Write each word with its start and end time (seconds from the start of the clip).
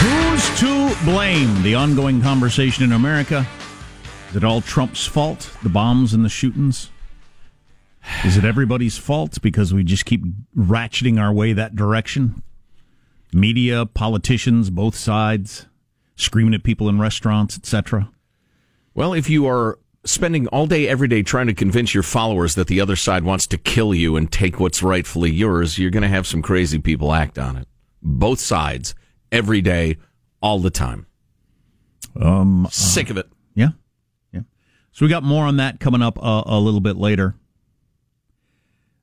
Who's 0.00 0.60
to 0.60 0.94
blame? 1.04 1.62
The 1.62 1.74
ongoing 1.74 2.20
conversation 2.20 2.84
in 2.84 2.92
America. 2.92 3.46
Is 4.30 4.36
it 4.36 4.44
all 4.44 4.60
Trump's 4.60 5.06
fault? 5.06 5.50
The 5.62 5.68
bombs 5.68 6.12
and 6.12 6.24
the 6.24 6.28
shootings? 6.28 6.90
Is 8.24 8.36
it 8.36 8.44
everybody's 8.44 8.98
fault 8.98 9.40
because 9.42 9.74
we 9.74 9.82
just 9.82 10.04
keep 10.04 10.22
ratcheting 10.56 11.20
our 11.20 11.32
way 11.32 11.52
that 11.52 11.74
direction? 11.76 12.42
Media, 13.32 13.86
politicians, 13.86 14.70
both 14.70 14.96
sides, 14.96 15.66
screaming 16.16 16.54
at 16.54 16.62
people 16.62 16.88
in 16.88 16.98
restaurants, 16.98 17.56
etc. 17.56 18.10
Well, 18.94 19.12
if 19.12 19.28
you 19.28 19.46
are 19.46 19.78
spending 20.04 20.46
all 20.48 20.66
day, 20.66 20.88
every 20.88 21.08
day 21.08 21.22
trying 21.22 21.48
to 21.48 21.54
convince 21.54 21.92
your 21.92 22.02
followers 22.02 22.54
that 22.54 22.68
the 22.68 22.80
other 22.80 22.96
side 22.96 23.24
wants 23.24 23.46
to 23.48 23.58
kill 23.58 23.94
you 23.94 24.16
and 24.16 24.30
take 24.30 24.58
what's 24.58 24.82
rightfully 24.82 25.30
yours, 25.30 25.78
you're 25.78 25.90
going 25.90 26.02
to 26.02 26.08
have 26.08 26.26
some 26.26 26.42
crazy 26.42 26.78
people 26.78 27.12
act 27.12 27.38
on 27.38 27.56
it. 27.56 27.68
Both 28.02 28.40
sides, 28.40 28.94
every 29.32 29.60
day, 29.60 29.98
all 30.40 30.60
the 30.60 30.70
time. 30.70 31.06
Um, 32.20 32.68
Sick 32.70 33.10
of 33.10 33.18
it. 33.18 33.26
Yeah, 33.54 33.70
yeah. 34.32 34.42
So 34.92 35.04
we 35.04 35.10
got 35.10 35.22
more 35.22 35.44
on 35.44 35.58
that 35.58 35.80
coming 35.80 36.02
up 36.02 36.18
a, 36.18 36.42
a 36.46 36.60
little 36.60 36.80
bit 36.80 36.96
later. 36.96 37.34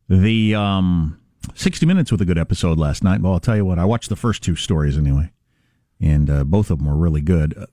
The 0.10 0.56
um, 0.56 1.20
60 1.56 1.86
Minutes 1.86 2.12
with 2.12 2.22
a 2.22 2.26
good 2.26 2.38
episode 2.38 2.78
last 2.78 3.04
night. 3.04 3.22
Well, 3.22 3.34
I'll 3.34 3.40
tell 3.40 3.56
you 3.56 3.66
what, 3.66 3.80
I 3.80 3.86
watched 3.86 4.10
the 4.10 4.16
first 4.16 4.44
two 4.44 4.56
stories 4.56 4.98
anyway, 4.98 5.32
and 6.00 6.30
uh, 6.30 6.44
both 6.44 6.72
of 6.72 6.80
them 6.80 6.88
were 6.88 6.96
really 6.96 7.22
good. 7.22 7.58
Uh, 7.58 7.66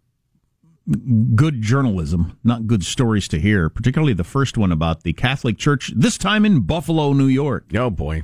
good 1.34 1.62
journalism, 1.62 2.38
not 2.42 2.66
good 2.66 2.84
stories 2.84 3.28
to 3.28 3.40
hear, 3.40 3.68
particularly 3.68 4.12
the 4.12 4.24
first 4.24 4.58
one 4.58 4.72
about 4.72 5.02
the 5.02 5.12
Catholic 5.12 5.58
Church, 5.58 5.92
this 5.94 6.18
time 6.18 6.44
in 6.44 6.60
Buffalo, 6.60 7.12
New 7.12 7.26
York. 7.26 7.66
Oh, 7.74 7.90
boy. 7.90 8.22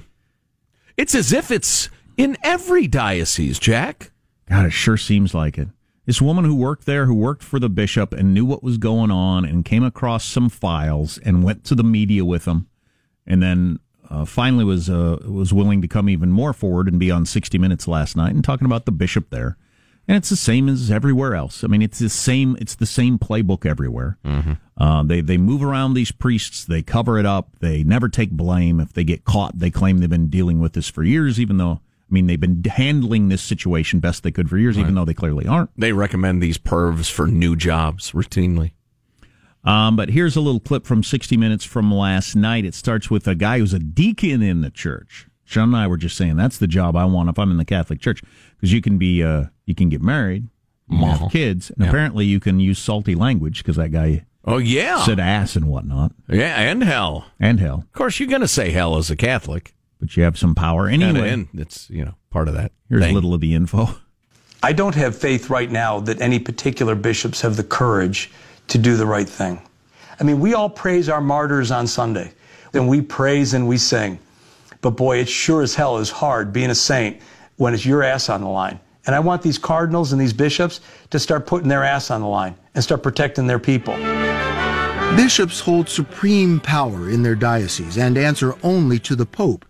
It's 0.97 1.15
as 1.15 1.33
if 1.33 1.51
it's 1.51 1.91
in 2.17 2.37
every 2.43 2.87
diocese, 2.87 3.59
Jack. 3.59 4.11
God, 4.49 4.67
it 4.67 4.71
sure 4.71 4.97
seems 4.97 5.35
like 5.35 5.59
it. 5.59 5.69
This 6.06 6.23
woman 6.23 6.45
who 6.45 6.55
worked 6.55 6.87
there, 6.87 7.06
who 7.06 7.15
worked 7.15 7.43
for 7.43 7.59
the 7.59 7.69
bishop 7.69 8.12
and 8.12 8.33
knew 8.33 8.45
what 8.45 8.62
was 8.62 8.79
going 8.79 9.11
on 9.11 9.45
and 9.45 9.65
came 9.65 9.83
across 9.83 10.25
some 10.25 10.49
files 10.49 11.19
and 11.19 11.43
went 11.43 11.65
to 11.65 11.75
the 11.75 11.85
media 11.85 12.25
with 12.25 12.45
them, 12.45 12.69
and 13.27 13.43
then 13.43 13.81
uh, 14.16 14.25
finally 14.25 14.65
was 14.65 14.88
uh, 14.88 15.19
was 15.27 15.53
willing 15.53 15.82
to 15.82 15.88
come 15.88 16.09
even 16.09 16.31
more 16.31 16.53
forward 16.53 16.88
and 16.88 16.99
be 16.99 17.10
on 17.10 17.27
60 17.27 17.59
Minutes 17.59 17.87
last 17.87 18.16
night 18.16 18.34
and 18.34 18.43
talking 18.43 18.66
about 18.66 18.87
the 18.87 18.93
bishop 18.93 19.31
there. 19.31 19.56
And 20.09 20.16
it's 20.16 20.28
the 20.28 20.37
same 20.37 20.69
as 20.69 20.91
everywhere 20.91 21.34
else. 21.34 21.65
I 21.65 21.66
mean, 21.66 21.82
it's 21.82 21.99
the 21.99 22.09
same. 22.09 22.56
It's 22.60 22.76
the 22.76 22.87
same 22.87 23.19
playbook 23.19 23.66
everywhere. 23.66 24.19
Uh, 24.78 25.03
they 25.03 25.21
they 25.21 25.37
move 25.37 25.62
around 25.62 25.94
these 25.94 26.12
priests. 26.12 26.65
They 26.65 26.82
cover 26.82 27.19
it 27.19 27.26
up. 27.26 27.50
They 27.60 27.82
never 27.82 28.09
take 28.09 28.31
blame. 28.31 28.78
If 28.81 28.93
they 28.93 29.05
get 29.05 29.25
caught, 29.25 29.59
they 29.59 29.71
claim 29.71 29.99
they've 29.99 30.09
been 30.09 30.28
dealing 30.28 30.60
with 30.60 30.75
this 30.75 30.88
for 30.88 31.03
years, 31.03 31.41
even 31.41 31.56
though 31.59 31.81
I 31.82 32.10
mean 32.10 32.26
they've 32.28 32.41
been 32.41 32.62
handling 32.65 33.29
this 33.31 33.43
situation 33.43 33.99
best 33.99 34.23
they 34.23 34.31
could 34.31 34.49
for 34.49 34.58
years, 34.58 34.79
even 34.79 34.94
though 34.94 35.05
they 35.05 35.14
clearly 35.14 35.46
aren't. 35.46 35.70
They 35.76 35.93
recommend 35.93 36.41
these 36.41 36.56
pervs 36.56 37.11
for 37.11 37.26
new 37.26 37.56
jobs 37.56 38.12
routinely. 38.12 38.73
Um, 39.67 39.97
but 39.97 40.11
here's 40.11 40.37
a 40.37 40.41
little 40.41 40.61
clip 40.61 40.87
from 40.87 41.03
60 41.03 41.37
Minutes 41.37 41.65
from 41.65 41.93
last 41.93 42.37
night. 42.37 42.65
It 42.65 42.75
starts 42.75 43.11
with 43.11 43.27
a 43.27 43.35
guy 43.35 43.59
who's 43.59 43.73
a 43.75 43.79
deacon 43.81 44.41
in 44.43 44.61
the 44.61 44.71
church. 44.71 45.27
Sean 45.45 45.65
and 45.65 45.77
I 45.77 45.87
were 45.87 45.97
just 45.97 46.17
saying 46.17 46.37
that's 46.37 46.59
the 46.59 46.67
job 46.67 46.97
I 46.97 47.05
want 47.05 47.29
if 47.29 47.39
I'm 47.39 47.51
in 47.51 47.57
the 47.57 47.65
Catholic 47.65 48.01
Church 48.01 48.23
because 48.57 48.73
you 48.73 48.81
can 48.81 48.97
be 48.99 49.23
uh, 49.23 49.45
you 49.65 49.75
can 49.75 49.89
get 49.89 50.03
married, 50.03 50.49
you 50.89 50.99
can 50.99 51.09
have 51.09 51.31
kids, 51.33 51.71
and 51.71 51.81
Yeah. 51.85 51.89
apparently 51.89 52.25
you 52.25 52.41
can 52.41 52.59
use 52.61 52.79
salty 52.79 53.15
language 53.15 53.59
because 53.59 53.77
that 53.77 53.91
guy 53.93 54.25
Oh, 54.45 54.59
yeah. 54.59 55.05
said 55.05 55.19
ass 55.21 55.55
and 55.57 55.67
whatnot 55.67 56.13
Yeah, 56.29 56.55
and 56.61 56.83
hell. 56.83 57.27
and 57.41 57.59
hell. 57.61 57.79
Of 57.87 57.93
course, 57.93 58.19
you're 58.21 58.29
going 58.29 58.41
to 58.43 58.49
say 58.49 58.71
hell 58.71 58.97
as 58.97 59.11
a 59.11 59.17
Catholic. 59.17 59.73
But 59.99 60.15
you 60.17 60.23
have 60.25 60.37
some 60.39 60.55
power 60.55 60.91
Kinda, 60.91 61.07
anyway. 61.07 61.31
and 61.31 61.49
it's, 61.55 61.89
you 61.89 62.05
know, 62.05 62.15
part 62.31 62.49
of 62.49 62.55
that. 62.55 62.73
Here's 62.89 63.03
thing. 63.03 63.13
a 63.13 63.15
little 63.15 63.33
of 63.33 63.41
the 63.41 63.55
info. 63.55 63.89
I 64.63 64.73
don't 64.75 64.95
have 64.95 65.17
faith 65.17 65.49
right 65.49 65.71
now 65.71 66.01
that 66.01 66.21
any 66.21 66.39
particular 66.39 66.95
bishops 66.95 67.41
have 67.41 67.57
the 67.57 67.65
courage 67.65 68.31
to 68.69 68.79
do 68.79 68.97
the 68.97 69.07
right 69.07 69.29
thing. 69.29 69.61
I 70.19 70.25
mean, 70.25 70.41
we 70.41 70.55
all 70.55 70.71
praise 70.71 71.09
our 71.09 71.21
martyrs 71.21 71.71
on 71.71 71.87
Sunday, 71.87 72.33
and 72.73 72.89
we 72.89 73.01
praise 73.01 73.55
and 73.55 73.69
we 73.69 73.79
sing. 73.79 74.19
But 74.81 74.91
boy, 74.91 75.19
it 75.19 75.29
sure 75.29 75.63
as 75.63 75.75
hell 75.75 75.99
is 75.99 76.11
hard 76.11 76.53
being 76.53 76.71
a 76.71 76.75
saint 76.75 77.21
when 77.57 77.75
it's 77.75 77.87
your 77.87 78.03
ass 78.03 78.29
on 78.29 78.41
the 78.41 78.49
line. 78.49 78.81
And 79.07 79.15
I 79.15 79.21
want 79.21 79.43
these 79.43 79.59
cardinals 79.59 80.13
and 80.13 80.21
these 80.21 80.33
bishops 80.33 80.81
to 81.11 81.19
start 81.19 81.47
putting 81.47 81.69
their 81.69 81.85
ass 81.85 82.11
on 82.11 82.21
the 82.21 82.27
line 82.27 82.57
and 82.75 82.83
start 82.83 83.03
protecting 83.03 83.47
their 83.47 83.59
people. 83.59 83.97
Bishops 85.17 85.61
hold 85.61 85.89
supreme 85.89 86.59
power 86.61 87.09
in 87.09 87.23
their 87.23 87.37
diocese 87.37 87.97
and 87.97 88.19
answer 88.19 88.55
only 88.63 88.99
to 88.99 89.15
the 89.15 89.25
Pope. 89.25 89.65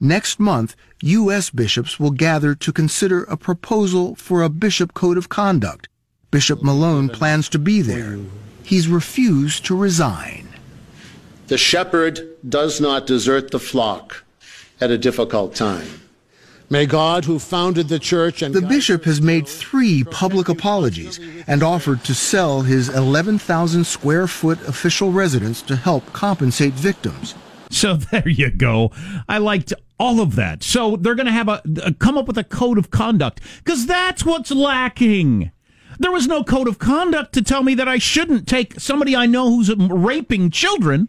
Next 0.00 0.40
month, 0.40 0.74
U.S. 1.02 1.50
bishops 1.50 2.00
will 2.00 2.10
gather 2.10 2.54
to 2.54 2.72
consider 2.72 3.24
a 3.24 3.36
proposal 3.36 4.14
for 4.14 4.42
a 4.42 4.48
bishop 4.48 4.94
code 4.94 5.18
of 5.18 5.28
conduct. 5.28 5.89
Bishop 6.30 6.62
Malone 6.62 7.08
plans 7.08 7.48
to 7.48 7.58
be 7.58 7.82
there. 7.82 8.18
He's 8.62 8.86
refused 8.86 9.64
to 9.66 9.76
resign. 9.76 10.48
The 11.48 11.58
shepherd 11.58 12.20
does 12.48 12.80
not 12.80 13.06
desert 13.06 13.50
the 13.50 13.58
flock 13.58 14.22
at 14.80 14.90
a 14.90 14.98
difficult 14.98 15.54
time. 15.56 16.00
May 16.72 16.86
God, 16.86 17.24
who 17.24 17.40
founded 17.40 17.88
the 17.88 17.98
church 17.98 18.42
and 18.42 18.54
the 18.54 18.62
bishop 18.62 19.02
has 19.02 19.20
made 19.20 19.48
three 19.48 20.04
public 20.04 20.48
apologies 20.48 21.18
and 21.48 21.64
offered 21.64 22.04
to 22.04 22.14
sell 22.14 22.62
his 22.62 22.88
11,000 22.88 23.82
square 23.82 24.28
foot 24.28 24.60
official 24.68 25.10
residence 25.10 25.62
to 25.62 25.74
help 25.74 26.12
compensate 26.12 26.74
victims. 26.74 27.34
So 27.70 27.96
there 28.12 28.28
you 28.28 28.50
go. 28.52 28.92
I 29.28 29.38
liked 29.38 29.72
all 29.98 30.20
of 30.20 30.36
that. 30.36 30.62
So 30.62 30.94
they're 30.94 31.16
going 31.16 31.26
to 31.26 31.32
have 31.32 31.48
a, 31.48 31.60
a, 31.82 31.92
come 31.92 32.16
up 32.16 32.28
with 32.28 32.38
a 32.38 32.44
code 32.44 32.78
of 32.78 32.92
conduct 32.92 33.40
because 33.64 33.86
that's 33.86 34.24
what's 34.24 34.52
lacking. 34.52 35.50
There 36.00 36.10
was 36.10 36.26
no 36.26 36.42
code 36.42 36.66
of 36.66 36.78
conduct 36.78 37.34
to 37.34 37.42
tell 37.42 37.62
me 37.62 37.74
that 37.74 37.86
I 37.86 37.98
shouldn't 37.98 38.48
take 38.48 38.80
somebody 38.80 39.14
I 39.14 39.26
know 39.26 39.50
who's 39.50 39.74
raping 39.76 40.50
children 40.50 41.08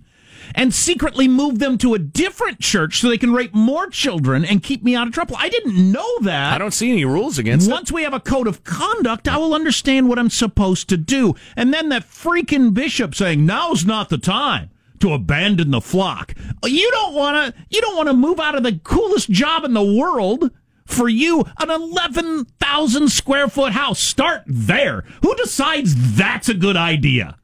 and 0.53 0.73
secretly 0.73 1.29
move 1.29 1.59
them 1.59 1.77
to 1.77 1.93
a 1.93 1.99
different 1.99 2.59
church 2.59 2.99
so 2.99 3.07
they 3.07 3.17
can 3.17 3.31
rape 3.31 3.53
more 3.53 3.87
children 3.87 4.43
and 4.43 4.61
keep 4.61 4.83
me 4.83 4.93
out 4.93 5.07
of 5.07 5.13
trouble. 5.13 5.37
I 5.39 5.47
didn't 5.47 5.93
know 5.93 6.19
that. 6.23 6.53
I 6.53 6.57
don't 6.57 6.73
see 6.73 6.91
any 6.91 7.05
rules 7.05 7.37
against 7.37 7.71
Once 7.71 7.89
it. 7.89 7.93
we 7.93 8.03
have 8.03 8.13
a 8.13 8.19
code 8.19 8.47
of 8.47 8.65
conduct, 8.65 9.29
I 9.29 9.37
will 9.37 9.53
understand 9.53 10.09
what 10.09 10.19
I'm 10.19 10.29
supposed 10.29 10.89
to 10.89 10.97
do. 10.97 11.35
And 11.55 11.73
then 11.73 11.87
that 11.87 12.03
freaking 12.03 12.73
bishop 12.73 13.15
saying, 13.15 13.45
now's 13.45 13.85
not 13.85 14.09
the 14.09 14.17
time 14.17 14.71
to 14.99 15.13
abandon 15.13 15.71
the 15.71 15.79
flock. 15.79 16.33
You 16.65 16.91
don't 16.91 17.13
want 17.13 17.55
to, 17.55 17.61
you 17.69 17.79
don't 17.79 17.95
want 17.95 18.09
to 18.09 18.13
move 18.13 18.41
out 18.41 18.55
of 18.55 18.63
the 18.63 18.77
coolest 18.83 19.29
job 19.29 19.63
in 19.63 19.73
the 19.73 19.81
world 19.81 20.51
for 20.91 21.09
you 21.09 21.45
an 21.59 21.69
11,000 21.69 23.09
square 23.09 23.47
foot 23.47 23.73
house. 23.73 23.99
Start 23.99 24.43
there. 24.45 25.03
Who 25.21 25.35
decides 25.35 26.15
that's 26.15 26.49
a 26.49 26.53
good 26.53 26.75
idea? 26.75 27.37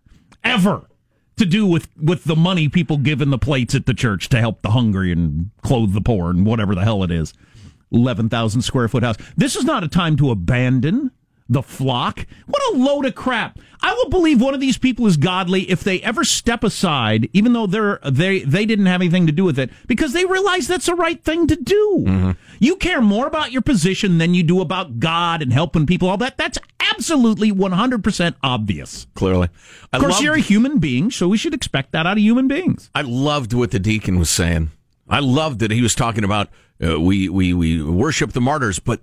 Ever 0.43 0.87
to 1.37 1.45
do 1.45 1.65
with 1.65 1.87
with 1.97 2.23
the 2.23 2.35
money 2.35 2.67
people 2.67 2.97
give 2.97 3.21
in 3.21 3.29
the 3.29 3.37
plates 3.37 3.75
at 3.75 3.85
the 3.85 3.93
church 3.93 4.29
to 4.29 4.39
help 4.39 4.61
the 4.61 4.71
hungry 4.71 5.11
and 5.11 5.51
clothe 5.61 5.93
the 5.93 6.01
poor 6.01 6.29
and 6.29 6.45
whatever 6.45 6.75
the 6.75 6.83
hell 6.83 7.03
it 7.03 7.11
is. 7.11 7.33
11,000 7.91 8.61
square 8.61 8.87
foot 8.87 9.03
house. 9.03 9.15
This 9.37 9.55
is 9.55 9.63
not 9.63 9.83
a 9.83 9.87
time 9.87 10.17
to 10.17 10.31
abandon 10.31 11.11
the 11.47 11.63
flock. 11.63 12.25
What 12.45 12.61
a 12.73 12.77
load 12.77 13.05
of 13.05 13.15
crap. 13.15 13.59
I 13.87 13.93
will 13.93 14.09
believe 14.09 14.41
one 14.41 14.53
of 14.53 14.59
these 14.59 14.77
people 14.77 15.07
is 15.07 15.15
godly 15.15 15.61
if 15.71 15.81
they 15.81 16.01
ever 16.01 16.25
step 16.25 16.61
aside, 16.61 17.29
even 17.31 17.53
though 17.53 17.67
they're 17.67 17.99
they 18.03 18.39
they 18.39 18.65
didn't 18.65 18.87
have 18.87 18.99
anything 18.99 19.27
to 19.27 19.31
do 19.31 19.45
with 19.45 19.57
it, 19.57 19.69
because 19.87 20.11
they 20.11 20.25
realize 20.25 20.67
that's 20.67 20.87
the 20.87 20.93
right 20.93 21.23
thing 21.23 21.47
to 21.47 21.55
do. 21.55 22.03
Mm-hmm. 22.05 22.31
You 22.59 22.75
care 22.75 23.01
more 23.01 23.27
about 23.27 23.53
your 23.53 23.61
position 23.61 24.17
than 24.17 24.33
you 24.33 24.43
do 24.43 24.59
about 24.59 24.99
God 24.99 25.41
and 25.41 25.53
helping 25.53 25.85
people. 25.85 26.09
All 26.09 26.17
that 26.17 26.35
that's 26.35 26.57
absolutely 26.81 27.49
one 27.53 27.71
hundred 27.71 28.03
percent 28.03 28.35
obvious. 28.43 29.07
Clearly, 29.15 29.47
I 29.93 29.97
of 29.97 30.01
course, 30.01 30.15
loved, 30.15 30.23
you're 30.25 30.35
a 30.35 30.39
human 30.39 30.79
being, 30.79 31.09
so 31.09 31.29
we 31.29 31.37
should 31.37 31.53
expect 31.53 31.93
that 31.93 32.05
out 32.05 32.17
of 32.17 32.23
human 32.23 32.49
beings. 32.49 32.89
I 32.93 33.03
loved 33.03 33.53
what 33.53 33.71
the 33.71 33.79
deacon 33.79 34.19
was 34.19 34.29
saying. 34.29 34.71
I 35.07 35.19
loved 35.19 35.59
that 35.59 35.71
he 35.71 35.81
was 35.81 35.95
talking 35.95 36.25
about 36.25 36.49
uh, 36.85 36.99
we 36.99 37.29
we 37.29 37.53
we 37.53 37.81
worship 37.81 38.33
the 38.33 38.41
martyrs, 38.41 38.79
but 38.79 38.99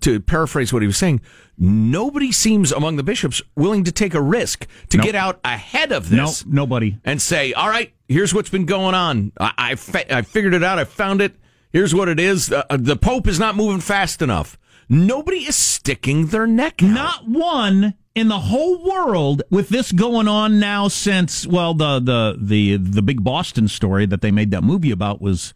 to 0.00 0.20
paraphrase 0.20 0.72
what 0.72 0.82
he 0.82 0.86
was 0.86 0.96
saying, 0.96 1.20
nobody 1.58 2.32
seems 2.32 2.72
among 2.72 2.96
the 2.96 3.02
bishops 3.02 3.42
willing 3.56 3.84
to 3.84 3.92
take 3.92 4.14
a 4.14 4.20
risk 4.20 4.66
to 4.90 4.96
nope. 4.96 5.06
get 5.06 5.14
out 5.14 5.40
ahead 5.44 5.92
of 5.92 6.08
this. 6.10 6.44
Nope, 6.44 6.54
nobody. 6.54 6.98
And 7.04 7.20
say, 7.20 7.52
all 7.52 7.68
right, 7.68 7.92
here's 8.08 8.34
what's 8.34 8.50
been 8.50 8.66
going 8.66 8.94
on. 8.94 9.32
I, 9.38 9.76
I, 9.94 10.04
I 10.10 10.22
figured 10.22 10.54
it 10.54 10.62
out. 10.62 10.78
I 10.78 10.84
found 10.84 11.20
it. 11.20 11.34
Here's 11.72 11.94
what 11.94 12.08
it 12.08 12.20
is. 12.20 12.52
Uh, 12.52 12.64
uh, 12.70 12.76
the 12.78 12.96
Pope 12.96 13.26
is 13.26 13.38
not 13.38 13.56
moving 13.56 13.80
fast 13.80 14.22
enough. 14.22 14.58
Nobody 14.88 15.38
is 15.38 15.56
sticking 15.56 16.26
their 16.26 16.46
neck 16.46 16.82
out. 16.82 16.88
Not 16.88 17.28
one 17.28 17.94
in 18.14 18.28
the 18.28 18.38
whole 18.38 18.84
world 18.84 19.42
with 19.50 19.70
this 19.70 19.90
going 19.90 20.28
on 20.28 20.60
now 20.60 20.88
since 20.88 21.46
well 21.46 21.74
the 21.74 21.98
the 21.98 22.36
the 22.38 22.76
the 22.76 23.02
big 23.02 23.24
Boston 23.24 23.66
story 23.66 24.06
that 24.06 24.20
they 24.20 24.30
made 24.30 24.50
that 24.52 24.62
movie 24.62 24.90
about 24.90 25.20
was 25.20 25.54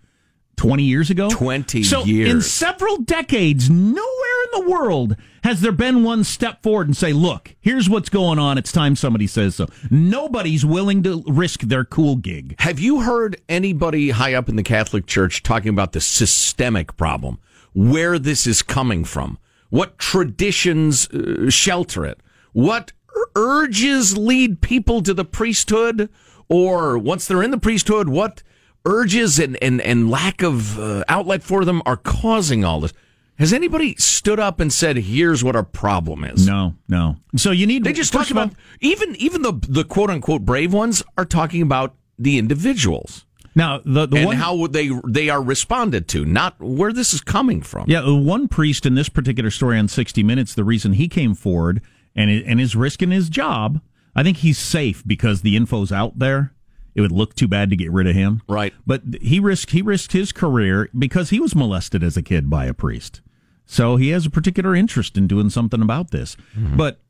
20 0.58 0.82
years 0.82 1.08
ago? 1.08 1.30
20 1.30 1.82
so 1.84 2.04
years. 2.04 2.30
In 2.30 2.42
several 2.42 2.98
decades, 2.98 3.70
nowhere 3.70 4.42
in 4.52 4.64
the 4.64 4.70
world 4.70 5.16
has 5.44 5.60
there 5.60 5.72
been 5.72 6.02
one 6.02 6.24
step 6.24 6.62
forward 6.62 6.88
and 6.88 6.96
say, 6.96 7.12
look, 7.12 7.54
here's 7.60 7.88
what's 7.88 8.08
going 8.08 8.38
on. 8.38 8.58
It's 8.58 8.72
time 8.72 8.96
somebody 8.96 9.26
says 9.26 9.54
so. 9.54 9.68
Nobody's 9.90 10.66
willing 10.66 11.02
to 11.04 11.22
risk 11.26 11.60
their 11.60 11.84
cool 11.84 12.16
gig. 12.16 12.56
Have 12.58 12.78
you 12.78 13.00
heard 13.00 13.40
anybody 13.48 14.10
high 14.10 14.34
up 14.34 14.48
in 14.48 14.56
the 14.56 14.62
Catholic 14.62 15.06
Church 15.06 15.42
talking 15.42 15.70
about 15.70 15.92
the 15.92 16.00
systemic 16.00 16.96
problem? 16.96 17.38
Where 17.72 18.18
this 18.18 18.46
is 18.46 18.60
coming 18.62 19.04
from? 19.04 19.38
What 19.70 19.98
traditions 19.98 21.08
uh, 21.10 21.50
shelter 21.50 22.04
it? 22.04 22.20
What 22.52 22.92
urges 23.36 24.18
lead 24.18 24.60
people 24.60 25.02
to 25.02 25.14
the 25.14 25.24
priesthood? 25.24 26.10
Or 26.48 26.98
once 26.98 27.26
they're 27.26 27.42
in 27.42 27.50
the 27.50 27.58
priesthood, 27.58 28.08
what 28.08 28.42
urges 28.84 29.38
and, 29.38 29.56
and, 29.62 29.80
and 29.80 30.10
lack 30.10 30.42
of 30.42 30.78
uh, 30.78 31.04
outlet 31.08 31.42
for 31.42 31.64
them 31.64 31.82
are 31.86 31.96
causing 31.96 32.64
all 32.64 32.80
this. 32.80 32.92
Has 33.38 33.52
anybody 33.52 33.94
stood 33.96 34.40
up 34.40 34.58
and 34.58 34.72
said, 34.72 34.96
"Here's 34.96 35.44
what 35.44 35.54
our 35.54 35.62
problem 35.62 36.24
is"? 36.24 36.44
No, 36.44 36.74
no. 36.88 37.16
So 37.36 37.52
you 37.52 37.68
need. 37.68 37.84
They 37.84 37.92
just 37.92 38.12
talk 38.12 38.30
about 38.32 38.50
even 38.80 39.14
even 39.16 39.42
the 39.42 39.52
the 39.68 39.84
quote 39.84 40.10
unquote 40.10 40.44
brave 40.44 40.72
ones 40.72 41.04
are 41.16 41.24
talking 41.24 41.62
about 41.62 41.94
the 42.18 42.36
individuals. 42.36 43.24
Now 43.54 43.80
the, 43.84 44.06
the 44.06 44.16
and 44.16 44.26
one, 44.26 44.36
how 44.36 44.66
they 44.66 44.90
they 45.06 45.28
are 45.28 45.42
responded 45.42 46.08
to, 46.08 46.24
not 46.24 46.60
where 46.60 46.92
this 46.92 47.14
is 47.14 47.20
coming 47.20 47.62
from. 47.62 47.84
Yeah, 47.88 48.00
the 48.00 48.14
one 48.14 48.48
priest 48.48 48.84
in 48.84 48.96
this 48.96 49.08
particular 49.08 49.50
story 49.50 49.78
on 49.78 49.86
60 49.86 50.22
Minutes, 50.24 50.54
the 50.54 50.64
reason 50.64 50.94
he 50.94 51.08
came 51.08 51.34
forward 51.34 51.80
and 52.16 52.30
and 52.30 52.60
is 52.60 52.74
risking 52.74 53.12
his 53.12 53.28
job, 53.28 53.80
I 54.16 54.24
think 54.24 54.38
he's 54.38 54.58
safe 54.58 55.04
because 55.06 55.42
the 55.42 55.56
info's 55.56 55.92
out 55.92 56.18
there 56.18 56.52
it 56.98 57.00
would 57.00 57.12
look 57.12 57.36
too 57.36 57.46
bad 57.46 57.70
to 57.70 57.76
get 57.76 57.92
rid 57.92 58.08
of 58.08 58.16
him. 58.16 58.42
Right. 58.48 58.74
But 58.84 59.02
he 59.22 59.38
risked 59.38 59.70
he 59.70 59.82
risked 59.82 60.12
his 60.12 60.32
career 60.32 60.90
because 60.98 61.30
he 61.30 61.38
was 61.38 61.54
molested 61.54 62.02
as 62.02 62.16
a 62.16 62.22
kid 62.22 62.50
by 62.50 62.64
a 62.66 62.74
priest. 62.74 63.20
So 63.66 63.94
he 63.94 64.08
has 64.08 64.26
a 64.26 64.30
particular 64.30 64.74
interest 64.74 65.16
in 65.16 65.28
doing 65.28 65.48
something 65.48 65.80
about 65.80 66.10
this. 66.10 66.36
Mm-hmm. 66.58 66.76
But 66.76 67.00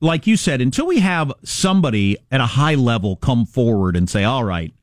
like 0.00 0.26
you 0.26 0.36
said, 0.36 0.60
until 0.60 0.86
we 0.86 0.98
have 0.98 1.32
somebody 1.42 2.18
at 2.30 2.42
a 2.42 2.46
high 2.46 2.74
level 2.74 3.16
come 3.16 3.46
forward 3.46 3.96
and 3.96 4.10
say, 4.10 4.22
"All 4.22 4.44
right, 4.44 4.74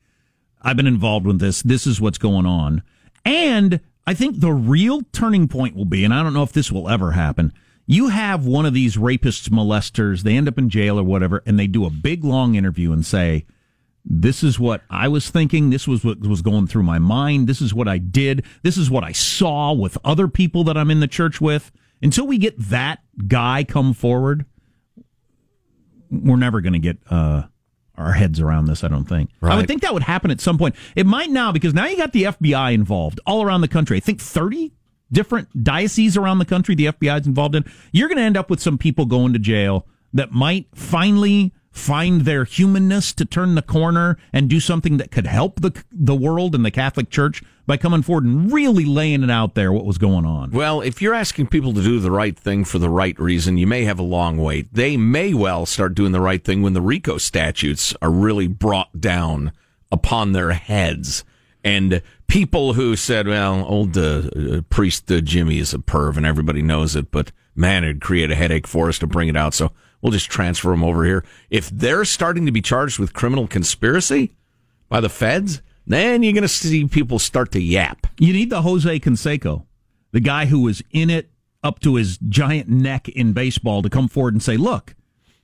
I've 0.60 0.76
been 0.76 0.88
involved 0.88 1.26
with 1.26 1.38
this. 1.38 1.62
This 1.62 1.86
is 1.86 2.00
what's 2.00 2.18
going 2.18 2.46
on." 2.46 2.82
And 3.24 3.78
I 4.04 4.14
think 4.14 4.40
the 4.40 4.52
real 4.52 5.02
turning 5.12 5.46
point 5.46 5.76
will 5.76 5.84
be, 5.84 6.04
and 6.04 6.12
I 6.12 6.24
don't 6.24 6.34
know 6.34 6.42
if 6.42 6.52
this 6.52 6.72
will 6.72 6.88
ever 6.88 7.12
happen. 7.12 7.52
You 7.86 8.08
have 8.08 8.46
one 8.46 8.66
of 8.66 8.74
these 8.74 8.96
rapists, 8.96 9.48
molesters, 9.48 10.22
they 10.22 10.36
end 10.36 10.48
up 10.48 10.58
in 10.58 10.70
jail 10.70 10.98
or 10.98 11.04
whatever, 11.04 11.40
and 11.46 11.56
they 11.56 11.68
do 11.68 11.84
a 11.84 11.90
big 11.90 12.24
long 12.24 12.56
interview 12.56 12.92
and 12.92 13.06
say, 13.06 13.46
this 14.04 14.42
is 14.42 14.58
what 14.58 14.82
I 14.88 15.08
was 15.08 15.30
thinking. 15.30 15.70
This 15.70 15.86
was 15.86 16.04
what 16.04 16.20
was 16.20 16.42
going 16.42 16.66
through 16.66 16.84
my 16.84 16.98
mind. 16.98 17.46
This 17.46 17.60
is 17.60 17.74
what 17.74 17.88
I 17.88 17.98
did. 17.98 18.44
This 18.62 18.76
is 18.76 18.90
what 18.90 19.04
I 19.04 19.12
saw 19.12 19.72
with 19.72 19.98
other 20.04 20.28
people 20.28 20.64
that 20.64 20.76
I'm 20.76 20.90
in 20.90 21.00
the 21.00 21.08
church 21.08 21.40
with. 21.40 21.70
Until 22.02 22.26
we 22.26 22.38
get 22.38 22.58
that 22.58 23.00
guy 23.28 23.62
come 23.62 23.92
forward, 23.92 24.46
we're 26.10 26.36
never 26.36 26.60
going 26.60 26.72
to 26.72 26.78
get 26.78 26.98
uh, 27.10 27.42
our 27.96 28.12
heads 28.12 28.40
around 28.40 28.66
this. 28.66 28.82
I 28.82 28.88
don't 28.88 29.04
think. 29.04 29.30
Right. 29.40 29.52
I 29.52 29.56
would 29.56 29.66
think 29.66 29.82
that 29.82 29.92
would 29.92 30.02
happen 30.02 30.30
at 30.30 30.40
some 30.40 30.56
point. 30.56 30.76
It 30.96 31.06
might 31.06 31.30
now 31.30 31.52
because 31.52 31.74
now 31.74 31.86
you 31.86 31.96
got 31.96 32.12
the 32.12 32.24
FBI 32.24 32.72
involved 32.72 33.20
all 33.26 33.42
around 33.42 33.60
the 33.60 33.68
country. 33.68 33.98
I 33.98 34.00
think 34.00 34.20
thirty 34.20 34.72
different 35.12 35.64
dioceses 35.64 36.16
around 36.16 36.38
the 36.38 36.44
country 36.44 36.74
the 36.74 36.86
FBI 36.86 37.20
is 37.20 37.26
involved 37.26 37.54
in. 37.54 37.64
You're 37.92 38.08
going 38.08 38.18
to 38.18 38.24
end 38.24 38.36
up 38.36 38.48
with 38.48 38.60
some 38.60 38.78
people 38.78 39.06
going 39.06 39.32
to 39.34 39.38
jail 39.38 39.86
that 40.12 40.32
might 40.32 40.66
finally 40.74 41.52
find 41.70 42.22
their 42.22 42.44
humanness 42.44 43.12
to 43.12 43.24
turn 43.24 43.54
the 43.54 43.62
corner 43.62 44.18
and 44.32 44.50
do 44.50 44.60
something 44.60 44.96
that 44.96 45.10
could 45.10 45.26
help 45.26 45.60
the 45.60 45.82
the 45.92 46.14
world 46.14 46.54
and 46.54 46.64
the 46.64 46.70
Catholic 46.70 47.10
Church 47.10 47.42
by 47.66 47.76
coming 47.76 48.02
forward 48.02 48.24
and 48.24 48.52
really 48.52 48.84
laying 48.84 49.22
it 49.22 49.30
out 49.30 49.54
there 49.54 49.72
what 49.72 49.84
was 49.84 49.96
going 49.96 50.26
on. 50.26 50.50
Well, 50.50 50.80
if 50.80 51.00
you're 51.00 51.14
asking 51.14 51.46
people 51.46 51.72
to 51.74 51.82
do 51.82 52.00
the 52.00 52.10
right 52.10 52.36
thing 52.36 52.64
for 52.64 52.80
the 52.80 52.90
right 52.90 53.16
reason, 53.18 53.56
you 53.56 53.66
may 53.68 53.84
have 53.84 54.00
a 54.00 54.04
long 54.04 54.38
wait. 54.38 54.72
They 54.72 54.96
may 54.96 55.34
well 55.34 55.66
start 55.66 55.94
doing 55.94 56.10
the 56.10 56.20
right 56.20 56.42
thing 56.42 56.62
when 56.62 56.72
the 56.72 56.80
RICO 56.80 57.18
statutes 57.18 57.94
are 58.02 58.10
really 58.10 58.48
brought 58.48 59.00
down 59.00 59.52
upon 59.92 60.32
their 60.32 60.50
heads. 60.50 61.24
And 61.62 62.02
people 62.26 62.72
who 62.72 62.96
said, 62.96 63.28
well, 63.28 63.64
old 63.64 63.96
uh, 63.96 64.62
priest 64.70 65.10
uh, 65.12 65.20
Jimmy 65.20 65.58
is 65.58 65.72
a 65.72 65.78
perv 65.78 66.16
and 66.16 66.26
everybody 66.26 66.62
knows 66.62 66.96
it, 66.96 67.12
but 67.12 67.30
man, 67.54 67.84
it'd 67.84 68.00
create 68.00 68.30
a 68.30 68.34
headache 68.34 68.66
for 68.66 68.88
us 68.88 68.98
to 68.98 69.06
bring 69.06 69.28
it 69.28 69.36
out. 69.36 69.54
So 69.54 69.70
We'll 70.02 70.12
just 70.12 70.30
transfer 70.30 70.70
them 70.70 70.82
over 70.82 71.04
here. 71.04 71.24
If 71.50 71.68
they're 71.70 72.04
starting 72.04 72.46
to 72.46 72.52
be 72.52 72.62
charged 72.62 72.98
with 72.98 73.12
criminal 73.12 73.46
conspiracy 73.46 74.32
by 74.88 75.00
the 75.00 75.08
feds, 75.08 75.60
then 75.86 76.22
you're 76.22 76.32
going 76.32 76.42
to 76.42 76.48
see 76.48 76.86
people 76.86 77.18
start 77.18 77.52
to 77.52 77.60
yap. 77.60 78.06
You 78.18 78.32
need 78.32 78.50
the 78.50 78.62
Jose 78.62 79.00
Canseco, 79.00 79.66
the 80.12 80.20
guy 80.20 80.46
who 80.46 80.60
was 80.60 80.82
in 80.90 81.10
it 81.10 81.30
up 81.62 81.80
to 81.80 81.96
his 81.96 82.18
giant 82.28 82.68
neck 82.68 83.08
in 83.08 83.32
baseball, 83.32 83.82
to 83.82 83.90
come 83.90 84.08
forward 84.08 84.34
and 84.34 84.42
say, 84.42 84.56
"Look, 84.56 84.94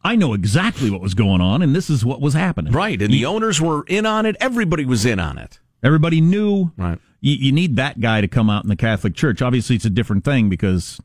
I 0.02 0.16
know 0.16 0.32
exactly 0.32 0.90
what 0.90 1.00
was 1.00 1.14
going 1.14 1.40
on, 1.40 1.60
and 1.62 1.74
this 1.74 1.90
is 1.90 2.04
what 2.04 2.20
was 2.20 2.32
happening." 2.32 2.72
Right, 2.72 3.00
and 3.02 3.12
the 3.12 3.26
owners 3.26 3.60
were 3.60 3.84
in 3.86 4.06
on 4.06 4.24
it. 4.24 4.36
Everybody 4.40 4.86
was 4.86 5.04
in 5.04 5.18
on 5.20 5.36
it. 5.36 5.58
Everybody 5.82 6.20
knew. 6.20 6.72
Right. 6.76 6.98
You, 7.20 7.34
you 7.34 7.52
need 7.52 7.76
that 7.76 8.00
guy 8.00 8.20
to 8.20 8.28
come 8.28 8.48
out 8.48 8.62
in 8.62 8.68
the 8.68 8.76
Catholic 8.76 9.14
Church. 9.14 9.42
Obviously, 9.42 9.76
it's 9.76 9.84
a 9.84 9.90
different 9.90 10.24
thing 10.24 10.48
because, 10.48 11.00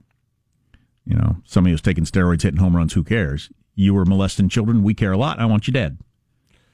you 1.06 1.16
know, 1.16 1.38
somebody 1.46 1.72
who's 1.72 1.82
taking 1.82 2.06
steroids, 2.06 2.44
hitting 2.44 2.60
home 2.60 2.76
runs, 2.76 2.94
who 2.94 3.04
cares? 3.04 3.50
You 3.76 3.94
were 3.94 4.06
molesting 4.06 4.50
children. 4.50 4.84
We 4.84 4.94
care 4.94 5.12
a 5.12 5.18
lot. 5.18 5.40
I 5.40 5.46
want 5.46 5.68
you 5.68 5.74
dead. 5.74 5.98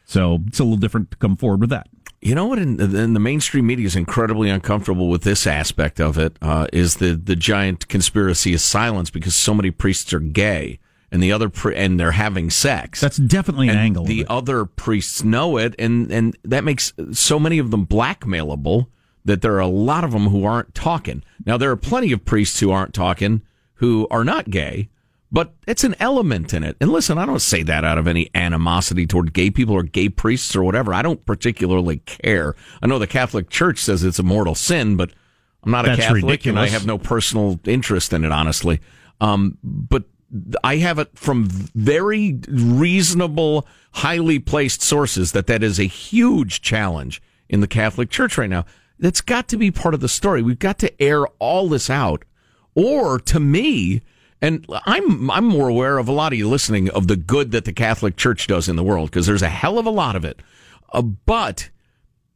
So 0.06 0.40
it's 0.48 0.60
a 0.60 0.64
little 0.64 0.78
different 0.78 1.12
to 1.12 1.18
come 1.18 1.36
forward 1.36 1.62
with 1.62 1.70
that. 1.70 1.88
You 2.22 2.34
know 2.34 2.48
what? 2.48 2.60
In, 2.60 2.80
in 2.80 3.14
the 3.14 3.20
mainstream 3.20 3.68
media 3.68 3.86
is 3.86 3.96
incredibly 3.96 4.50
uncomfortable 4.50 5.10
with 5.10 5.24
this 5.24 5.46
aspect 5.46 6.00
of 6.00 6.18
it. 6.18 6.38
Uh, 6.42 6.68
is 6.74 6.96
the 6.96 7.16
the 7.16 7.36
giant 7.36 7.88
conspiracy 7.88 8.54
of 8.56 8.62
silence 8.62 9.10
because 9.10 9.36
so 9.36 9.54
many 9.54 9.70
priests 9.70 10.12
are 10.14 10.20
gay 10.20 10.80
and 11.12 11.22
the 11.22 11.32
other 11.32 11.50
pri- 11.50 11.76
and 11.76 12.00
they're 12.00 12.12
having 12.12 12.50
sex. 12.50 13.02
That's 13.02 13.18
definitely 13.18 13.68
an 13.68 13.76
and 13.76 13.80
angle. 13.80 14.06
The 14.06 14.26
other 14.28 14.66
priests 14.66 15.24
know 15.24 15.58
it, 15.58 15.76
and 15.78 16.12
and 16.12 16.38
that 16.44 16.64
makes 16.64 16.94
so 17.12 17.40
many 17.40 17.60
of 17.60 17.72
them 17.72 17.86
blackmailable 17.86 18.88
that 19.26 19.42
there 19.42 19.54
are 19.56 19.60
a 19.60 19.68
lot 19.68 20.04
of 20.04 20.12
them 20.12 20.28
who 20.28 20.46
aren't 20.46 20.74
talking. 20.74 21.24
Now 21.46 21.58
there 21.58 21.70
are 21.72 21.78
plenty 21.78 22.12
of 22.12 22.26
priests 22.26 22.60
who 22.60 22.72
aren't 22.72 22.94
talking 22.94 23.42
who 23.78 24.08
are 24.12 24.24
not 24.24 24.50
gay, 24.50 24.90
but 25.32 25.54
it's 25.68 25.84
an 25.84 25.96
element 26.00 26.54
in 26.54 26.64
it. 26.64 26.78
And 26.80 26.92
listen, 26.92 27.18
I 27.18 27.26
don't 27.26 27.40
say 27.42 27.64
that 27.64 27.84
out 27.84 27.98
of 27.98 28.08
any 28.08 28.30
animosity 28.34 29.06
toward 29.06 29.34
gay 29.34 29.50
people 29.50 29.76
or 29.76 29.84
gay 29.84 30.10
priests 30.10 30.56
or 30.56 30.64
whatever. 30.64 30.94
I 30.94 31.02
don't 31.02 31.26
particularly 31.26 31.98
care. 31.98 32.56
I 32.82 32.88
know 32.88 33.00
the 33.00 33.08
Catholic 33.08 33.50
Church 33.50 33.80
says 33.80 34.04
it's 34.04 34.20
a 34.20 34.24
mortal 34.24 34.56
sin, 34.56 34.96
but 34.96 35.12
I'm 35.64 35.72
not 35.72 35.86
a 35.86 35.90
That's 35.90 36.02
Catholic 36.02 36.46
and 36.46 36.60
I 36.60 36.68
have 36.68 36.86
no 36.86 36.98
personal 36.98 37.60
interest 37.66 38.14
in 38.14 38.24
it, 38.24 38.32
honestly. 38.32 38.80
Um, 39.20 39.58
but 39.64 40.06
I 40.64 40.78
have 40.78 41.00
it 41.00 41.18
from 41.18 41.48
very 41.50 42.40
reasonable, 42.48 43.68
highly 43.94 44.40
placed 44.40 44.82
sources 44.82 45.32
that 45.34 45.48
that 45.48 45.64
is 45.64 45.80
a 45.80 45.86
huge 45.86 46.62
challenge 46.62 47.22
in 47.50 47.62
the 47.62 47.68
Catholic 47.68 48.10
Church 48.10 48.38
right 48.38 48.50
now. 48.50 48.66
That's 49.00 49.22
got 49.22 49.48
to 49.50 49.58
be 49.58 49.72
part 49.72 49.94
of 49.94 50.00
the 50.00 50.10
story. 50.10 50.42
We've 50.42 50.58
got 50.58 50.80
to 50.80 51.02
air 51.02 51.28
all 51.40 51.70
this 51.70 51.90
out. 51.90 52.24
Or 52.78 53.18
to 53.22 53.40
me, 53.40 54.04
and 54.40 54.64
I'm 54.86 55.32
I'm 55.32 55.46
more 55.46 55.68
aware 55.68 55.98
of 55.98 56.08
a 56.08 56.12
lot 56.12 56.32
of 56.32 56.38
you 56.38 56.48
listening 56.48 56.92
of 56.92 57.08
the 57.08 57.16
good 57.16 57.52
that 57.52 57.66
the 57.66 57.74
Catholic 57.74 58.18
Church 58.18 58.46
does 58.46 58.70
in 58.70 58.76
the 58.76 58.84
world 58.84 59.10
because 59.10 59.26
there's 59.26 59.42
a 59.42 59.50
hell 59.50 59.80
of 59.80 59.88
a 59.88 59.90
lot 59.90 60.16
of 60.16 60.24
it. 60.24 60.40
Uh, 60.94 61.02
but 61.02 61.72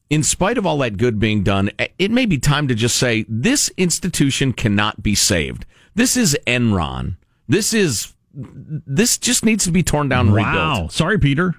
in 0.10 0.24
spite 0.24 0.57
of 0.57 0.65
all 0.65 0.79
that 0.79 0.98
good 0.98 1.19
being 1.19 1.43
done, 1.43 1.69
it 2.00 2.10
may 2.10 2.25
be 2.25 2.39
time 2.39 2.67
to 2.67 2.74
just 2.74 2.98
say 2.98 3.24
this 3.29 3.69
institution 3.77 4.51
cannot 4.51 5.03
be 5.03 5.13
saved. 5.13 5.67
This 5.93 6.17
is 6.17 6.36
Enron. 6.48 7.17
This 7.48 7.71
is 7.71 8.15
this 8.33 9.19
just 9.19 9.45
needs 9.45 9.65
to 9.65 9.71
be 9.71 9.83
torn 9.83 10.10
down 10.10 10.29
and 10.29 10.36
wow. 10.36 10.71
rebuilt. 10.74 10.91
Sorry, 10.91 11.19
Peter. 11.19 11.53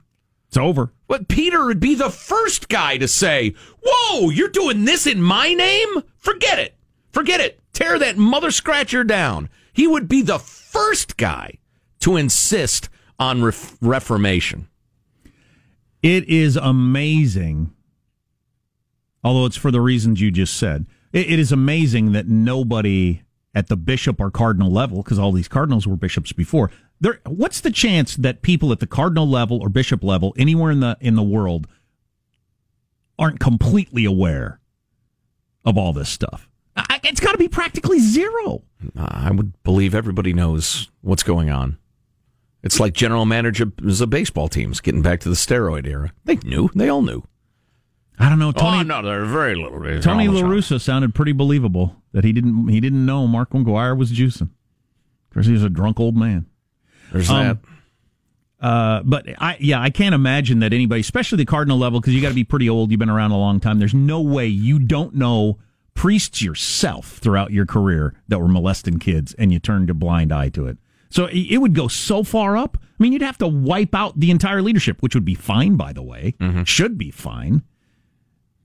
It's 0.48 0.56
over. 0.56 0.92
But 1.06 1.28
Peter 1.28 1.66
would 1.66 1.78
be 1.78 1.94
the 1.94 2.10
first 2.10 2.68
guy 2.68 2.96
to 2.96 3.06
say, 3.06 3.54
"Whoa, 3.86 4.30
you're 4.30 4.48
doing 4.48 4.86
this 4.86 5.06
in 5.06 5.22
my 5.22 5.54
name? 5.54 6.02
Forget 6.18 6.58
it. 6.58 6.74
Forget 7.12 7.40
it. 7.40 7.61
Tear 7.73 7.99
that 7.99 8.16
mother 8.16 8.50
scratcher 8.50 9.04
down." 9.04 9.49
He 9.73 9.87
would 9.87 10.09
be 10.09 10.23
the 10.23 10.38
first 10.38 11.16
guy 11.16 11.59
to 12.00 12.16
insist 12.16 12.88
on 13.19 13.42
ref- 13.42 13.76
reformation. 13.81 14.69
It 16.02 16.28
is 16.28 16.57
amazing, 16.57 17.73
although 19.23 19.47
it's 19.47 19.57
for 19.57 19.71
the 19.71 19.81
reasons 19.81 20.21
you 20.21 20.31
just 20.31 20.57
said. 20.57 20.87
It, 21.12 21.31
it 21.31 21.38
is 21.38 21.52
amazing 21.52 22.12
that 22.12 22.28
nobody 22.28 23.23
at 23.54 23.69
the 23.69 23.76
bishop 23.76 24.21
or 24.21 24.31
cardinal 24.31 24.71
level, 24.71 25.02
because 25.02 25.19
all 25.19 25.33
these 25.33 25.49
cardinals 25.49 25.87
were 25.87 25.97
bishops 25.97 26.33
before. 26.33 26.71
There, 27.00 27.21
what's 27.26 27.61
the 27.61 27.71
chance 27.71 28.16
that 28.16 28.42
people 28.42 28.73
at 28.73 28.81
the 28.81 28.87
cardinal 28.87 29.28
level 29.28 29.61
or 29.62 29.69
bishop 29.69 30.02
level 30.02 30.35
anywhere 30.37 30.71
in 30.71 30.81
the 30.81 30.97
in 31.00 31.14
the 31.14 31.23
world 31.23 31.66
aren't 33.19 33.40
completely 33.40 34.04
aware 34.04 34.61
of 35.64 35.78
all 35.78 35.92
this 35.92 36.09
stuff? 36.09 36.49
I, 37.04 37.09
it's 37.09 37.21
got 37.21 37.32
to 37.32 37.38
be 37.38 37.49
practically 37.49 37.99
zero. 38.00 38.62
I 38.97 39.30
would 39.30 39.61
believe 39.62 39.94
everybody 39.94 40.32
knows 40.32 40.88
what's 41.00 41.23
going 41.23 41.50
on. 41.50 41.78
It's 42.62 42.78
like 42.78 42.94
general 42.94 43.25
managers 43.26 44.00
of 44.00 44.11
baseball 44.11 44.49
teams 44.49 44.80
getting 44.80 45.02
back 45.02 45.21
to 45.21 45.28
the 45.28 45.35
steroid 45.35 45.87
era. 45.87 46.12
They 46.25 46.37
knew. 46.37 46.71
They 46.75 46.88
all 46.88 47.02
knew. 47.02 47.25
I 48.18 48.28
don't 48.28 48.38
know. 48.38 48.52
Tony, 48.52 48.78
oh, 48.80 48.82
no, 48.82 49.02
they're 49.02 49.25
very 49.25 49.56
little. 49.56 49.80
they're 49.80 50.00
Tony 50.00 50.28
almost 50.28 50.44
wrong. 50.44 50.52
LaRussa 50.52 50.80
sounded 50.80 51.14
pretty 51.14 51.32
believable 51.32 51.97
that 52.12 52.23
he 52.25 52.32
didn't 52.32 52.68
he 52.68 52.78
didn't 52.78 53.04
know 53.04 53.26
Mark 53.26 53.50
McGwire 53.50 53.97
was 53.99 54.12
juicing. 54.12 54.42
Of 54.50 55.35
course, 55.35 55.47
he 55.47 55.52
was 55.52 55.64
a 55.64 55.71
drunk 55.71 55.99
old 55.99 56.16
man. 56.16 56.47
There's 57.11 57.28
Um, 57.30 57.37
that. 58.61 58.64
Uh, 58.64 59.02
but 59.02 59.26
I 59.38 59.56
yeah, 59.59 59.80
I 59.80 59.90
can't 59.90 60.14
imagine 60.14 60.61
that 60.61 60.73
anybody, 60.73 61.00
especially 61.00 61.38
the 61.38 61.47
cardinal 61.47 61.78
level, 61.78 62.00
because 62.00 62.14
you 62.14 62.21
got 62.23 62.28
to 62.28 62.35
be 62.35 62.44
pretty 62.44 62.68
old. 62.68 62.92
You've 62.92 63.00
been 63.00 63.11
around 63.11 63.32
a 63.32 63.38
long 63.38 63.59
time. 63.59 63.80
There's 63.80 63.94
no 63.94 64.21
way 64.21 64.47
you 64.47 64.78
don't 64.78 65.14
know 65.16 65.59
priests 65.94 66.42
yourself 66.42 67.18
throughout 67.18 67.52
your 67.52 67.66
career 67.66 68.14
that 68.28 68.40
were 68.40 68.49
molesting 68.49 68.99
kids, 68.99 69.34
and 69.34 69.52
you 69.52 69.58
turned 69.58 69.90
a 69.90 69.94
blind 69.94 70.32
eye 70.32 70.49
to 70.50 70.66
it. 70.66 70.78
So 71.11 71.28
it 71.30 71.58
would 71.58 71.75
go 71.75 71.88
so 71.88 72.22
far 72.22 72.56
up. 72.56 72.78
I 72.82 73.02
mean, 73.02 73.12
you'd 73.12 73.22
have 73.22 73.38
to 73.38 73.49
wipe 73.49 73.94
out 73.94 74.18
the 74.18 74.30
entire 74.30 74.62
leadership, 74.62 75.02
which 75.02 75.14
would 75.14 75.25
be 75.25 75.34
fine, 75.34 75.76
by 75.76 75.92
the 75.92 76.02
way. 76.02 76.34
Mm-hmm. 76.40 76.62
Should 76.64 76.96
be 76.96 77.11
fine. 77.11 77.62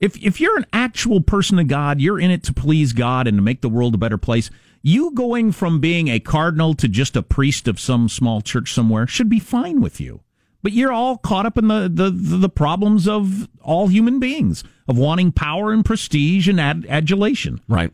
If 0.00 0.16
if 0.22 0.40
you're 0.40 0.56
an 0.56 0.66
actual 0.72 1.20
person 1.20 1.58
of 1.58 1.66
God, 1.66 2.00
you're 2.00 2.20
in 2.20 2.30
it 2.30 2.44
to 2.44 2.54
please 2.54 2.92
God 2.92 3.26
and 3.26 3.36
to 3.36 3.42
make 3.42 3.60
the 3.60 3.68
world 3.68 3.94
a 3.94 3.98
better 3.98 4.18
place. 4.18 4.48
You 4.80 5.10
going 5.10 5.52
from 5.52 5.80
being 5.80 6.08
a 6.08 6.20
cardinal 6.20 6.72
to 6.74 6.88
just 6.88 7.16
a 7.16 7.22
priest 7.22 7.66
of 7.66 7.80
some 7.80 8.08
small 8.08 8.40
church 8.40 8.72
somewhere 8.72 9.06
should 9.06 9.28
be 9.28 9.40
fine 9.40 9.80
with 9.80 10.00
you. 10.00 10.22
But 10.62 10.72
you're 10.72 10.92
all 10.92 11.18
caught 11.18 11.46
up 11.46 11.56
in 11.56 11.68
the 11.68 11.88
the, 11.92 12.10
the 12.10 12.48
problems 12.48 13.06
of 13.06 13.48
all 13.62 13.88
human 13.88 14.18
beings 14.18 14.64
of 14.88 14.98
wanting 14.98 15.32
power 15.32 15.72
and 15.72 15.84
prestige 15.84 16.48
and 16.48 16.60
ad- 16.60 16.86
adulation. 16.88 17.60
Right. 17.68 17.92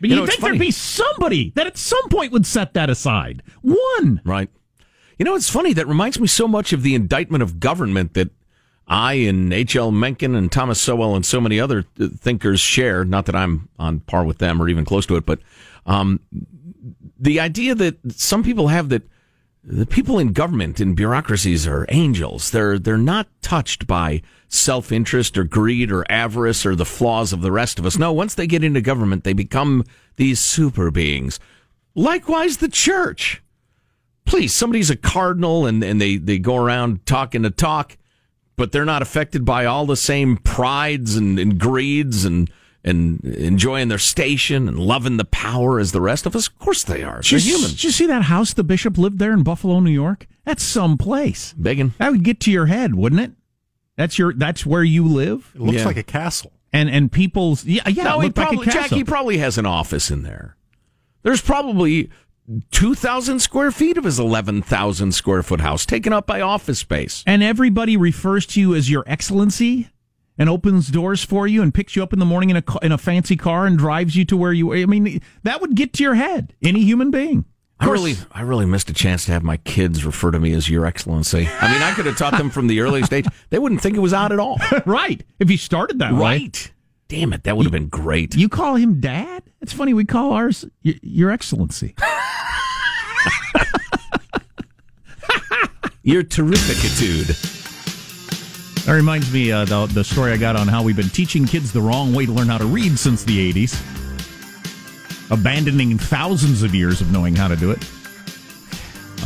But 0.00 0.08
You 0.08 0.16
you 0.16 0.20
know, 0.22 0.26
think 0.26 0.40
there'd 0.40 0.58
be 0.58 0.70
somebody 0.70 1.52
that 1.56 1.66
at 1.66 1.76
some 1.76 2.08
point 2.08 2.32
would 2.32 2.46
set 2.46 2.72
that 2.74 2.88
aside. 2.88 3.42
One. 3.60 4.22
Right. 4.24 4.48
You 5.18 5.26
know, 5.26 5.34
it's 5.34 5.50
funny. 5.50 5.74
That 5.74 5.86
reminds 5.86 6.18
me 6.18 6.26
so 6.26 6.48
much 6.48 6.72
of 6.72 6.82
the 6.82 6.94
indictment 6.94 7.42
of 7.42 7.60
government 7.60 8.14
that 8.14 8.30
I 8.88 9.12
and 9.14 9.52
H.L. 9.52 9.92
Mencken 9.92 10.34
and 10.34 10.50
Thomas 10.50 10.80
Sowell 10.80 11.14
and 11.14 11.26
so 11.26 11.40
many 11.42 11.60
other 11.60 11.82
thinkers 11.82 12.58
share. 12.58 13.04
Not 13.04 13.26
that 13.26 13.36
I'm 13.36 13.68
on 13.78 14.00
par 14.00 14.24
with 14.24 14.38
them 14.38 14.62
or 14.62 14.68
even 14.68 14.86
close 14.86 15.04
to 15.06 15.16
it, 15.16 15.26
but 15.26 15.40
um, 15.84 16.20
the 17.18 17.38
idea 17.38 17.74
that 17.74 17.98
some 18.12 18.42
people 18.42 18.68
have 18.68 18.88
that 18.88 19.02
the 19.62 19.86
people 19.86 20.18
in 20.18 20.32
government 20.32 20.80
and 20.80 20.96
bureaucracies 20.96 21.66
are 21.66 21.86
angels. 21.90 22.50
They're 22.50 22.78
they're 22.78 22.96
not 22.96 23.28
touched 23.42 23.86
by 23.86 24.22
self 24.48 24.90
interest 24.90 25.36
or 25.36 25.44
greed 25.44 25.92
or 25.92 26.10
avarice 26.10 26.64
or 26.64 26.74
the 26.74 26.86
flaws 26.86 27.32
of 27.32 27.42
the 27.42 27.52
rest 27.52 27.78
of 27.78 27.86
us. 27.86 27.98
No, 27.98 28.12
once 28.12 28.34
they 28.34 28.46
get 28.46 28.64
into 28.64 28.80
government, 28.80 29.24
they 29.24 29.32
become 29.32 29.84
these 30.16 30.40
super 30.40 30.90
beings. 30.90 31.38
Likewise, 31.94 32.58
the 32.58 32.68
church. 32.68 33.42
Please, 34.24 34.54
somebody's 34.54 34.90
a 34.90 34.96
cardinal 34.96 35.66
and, 35.66 35.82
and 35.82 36.00
they, 36.00 36.16
they 36.16 36.38
go 36.38 36.56
around 36.56 37.04
talking 37.04 37.42
to 37.42 37.50
talk, 37.50 37.96
but 38.54 38.70
they're 38.70 38.84
not 38.84 39.02
affected 39.02 39.44
by 39.44 39.64
all 39.64 39.86
the 39.86 39.96
same 39.96 40.36
prides 40.36 41.16
and, 41.16 41.38
and 41.38 41.58
greeds 41.58 42.24
and 42.24 42.48
and 42.84 43.22
enjoying 43.24 43.88
their 43.88 43.98
station 43.98 44.66
and 44.68 44.78
loving 44.78 45.16
the 45.18 45.24
power 45.26 45.78
as 45.78 45.92
the 45.92 46.00
rest 46.00 46.24
of 46.26 46.34
us. 46.34 46.46
Of 46.48 46.58
course 46.58 46.82
they 46.84 47.02
are. 47.02 47.14
They're 47.22 47.38
Did 47.38 47.44
you, 47.46 47.54
human. 47.56 47.70
did 47.70 47.84
you 47.84 47.90
see 47.90 48.06
that 48.06 48.22
house 48.22 48.54
the 48.54 48.64
bishop 48.64 48.96
lived 48.98 49.18
there 49.18 49.32
in 49.32 49.42
Buffalo, 49.42 49.80
New 49.80 49.90
York? 49.90 50.26
That's 50.44 50.62
some 50.62 50.96
place. 50.96 51.52
Begging. 51.58 51.92
That 51.98 52.12
would 52.12 52.24
get 52.24 52.40
to 52.40 52.50
your 52.50 52.66
head, 52.66 52.94
wouldn't 52.94 53.20
it? 53.20 53.32
That's 53.96 54.18
your 54.18 54.32
that's 54.32 54.64
where 54.64 54.82
you 54.82 55.06
live. 55.06 55.52
It 55.54 55.60
looks 55.60 55.78
Yeah. 55.78 55.84
like 55.84 55.98
a 55.98 56.02
castle. 56.02 56.52
And 56.72 56.88
and 56.88 57.12
people's 57.12 57.64
yeah 57.66 57.86
yeah. 57.88 58.04
no, 58.04 58.20
it 58.20 58.22
he 58.22 58.26
looked 58.28 58.38
like 58.38 58.52
a 58.52 58.56
castle. 58.64 58.80
Jack, 58.82 58.90
he 58.92 59.04
probably 59.04 59.38
has 59.38 59.58
an 59.58 59.66
office 59.66 60.10
in 60.10 60.22
there. 60.22 60.56
There's 61.22 61.42
probably 61.42 62.08
2,000 62.72 63.40
square 63.40 63.70
feet 63.70 63.96
of 63.98 64.04
his 64.04 64.18
11,000 64.18 65.12
square 65.12 65.42
foot 65.42 65.60
house 65.60 65.84
taken 65.86 66.12
up 66.12 66.26
by 66.26 66.40
office 66.40 66.78
space. 66.78 67.22
and 67.26 67.42
everybody 67.42 67.96
refers 67.96 68.46
to 68.46 68.60
you 68.60 68.74
as 68.74 68.90
your 68.90 69.04
excellency 69.06 69.88
and 70.40 70.48
opens 70.50 70.88
doors 70.88 71.22
for 71.22 71.46
you 71.46 71.62
and 71.62 71.72
picks 71.72 71.94
you 71.94 72.02
up 72.02 72.12
in 72.12 72.18
the 72.18 72.24
morning 72.26 72.50
in 72.50 72.56
a 72.56 72.64
in 72.82 72.90
a 72.90 72.98
fancy 72.98 73.36
car 73.36 73.66
and 73.66 73.78
drives 73.78 74.16
you 74.16 74.24
to 74.24 74.36
where 74.36 74.52
you 74.52 74.72
are. 74.72 74.76
I 74.76 74.86
mean 74.86 75.20
that 75.44 75.60
would 75.60 75.76
get 75.76 75.92
to 75.94 76.02
your 76.02 76.14
head 76.16 76.52
any 76.62 76.82
human 76.82 77.12
being 77.12 77.44
I 77.78 77.86
really, 77.86 78.14
I 78.32 78.42
really 78.42 78.66
missed 78.66 78.90
a 78.90 78.92
chance 78.92 79.24
to 79.24 79.32
have 79.32 79.42
my 79.42 79.56
kids 79.56 80.04
refer 80.04 80.30
to 80.32 80.38
me 80.38 80.52
as 80.52 80.68
Your 80.68 80.84
Excellency. 80.84 81.48
I 81.60 81.72
mean, 81.72 81.80
I 81.80 81.94
could 81.94 82.04
have 82.04 82.18
taught 82.18 82.36
them 82.36 82.50
from 82.50 82.66
the 82.66 82.80
earliest 82.80 83.10
age. 83.10 83.24
They 83.48 83.58
wouldn't 83.58 83.80
think 83.80 83.96
it 83.96 84.00
was 84.00 84.12
odd 84.12 84.32
at 84.32 84.38
all. 84.38 84.58
right 84.84 85.24
if 85.38 85.50
you 85.50 85.56
started 85.56 85.98
that 86.00 86.12
way 86.12 86.18
Right. 86.20 86.72
Damn 87.08 87.32
it, 87.32 87.44
that 87.44 87.56
would 87.56 87.64
have 87.64 87.72
been 87.72 87.88
great. 87.88 88.34
you 88.34 88.48
call 88.50 88.74
him 88.74 89.00
dad 89.00 89.44
it's 89.62 89.72
funny 89.72 89.94
we 89.94 90.04
call 90.04 90.32
ours 90.32 90.64
y- 90.84 90.98
your 91.02 91.30
excellency 91.30 91.94
Your 96.02 96.22
terrificitude. 96.22 97.59
That 98.90 98.96
reminds 98.96 99.32
me 99.32 99.52
uh, 99.52 99.64
the 99.66 99.86
the 99.86 100.02
story 100.02 100.32
I 100.32 100.36
got 100.36 100.56
on 100.56 100.66
how 100.66 100.82
we've 100.82 100.96
been 100.96 101.10
teaching 101.10 101.46
kids 101.46 101.72
the 101.72 101.80
wrong 101.80 102.12
way 102.12 102.26
to 102.26 102.32
learn 102.32 102.48
how 102.48 102.58
to 102.58 102.64
read 102.64 102.98
since 102.98 103.22
the 103.22 103.52
'80s, 103.52 103.80
abandoning 105.30 105.96
thousands 105.96 106.64
of 106.64 106.74
years 106.74 107.00
of 107.00 107.12
knowing 107.12 107.36
how 107.36 107.46
to 107.46 107.54
do 107.54 107.70
it. 107.70 107.78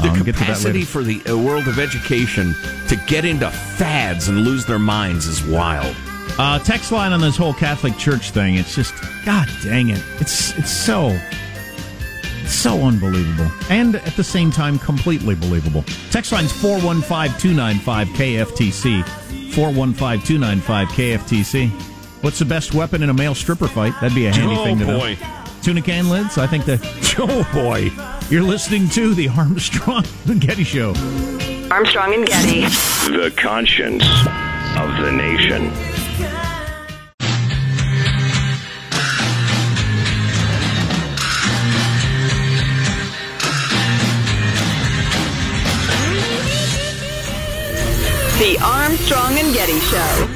The 0.03 0.11
Um, 0.11 0.23
capacity 0.23 0.83
for 0.83 1.03
the 1.03 1.23
uh, 1.25 1.39
world 1.39 1.67
of 1.67 1.79
education 1.79 2.55
to 2.89 2.97
get 3.07 3.25
into 3.25 3.51
fads 3.51 4.29
and 4.29 4.45
lose 4.45 4.67
their 4.67 4.79
minds 4.79 5.27
is 5.27 5.43
wild. 5.43 5.97
Uh, 6.39 6.59
text 6.59 6.93
line 6.93 7.15
on 7.15 7.23
this 7.23 7.39
whole 7.39 7.55
Catholic 7.55 7.97
Church 7.97 8.33
thing. 8.33 8.57
It's 8.57 8.75
just, 8.75 8.93
God 9.25 9.49
dang 9.63 9.89
it! 9.89 10.05
It's 10.21 10.55
it's 10.59 10.71
so 10.71 11.19
so 12.47 12.83
unbelievable, 12.83 13.51
and 13.71 13.97
at 13.97 14.15
the 14.15 14.25
same 14.25 14.51
time, 14.51 14.79
completely 14.79 15.35
believable. 15.35 15.85
Text 16.11 16.33
line's 16.33 16.53
415-295 16.53 18.07
KFTC. 18.09 19.24
415-295 19.55 20.87
KFTC. 20.89 21.71
What's 22.23 22.39
the 22.39 22.45
best 22.45 22.75
weapon 22.75 23.03
in 23.03 23.11
a 23.11 23.15
male 23.15 23.35
stripper 23.35 23.69
fight? 23.69 23.93
That'd 24.01 24.15
be 24.15 24.27
a 24.27 24.33
handy 24.35 24.57
Oh, 24.57 24.65
thing 24.65 24.79
to 24.79 24.85
oh, 24.95 24.99
boy. 24.99 25.17
know. 25.21 25.45
Tuna 25.63 25.81
can 25.83 26.09
lids. 26.11 26.37
I 26.39 26.47
think 26.47 26.65
the 26.67 26.79
Oh 27.19 27.49
boy! 27.55 27.91
you're 28.31 28.43
listening 28.43 28.89
to 28.91 29.15
the 29.15 29.29
Armstrong 29.29 30.05
and 30.29 30.41
Getty 30.41 30.65
Show. 30.65 30.89
Armstrong 31.71 32.13
and 32.15 32.27
Getty. 32.27 32.61
The 33.13 33.33
conscience 33.37 34.05
of 34.77 35.03
the 35.05 35.11
nation. 35.13 35.71
The 48.39 48.59
Armstrong 48.61 49.39
and 49.39 49.55
Getty 49.55 49.79
Show. 49.79 50.27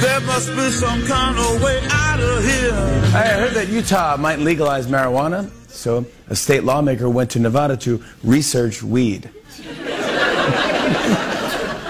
There 0.00 0.20
must 0.22 0.48
be 0.56 0.70
some 0.70 1.04
kind 1.06 1.38
of 1.38 1.62
way 1.62 1.78
out 1.90 2.20
of 2.20 2.42
here. 2.42 2.72
I 3.14 3.26
heard 3.36 3.52
that 3.52 3.68
Utah 3.68 4.16
might 4.16 4.38
legalize 4.38 4.86
marijuana, 4.86 5.50
so 5.68 6.06
a 6.28 6.34
state 6.34 6.64
lawmaker 6.64 7.10
went 7.10 7.30
to 7.32 7.38
Nevada 7.38 7.76
to 7.76 8.02
research 8.24 8.82
weed. 8.82 9.26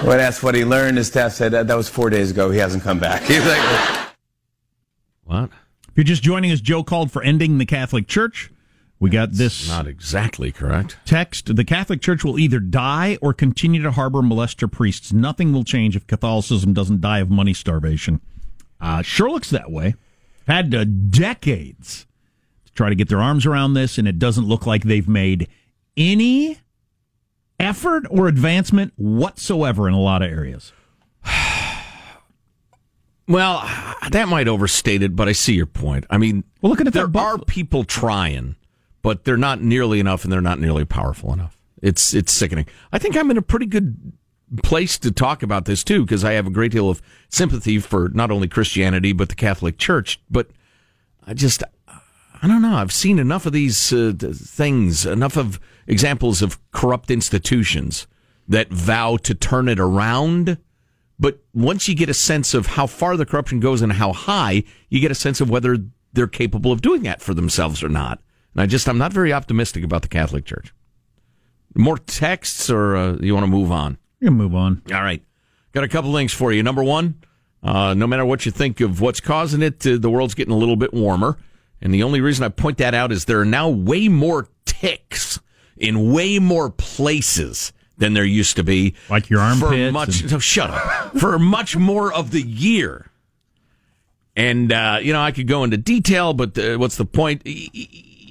when 0.04 0.18
asked 0.18 0.42
what 0.42 0.56
he 0.56 0.64
learned, 0.64 0.96
his 0.98 1.06
staff 1.06 1.30
said 1.34 1.52
that, 1.52 1.68
that 1.68 1.76
was 1.76 1.88
four 1.88 2.10
days 2.10 2.32
ago. 2.32 2.50
He 2.50 2.58
hasn't 2.58 2.82
come 2.82 2.98
back. 2.98 3.22
He's 3.26 3.46
like, 3.46 4.08
What? 5.22 5.50
If 5.88 5.92
you're 5.94 6.02
just 6.02 6.24
joining 6.24 6.50
us, 6.50 6.60
Joe 6.60 6.82
called 6.82 7.12
for 7.12 7.22
ending 7.22 7.58
the 7.58 7.66
Catholic 7.66 8.08
Church. 8.08 8.50
We 9.00 9.08
got 9.10 9.32
this 9.32 9.66
Not 9.66 9.86
exactly 9.86 10.52
correct. 10.52 10.98
text. 11.06 11.56
The 11.56 11.64
Catholic 11.64 12.02
Church 12.02 12.22
will 12.22 12.38
either 12.38 12.60
die 12.60 13.16
or 13.22 13.32
continue 13.32 13.80
to 13.82 13.92
harbor 13.92 14.20
molester 14.20 14.70
priests. 14.70 15.10
Nothing 15.12 15.52
will 15.52 15.64
change 15.64 15.96
if 15.96 16.06
Catholicism 16.06 16.74
doesn't 16.74 17.00
die 17.00 17.20
of 17.20 17.30
money 17.30 17.54
starvation. 17.54 18.20
Uh, 18.78 19.00
sure 19.00 19.30
looks 19.30 19.48
that 19.50 19.70
way. 19.70 19.94
Had 20.46 20.74
uh, 20.74 20.84
decades 20.84 22.06
to 22.66 22.72
try 22.74 22.90
to 22.90 22.94
get 22.94 23.08
their 23.08 23.22
arms 23.22 23.46
around 23.46 23.72
this, 23.74 23.96
and 23.96 24.06
it 24.06 24.18
doesn't 24.18 24.46
look 24.46 24.66
like 24.66 24.82
they've 24.84 25.08
made 25.08 25.48
any 25.96 26.58
effort 27.58 28.04
or 28.10 28.28
advancement 28.28 28.92
whatsoever 28.96 29.88
in 29.88 29.94
a 29.94 30.00
lot 30.00 30.22
of 30.22 30.30
areas. 30.30 30.72
Well, 33.28 33.60
that 34.10 34.26
might 34.28 34.48
overstate 34.48 35.04
it, 35.04 35.14
but 35.14 35.28
I 35.28 35.32
see 35.32 35.54
your 35.54 35.66
point. 35.66 36.04
I 36.10 36.18
mean, 36.18 36.42
Well, 36.60 36.70
look 36.70 36.80
at 36.80 36.92
there 36.92 37.06
that 37.06 37.16
are 37.18 37.38
people 37.38 37.84
trying, 37.84 38.56
but 39.02 39.24
they're 39.24 39.36
not 39.36 39.62
nearly 39.62 40.00
enough, 40.00 40.24
and 40.24 40.32
they're 40.32 40.40
not 40.40 40.60
nearly 40.60 40.84
powerful 40.84 41.32
enough. 41.32 41.56
It's 41.82 42.14
it's 42.14 42.32
sickening. 42.32 42.66
I 42.92 42.98
think 42.98 43.16
I'm 43.16 43.30
in 43.30 43.38
a 43.38 43.42
pretty 43.42 43.66
good 43.66 44.12
place 44.62 44.98
to 44.98 45.10
talk 45.10 45.42
about 45.42 45.64
this 45.64 45.84
too, 45.84 46.04
because 46.04 46.24
I 46.24 46.32
have 46.32 46.46
a 46.46 46.50
great 46.50 46.72
deal 46.72 46.90
of 46.90 47.00
sympathy 47.28 47.78
for 47.78 48.08
not 48.10 48.30
only 48.30 48.48
Christianity 48.48 49.12
but 49.12 49.28
the 49.28 49.34
Catholic 49.34 49.78
Church. 49.78 50.20
But 50.28 50.50
I 51.26 51.34
just, 51.34 51.62
I 51.88 52.48
don't 52.48 52.62
know. 52.62 52.74
I've 52.74 52.92
seen 52.92 53.18
enough 53.18 53.46
of 53.46 53.52
these 53.52 53.92
uh, 53.92 54.12
things, 54.18 55.06
enough 55.06 55.36
of 55.36 55.60
examples 55.86 56.42
of 56.42 56.58
corrupt 56.72 57.10
institutions 57.10 58.06
that 58.48 58.70
vow 58.70 59.16
to 59.18 59.34
turn 59.34 59.68
it 59.68 59.78
around. 59.78 60.58
But 61.18 61.40
once 61.54 61.86
you 61.86 61.94
get 61.94 62.08
a 62.08 62.14
sense 62.14 62.54
of 62.54 62.66
how 62.66 62.86
far 62.86 63.16
the 63.16 63.26
corruption 63.26 63.60
goes 63.60 63.82
and 63.82 63.92
how 63.92 64.12
high, 64.12 64.64
you 64.88 65.00
get 65.00 65.10
a 65.10 65.14
sense 65.14 65.40
of 65.40 65.50
whether 65.50 65.76
they're 66.12 66.26
capable 66.26 66.72
of 66.72 66.82
doing 66.82 67.02
that 67.02 67.20
for 67.20 67.34
themselves 67.34 67.82
or 67.82 67.88
not. 67.88 68.20
And 68.54 68.62
I 68.62 68.66
just, 68.66 68.88
I'm 68.88 68.98
not 68.98 69.12
very 69.12 69.32
optimistic 69.32 69.84
about 69.84 70.02
the 70.02 70.08
Catholic 70.08 70.44
Church. 70.44 70.72
More 71.76 71.98
texts, 71.98 72.68
or 72.68 72.96
uh, 72.96 73.16
you 73.20 73.32
want 73.34 73.44
to 73.44 73.50
move 73.50 73.70
on? 73.70 73.96
You 74.18 74.28
can 74.28 74.36
move 74.36 74.54
on. 74.54 74.82
All 74.92 75.02
right. 75.02 75.22
Got 75.72 75.84
a 75.84 75.88
couple 75.88 76.12
things 76.12 76.32
for 76.32 76.52
you. 76.52 76.62
Number 76.64 76.82
one, 76.82 77.22
uh, 77.62 77.94
no 77.94 78.06
matter 78.08 78.24
what 78.24 78.44
you 78.44 78.50
think 78.52 78.80
of 78.80 79.00
what's 79.00 79.20
causing 79.20 79.62
it, 79.62 79.86
uh, 79.86 79.98
the 79.98 80.10
world's 80.10 80.34
getting 80.34 80.52
a 80.52 80.56
little 80.56 80.74
bit 80.76 80.92
warmer. 80.92 81.38
And 81.80 81.94
the 81.94 82.02
only 82.02 82.20
reason 82.20 82.44
I 82.44 82.48
point 82.48 82.78
that 82.78 82.92
out 82.92 83.12
is 83.12 83.26
there 83.26 83.40
are 83.40 83.44
now 83.44 83.68
way 83.68 84.08
more 84.08 84.48
ticks 84.66 85.38
in 85.76 86.12
way 86.12 86.38
more 86.40 86.70
places 86.70 87.72
than 87.98 88.14
there 88.14 88.24
used 88.24 88.56
to 88.56 88.64
be. 88.64 88.94
Like 89.08 89.30
your 89.30 89.38
For 89.54 89.66
armpits 89.66 89.92
much, 89.92 90.20
and- 90.22 90.32
no, 90.32 90.38
shut 90.40 90.70
up. 90.70 91.16
For 91.18 91.38
much 91.38 91.76
more 91.76 92.12
of 92.12 92.32
the 92.32 92.42
year. 92.42 93.10
And, 94.36 94.72
uh, 94.72 94.98
you 95.02 95.12
know, 95.12 95.20
I 95.20 95.32
could 95.32 95.46
go 95.46 95.64
into 95.64 95.76
detail, 95.76 96.34
but 96.34 96.56
uh, 96.58 96.76
what's 96.76 96.96
the 96.96 97.04
point? 97.04 97.42
E- 97.46 97.70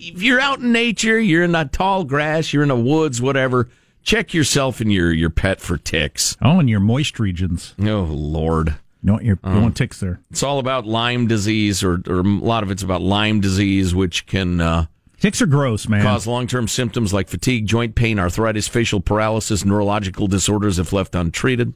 If 0.01 0.21
you're 0.23 0.39
out 0.39 0.59
in 0.59 0.71
nature, 0.71 1.19
you're 1.19 1.43
in 1.43 1.51
that 1.51 1.73
tall 1.73 2.03
grass, 2.05 2.53
you're 2.53 2.63
in 2.63 2.69
the 2.69 2.75
woods, 2.75 3.21
whatever, 3.21 3.69
check 4.01 4.33
yourself 4.33 4.79
and 4.79 4.91
your, 4.91 5.11
your 5.11 5.29
pet 5.29 5.59
for 5.59 5.77
ticks. 5.77 6.37
Oh, 6.41 6.59
and 6.59 6.69
your 6.69 6.79
moist 6.79 7.19
regions. 7.19 7.75
Oh, 7.81 8.03
Lord. 8.03 8.75
You 9.03 9.13
your 9.13 9.21
you 9.21 9.37
Um, 9.43 9.61
want 9.61 9.77
ticks 9.77 9.99
there. 9.99 10.19
It's 10.31 10.43
all 10.43 10.59
about 10.59 10.85
Lyme 10.85 11.27
disease, 11.27 11.83
or, 11.83 12.01
or 12.07 12.19
a 12.19 12.23
lot 12.23 12.63
of 12.63 12.71
it's 12.71 12.83
about 12.83 13.01
Lyme 13.01 13.39
disease, 13.39 13.95
which 13.95 14.25
can 14.25 14.59
uh, 14.59 14.85
Ticks 15.21 15.41
are 15.41 15.45
gross, 15.47 15.87
man. 15.89 16.01
cause 16.01 16.27
long 16.27 16.47
term 16.47 16.67
symptoms 16.67 17.13
like 17.13 17.27
fatigue, 17.29 17.65
joint 17.65 17.95
pain, 17.95 18.19
arthritis, 18.19 18.67
facial 18.67 18.99
paralysis, 19.01 19.63
neurological 19.65 20.27
disorders 20.27 20.79
if 20.79 20.91
left 20.93 21.13
untreated. 21.15 21.73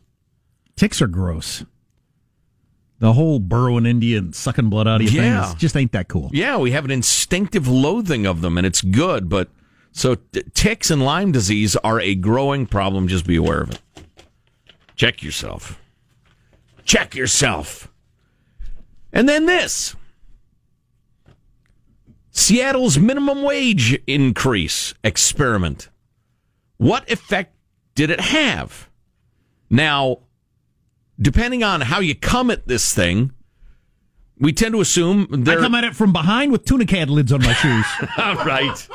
Ticks 0.76 1.02
are 1.02 1.08
gross. 1.08 1.64
The 3.04 3.12
whole 3.12 3.38
burrowing 3.38 3.86
Indian 3.86 4.32
sucking 4.32 4.70
blood 4.70 4.88
out 4.88 5.02
of 5.02 5.12
you 5.12 5.22
Yeah. 5.22 5.48
thing 5.48 5.58
just 5.58 5.76
ain't 5.76 5.92
that 5.92 6.08
cool. 6.08 6.30
Yeah, 6.32 6.56
we 6.56 6.72
have 6.72 6.86
an 6.86 6.92
instinctive 6.92 7.68
loathing 7.68 8.26
of 8.26 8.39
them, 8.39 8.58
and 8.58 8.66
it's 8.66 8.82
good, 8.82 9.28
but 9.28 9.50
so 9.92 10.16
t- 10.16 10.44
ticks 10.54 10.89
and 10.89 11.04
Lyme 11.04 11.34
disease 11.34 11.76
are 11.84 12.00
a 12.00 12.16
growing 12.16 12.66
problem. 12.66 13.10
Just 13.10 13.28
be 13.28 13.36
aware 13.36 13.60
of 13.60 13.72
it. 13.72 13.82
Check 14.96 15.22
yourself. 15.22 15.78
Check 16.86 17.13
yourself. 17.13 17.92
And 19.12 19.28
then 19.28 19.48
this 19.48 19.98
Seattle's 22.32 22.98
minimum 22.98 23.42
wage 23.44 24.00
increase 24.08 24.94
experiment. 25.04 25.89
What 26.78 27.12
effect 27.12 27.54
did 27.96 28.10
it 28.10 28.22
have? 28.22 28.88
Now, 29.70 30.20
depending 31.19 31.63
on 31.63 31.82
how 31.82 31.99
you 31.99 32.15
come 32.15 32.52
at 32.52 32.67
this 32.67 32.93
thing, 32.93 33.32
we 34.39 34.52
tend 34.52 34.73
to 34.73 34.82
assume 34.82 35.28
I 35.47 35.56
come 35.56 35.76
at 35.76 35.84
it 35.84 35.95
from 35.95 36.12
behind 36.12 36.52
with 36.52 36.65
tuna 36.65 36.86
can 36.86 37.10
lids 37.10 37.32
on 37.32 37.41
my 37.41 37.54
shoes. 37.54 37.86
All 38.17 38.36
right. 38.36 38.88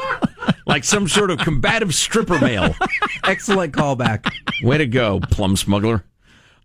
like 0.66 0.84
some 0.84 1.08
sort 1.08 1.30
of 1.30 1.38
combative 1.38 1.94
stripper 1.94 2.38
male. 2.38 2.74
Excellent 3.24 3.72
callback. 3.72 4.30
Way 4.62 4.78
to 4.78 4.86
go, 4.86 5.20
plum 5.20 5.56
smuggler. 5.56 6.04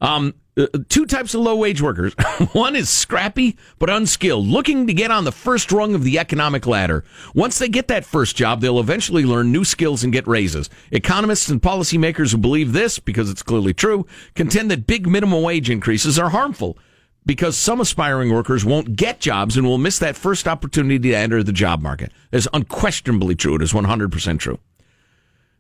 Um, 0.02 0.34
uh, 0.58 0.68
two 0.90 1.06
types 1.06 1.34
of 1.34 1.42
low 1.42 1.56
wage 1.56 1.82
workers. 1.82 2.14
One 2.54 2.76
is 2.76 2.90
scrappy 2.90 3.58
but 3.80 3.90
unskilled, 3.90 4.46
looking 4.46 4.88
to 4.88 4.94
get 4.94 5.12
on 5.12 5.24
the 5.24 5.32
first 5.32 5.72
rung 5.72 5.96
of 5.96 6.04
the 6.04 6.20
economic 6.20 6.68
ladder. 6.68 7.04
Once 7.34 7.60
they 7.60 7.70
get 7.70 7.88
that 7.88 8.06
first 8.06 8.36
job, 8.36 8.62
they'll 8.62 8.80
eventually 8.80 9.26
learn 9.26 9.52
new 9.52 9.64
skills 9.64 10.04
and 10.04 10.14
get 10.14 10.28
raises. 10.28 10.70
Economists 10.92 11.50
and 11.50 11.62
policymakers 11.62 12.32
who 12.32 12.38
believe 12.38 12.74
this, 12.74 13.00
because 13.00 13.30
it's 13.30 13.44
clearly 13.44 13.74
true, 13.74 14.06
contend 14.36 14.70
that 14.72 14.88
big 14.88 15.08
minimum 15.08 15.42
wage 15.42 15.70
increases 15.70 16.20
are 16.20 16.30
harmful 16.30 16.78
because 17.26 17.58
some 17.58 17.80
aspiring 17.80 18.34
workers 18.34 18.66
won't 18.66 18.96
get 18.96 19.20
jobs 19.20 19.56
and 19.58 19.66
will 19.66 19.78
miss 19.78 20.00
that 20.00 20.16
first 20.16 20.48
opportunity 20.48 21.00
to 21.00 21.14
enter 21.14 21.42
the 21.42 21.54
job 21.54 21.82
market. 21.82 22.12
That's 22.32 22.48
unquestionably 22.54 23.36
true. 23.36 23.56
It 23.56 23.62
is 23.62 23.74
100% 23.74 24.40
true. 24.40 24.60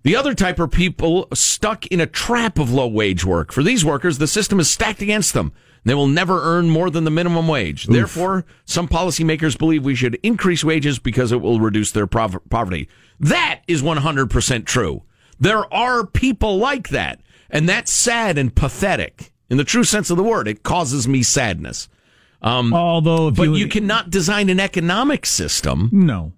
The 0.03 0.15
other 0.17 0.33
type 0.33 0.59
are 0.59 0.67
people 0.67 1.27
stuck 1.33 1.87
in 1.87 2.01
a 2.01 2.05
trap 2.05 2.59
of 2.59 2.71
low 2.71 2.87
wage 2.87 3.23
work. 3.23 3.53
For 3.53 3.63
these 3.63 3.85
workers, 3.85 4.17
the 4.17 4.27
system 4.27 4.59
is 4.59 4.69
stacked 4.69 5.01
against 5.01 5.33
them. 5.33 5.53
They 5.85 5.93
will 5.93 6.07
never 6.07 6.41
earn 6.41 6.69
more 6.69 6.89
than 6.89 7.03
the 7.03 7.11
minimum 7.11 7.47
wage. 7.47 7.87
Therefore, 7.87 8.45
some 8.65 8.87
policymakers 8.87 9.57
believe 9.57 9.83
we 9.83 9.95
should 9.95 10.15
increase 10.23 10.63
wages 10.63 10.99
because 10.99 11.31
it 11.31 11.41
will 11.41 11.59
reduce 11.59 11.91
their 11.91 12.07
prov- 12.07 12.39
poverty. 12.49 12.87
That 13.19 13.61
is 13.67 13.81
100% 13.81 14.65
true. 14.65 15.03
There 15.39 15.73
are 15.73 16.05
people 16.05 16.57
like 16.57 16.89
that, 16.89 17.21
and 17.49 17.67
that's 17.67 17.91
sad 17.91 18.37
and 18.37 18.53
pathetic. 18.55 19.33
In 19.49 19.57
the 19.57 19.63
true 19.65 19.83
sense 19.83 20.09
of 20.09 20.17
the 20.17 20.23
word, 20.23 20.47
it 20.47 20.63
causes 20.63 21.07
me 21.07 21.21
sadness. 21.21 21.89
Um, 22.41 22.73
Although, 22.73 23.31
but 23.31 23.43
you, 23.43 23.55
you 23.55 23.67
cannot 23.67 24.09
design 24.09 24.49
an 24.49 24.59
economic 24.59 25.25
system 25.25 25.89
no, 25.93 26.33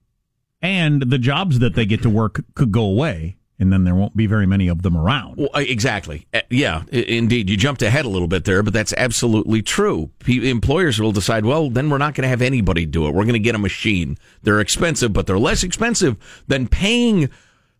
and 0.62 1.01
the 1.01 1.17
jobs 1.17 1.60
that 1.60 1.73
they 1.73 1.86
get 1.86 2.04
to 2.04 2.10
work 2.10 2.43
could 2.54 2.71
go 2.71 2.84
away. 2.84 3.38
And 3.57 3.71
then 3.71 3.83
there 3.85 3.95
won't 3.95 4.15
be 4.15 4.27
very 4.27 4.45
many 4.45 4.67
of 4.67 4.81
them 4.81 4.97
around. 4.97 5.37
Well, 5.37 5.49
exactly. 5.53 6.27
Uh, 6.33 6.41
Yeah, 6.49 6.83
indeed. 6.91 7.49
You 7.49 7.57
jumped 7.57 7.81
ahead 7.81 8.05
a 8.05 8.09
little 8.09 8.27
bit 8.27 8.43
there, 8.45 8.63
but 8.63 8.73
that's 8.73 8.93
absolutely 8.97 9.61
true. 9.61 10.11
Employers 10.27 10.99
will 10.99 11.11
decide, 11.11 11.45
well, 11.45 11.69
then 11.69 11.89
we're 11.89 11.97
not 11.97 12.15
going 12.15 12.23
to 12.23 12.29
have 12.29 12.41
anybody 12.41 12.85
do 12.85 13.07
it. 13.07 13.11
We're 13.13 13.23
going 13.23 13.33
to 13.33 13.39
get 13.39 13.55
a 13.55 13.59
machine. 13.59 14.17
They're 14.43 14.59
expensive, 14.59 15.13
but 15.13 15.25
they're 15.27 15.39
less 15.39 15.63
expensive 15.63 16.43
than 16.47 16.67
paying 16.67 17.29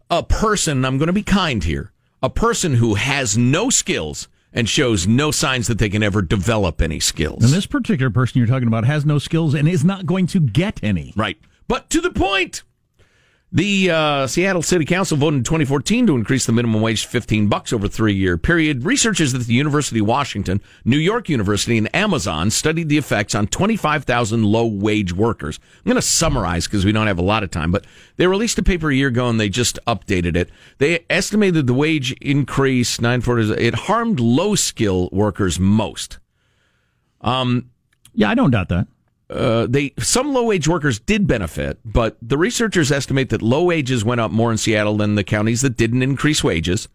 a 0.10 0.24
person. 0.24 0.86
I'm 0.86 0.98
going 0.98 1.08
to 1.08 1.14
be 1.14 1.24
kind 1.24 1.64
here. 1.64 1.92
A 2.24 2.30
person 2.30 2.76
who 2.76 2.96
has 2.96 3.38
no 3.38 3.70
skills 3.70 4.28
and 4.54 4.70
shows 4.70 5.06
no 5.06 5.32
signs 5.32 5.68
that 5.68 5.78
they 5.78 5.90
can 5.90 6.02
ever 6.02 6.22
develop 6.22 6.82
any 6.82 7.00
skills. 7.00 7.44
And 7.44 7.52
this 7.52 7.66
particular 7.66 8.10
person 8.10 8.40
you're 8.40 8.48
talking 8.48 8.70
about 8.70 8.86
has 8.86 9.06
no 9.06 9.20
skills 9.20 9.54
and 9.54 9.68
is 9.68 9.84
not 9.84 10.06
going 10.06 10.28
to 10.28 10.40
get 10.40 10.82
any. 10.82 11.14
Right. 11.18 11.38
But 11.68 11.90
to 11.90 12.00
the 12.00 12.12
point. 12.12 12.64
The 13.52 13.92
uh, 13.92 14.28
Seattle 14.28 14.64
City 14.64 14.86
Council 14.86 15.18
voted 15.18 15.38
in 15.38 15.44
2014 15.44 16.08
to 16.08 16.16
increase 16.16 16.46
the 16.46 16.52
minimum 16.52 16.82
wage 16.82 17.04
to 17.04 17.10
15 17.10 17.48
bucks 17.48 17.72
over 17.72 17.86
a 17.86 17.90
three-year 17.90 18.38
period. 18.38 18.84
Researchers 18.84 19.34
at 19.34 19.42
the 19.42 19.54
University 19.54 20.00
of 20.00 20.08
Washington, 20.08 20.62
New 20.84 20.98
York 20.98 21.30
University, 21.30 21.78
and 21.78 21.94
Amazon 21.96 22.50
studied 22.50 22.90
the 22.90 22.98
effects 22.98 23.34
on 23.34 23.48
25,000 23.48 24.44
low-wage 24.44 25.14
workers. 25.14 25.60
I'm 25.78 25.90
going 25.90 25.96
to 25.96 26.02
summarize 26.02 26.66
because 26.66 26.84
we 26.84 26.92
don't 26.92 27.08
have 27.08 27.20
a 27.20 27.24
lot 27.24 27.44
of 27.44 27.52
time, 27.52 27.72
but 27.72 27.86
they 28.18 28.28
released 28.28 28.58
a 28.58 28.64
paper 28.64 28.90
a 28.90 28.96
year 28.96 29.08
ago 29.08 29.30
and 29.30 29.40
they 29.40 29.48
just 29.48 29.80
updated 29.88 30.36
it. 30.36 30.50
They 30.80 31.06
estimated 31.10 31.68
the 31.68 31.74
wage 31.74 32.12
increase 32.14 33.00
940 33.00 33.64
it 33.64 33.76
harmed 33.76 34.20
low-skill 34.20 35.10
workers 35.12 35.60
most. 35.60 36.18
Um, 37.22 37.70
yeah, 38.14 38.30
I 38.30 38.36
don't 38.36 38.52
doubt 38.52 38.70
that. 38.70 38.88
Uh, 39.30 39.66
they 39.68 39.92
some 39.98 40.34
low 40.34 40.44
wage 40.46 40.68
workers 40.68 41.00
did 41.00 41.26
benefit, 41.28 41.80
but 41.84 42.18
the 42.22 42.38
researchers 42.38 42.92
estimate 42.92 43.30
that 43.30 43.42
low 43.42 43.64
wages 43.64 44.06
went 44.06 44.22
up 44.22 44.32
more 44.32 44.52
in 44.52 44.58
Seattle 44.58 44.98
than 44.98 45.16
the 45.16 45.24
counties 45.24 45.62
that 45.62 45.78
didn't 45.78 46.04
increase 46.04 46.44
wages. 46.44 46.88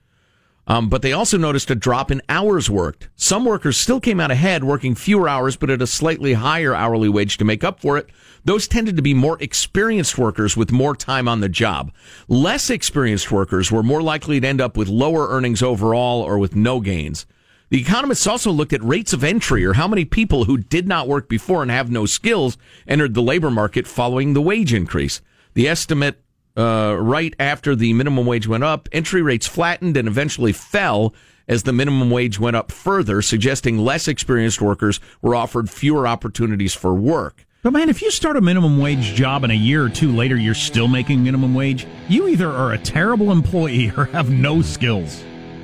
Um, 0.66 0.88
but 0.88 1.02
they 1.02 1.12
also 1.12 1.36
noticed 1.36 1.70
a 1.72 1.74
drop 1.74 2.12
in 2.12 2.22
hours 2.28 2.70
worked. 2.70 3.08
Some 3.16 3.44
workers 3.44 3.76
still 3.76 3.98
came 3.98 4.20
out 4.20 4.30
ahead, 4.30 4.62
working 4.62 4.94
fewer 4.94 5.28
hours, 5.28 5.56
but 5.56 5.70
at 5.70 5.82
a 5.82 5.86
slightly 5.86 6.34
higher 6.34 6.72
hourly 6.72 7.08
wage 7.08 7.38
to 7.38 7.44
make 7.44 7.64
up 7.64 7.80
for 7.80 7.98
it. 7.98 8.08
Those 8.44 8.68
tended 8.68 8.94
to 8.94 9.02
be 9.02 9.12
more 9.12 9.36
experienced 9.40 10.16
workers 10.16 10.56
with 10.56 10.70
more 10.70 10.94
time 10.94 11.26
on 11.26 11.40
the 11.40 11.48
job. 11.48 11.90
Less 12.28 12.70
experienced 12.70 13.32
workers 13.32 13.72
were 13.72 13.82
more 13.82 14.02
likely 14.02 14.38
to 14.38 14.46
end 14.46 14.60
up 14.60 14.76
with 14.76 14.86
lower 14.86 15.28
earnings 15.28 15.62
overall 15.62 16.22
or 16.22 16.38
with 16.38 16.54
no 16.54 16.78
gains. 16.78 17.26
The 17.70 17.80
economists 17.80 18.26
also 18.26 18.50
looked 18.50 18.72
at 18.72 18.83
rates 18.83 19.12
of 19.12 19.22
entry 19.22 19.64
or 19.64 19.74
how 19.74 19.87
many 19.87 20.04
people 20.04 20.44
who 20.44 20.59
did 20.59 20.88
not 20.88 21.06
work 21.06 21.28
before 21.28 21.62
and 21.62 21.70
have 21.70 21.88
no 21.88 22.04
skills 22.04 22.59
entered 22.88 23.14
the 23.14 23.22
labor 23.22 23.50
market 23.50 23.87
following 23.87 24.33
the 24.33 24.42
wage 24.42 24.74
increase. 24.74 25.20
The 25.54 25.68
estimate 25.68 26.20
uh, 26.56 26.96
right 26.98 27.33
after 27.38 27.76
the 27.76 27.92
minimum 27.92 28.26
wage 28.26 28.48
went 28.48 28.64
up, 28.64 28.88
entry 28.90 29.22
rates 29.22 29.46
flattened 29.46 29.96
and 29.96 30.09
eventually 30.09 30.52
fell 30.52 31.14
as 31.46 31.62
the 31.62 31.72
minimum 31.72 32.11
wage 32.11 32.40
went 32.40 32.56
up 32.56 32.72
further, 32.72 33.22
suggesting 33.22 33.78
less 33.78 34.09
experienced 34.09 34.61
workers 34.61 34.98
were 35.22 35.37
offered 35.37 35.70
fewer 35.70 36.09
opportunities 36.09 36.74
for 36.74 36.92
work. 36.92 37.46
But 37.62 37.72
man, 37.72 37.88
if 37.88 38.02
you 38.02 38.11
start 38.11 38.37
a 38.37 38.40
minimum 38.40 38.78
wage 38.78 39.14
job 39.14 39.44
and 39.44 39.52
a 39.52 39.56
year 39.56 39.85
or 39.85 39.88
two 39.88 40.11
later 40.11 40.37
you're 40.37 40.54
still 40.54 40.88
making 40.88 41.22
minimum 41.22 41.54
wage, 41.54 41.87
you 42.09 42.26
either 42.26 42.50
are 42.50 42.72
a 42.72 42.78
terrible 42.78 43.30
employee 43.30 43.92
or 43.96 44.06
have 44.06 44.28
no 44.28 44.61
skills. 44.61 45.22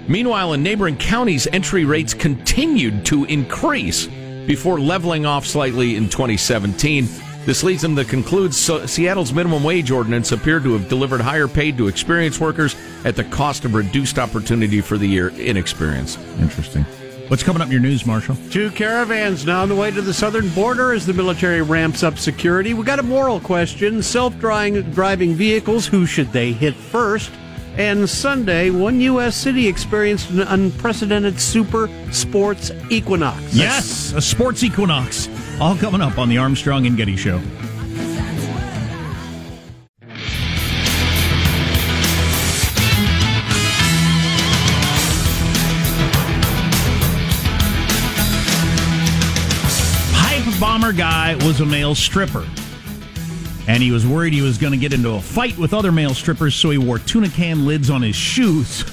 Meanwhile, 0.08 0.52
in 0.52 0.62
neighboring 0.62 0.96
counties, 0.96 1.46
entry 1.52 1.84
rates 1.84 2.14
continued 2.14 3.04
to 3.06 3.24
increase 3.24 4.06
before 4.46 4.78
leveling 4.78 5.26
off 5.26 5.44
slightly 5.44 5.96
in 5.96 6.08
2017. 6.08 7.08
This 7.44 7.62
leads 7.62 7.82
them 7.82 7.94
to 7.96 8.04
conclude 8.04 8.54
so 8.54 8.86
Seattle's 8.86 9.32
minimum 9.32 9.62
wage 9.62 9.90
ordinance 9.90 10.32
appeared 10.32 10.64
to 10.64 10.72
have 10.72 10.88
delivered 10.88 11.20
higher 11.20 11.48
paid 11.48 11.76
to 11.78 11.88
experienced 11.88 12.40
workers 12.40 12.74
at 13.04 13.14
the 13.14 13.24
cost 13.24 13.64
of 13.64 13.74
reduced 13.74 14.18
opportunity 14.18 14.80
for 14.80 14.98
the 14.98 15.06
year 15.06 15.28
inexperienced. 15.28 16.18
Interesting. 16.40 16.84
What's 17.28 17.42
coming 17.42 17.60
up 17.60 17.66
in 17.66 17.72
your 17.72 17.80
news, 17.80 18.06
Marshall? 18.06 18.36
Two 18.50 18.70
caravans 18.70 19.44
now 19.44 19.62
on 19.62 19.68
the 19.68 19.74
way 19.74 19.90
to 19.90 20.00
the 20.00 20.14
southern 20.14 20.48
border 20.50 20.92
as 20.92 21.06
the 21.06 21.12
military 21.12 21.62
ramps 21.62 22.04
up 22.04 22.18
security. 22.18 22.72
We 22.74 22.84
got 22.84 23.00
a 23.00 23.04
moral 23.04 23.40
question: 23.40 24.00
self-driving 24.02 24.90
driving 24.92 25.34
vehicles. 25.34 25.86
Who 25.86 26.06
should 26.06 26.32
they 26.32 26.52
hit 26.52 26.74
first? 26.74 27.32
And 27.76 28.08
Sunday, 28.08 28.70
one 28.70 29.00
U.S. 29.02 29.36
city 29.36 29.68
experienced 29.68 30.30
an 30.30 30.40
unprecedented 30.40 31.38
super 31.38 31.90
sports 32.10 32.70
equinox. 32.90 33.54
Yes, 33.54 34.12
a 34.12 34.20
sports 34.20 34.64
equinox. 34.64 35.28
All 35.60 35.76
coming 35.76 36.00
up 36.00 36.18
on 36.18 36.28
the 36.28 36.38
Armstrong 36.38 36.86
and 36.86 36.96
Getty 36.96 37.16
Show. 37.16 37.40
Bomber 50.58 50.92
guy 50.92 51.34
was 51.44 51.60
a 51.60 51.66
male 51.66 51.94
stripper. 51.94 52.46
And 53.68 53.82
he 53.82 53.90
was 53.90 54.06
worried 54.06 54.32
he 54.32 54.42
was 54.42 54.58
going 54.58 54.72
to 54.72 54.78
get 54.78 54.92
into 54.92 55.10
a 55.10 55.20
fight 55.20 55.58
with 55.58 55.74
other 55.74 55.90
male 55.90 56.14
strippers, 56.14 56.54
so 56.54 56.70
he 56.70 56.78
wore 56.78 56.98
tuna 56.98 57.28
can 57.28 57.66
lids 57.66 57.90
on 57.90 58.02
his 58.02 58.14
shoes 58.14 58.84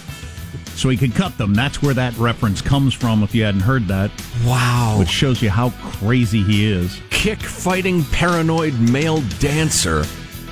so 0.75 0.89
he 0.89 0.97
could 0.97 1.13
cut 1.13 1.37
them. 1.37 1.53
That's 1.53 1.81
where 1.81 1.93
that 1.93 2.17
reference 2.17 2.61
comes 2.61 2.93
from, 2.93 3.23
if 3.23 3.35
you 3.35 3.43
hadn't 3.43 3.61
heard 3.61 3.87
that. 3.87 4.11
Wow. 4.45 4.97
Which 4.99 5.09
shows 5.09 5.41
you 5.41 5.49
how 5.49 5.69
crazy 5.69 6.41
he 6.41 6.71
is. 6.71 6.99
Kick 7.11 7.39
fighting 7.39 8.03
paranoid 8.05 8.73
male 8.79 9.21
dancer. 9.39 10.03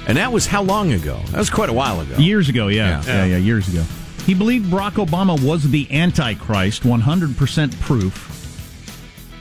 And 0.08 0.18
that 0.18 0.32
was 0.32 0.46
how 0.46 0.62
long 0.62 0.94
ago? 0.94 1.20
That 1.32 1.40
was 1.40 1.50
quite 1.50 1.70
a 1.70 1.74
while 1.74 2.00
ago. 2.00 2.16
Years 2.18 2.50
ago, 2.50 2.68
yeah. 2.68 3.02
Yeah. 3.06 3.16
Yeah, 3.16 3.26
yeah, 3.26 3.38
years 3.38 3.68
ago. 3.68 3.84
He 4.26 4.36
believed 4.36 4.72
Barack 4.72 5.04
Obama 5.04 5.42
was 5.44 5.70
the 5.70 5.92
Antichrist, 5.92 6.84
100% 6.84 7.80
proof. 7.82 8.28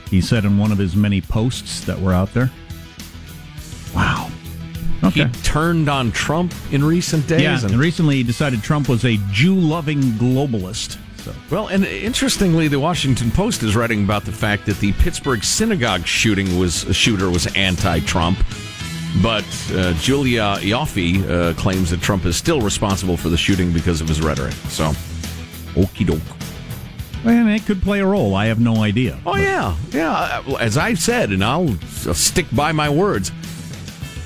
He 0.09 0.21
said 0.21 0.43
in 0.43 0.57
one 0.57 0.71
of 0.71 0.79
his 0.79 0.95
many 0.95 1.21
posts 1.21 1.85
that 1.85 1.99
were 1.99 2.13
out 2.13 2.33
there. 2.33 2.51
Wow. 3.95 4.30
He 5.09 5.25
turned 5.41 5.89
on 5.89 6.11
Trump 6.11 6.53
in 6.71 6.83
recent 6.83 7.27
days. 7.27 7.41
Yeah, 7.41 7.63
and 7.63 7.75
recently 7.77 8.17
he 8.17 8.23
decided 8.23 8.61
Trump 8.61 8.87
was 8.87 9.03
a 9.03 9.17
Jew 9.31 9.55
loving 9.55 10.01
globalist. 10.01 10.97
So. 11.17 11.33
Well, 11.49 11.67
and 11.67 11.85
interestingly, 11.85 12.67
the 12.67 12.79
Washington 12.79 13.29
Post 13.31 13.61
is 13.63 13.75
writing 13.75 14.03
about 14.03 14.25
the 14.25 14.31
fact 14.31 14.65
that 14.65 14.77
the 14.79 14.91
Pittsburgh 14.93 15.43
synagogue 15.43 16.05
shooting 16.05 16.57
was 16.57 16.83
a 16.85 16.93
shooter 16.93 17.29
was 17.29 17.45
anti-Trump, 17.55 18.39
but 19.21 19.43
uh, 19.73 19.93
Julia 19.93 20.55
Ioffe 20.59 21.29
uh, 21.29 21.53
claims 21.53 21.91
that 21.91 22.01
Trump 22.01 22.25
is 22.25 22.35
still 22.37 22.61
responsible 22.61 23.17
for 23.17 23.29
the 23.29 23.37
shooting 23.37 23.71
because 23.71 24.01
of 24.01 24.07
his 24.07 24.19
rhetoric. 24.19 24.53
So, 24.69 24.85
okie 25.73 26.07
doke. 26.07 26.21
And 27.23 27.51
it 27.51 27.67
could 27.67 27.83
play 27.83 27.99
a 27.99 28.05
role. 28.05 28.33
I 28.33 28.47
have 28.47 28.59
no 28.59 28.77
idea. 28.77 29.19
Oh 29.27 29.35
yeah, 29.35 29.75
yeah. 29.91 30.41
As 30.59 30.75
I 30.75 30.95
said, 30.95 31.29
and 31.29 31.43
I'll 31.43 31.69
I'll 32.07 32.15
stick 32.15 32.47
by 32.51 32.71
my 32.71 32.89
words. 32.89 33.31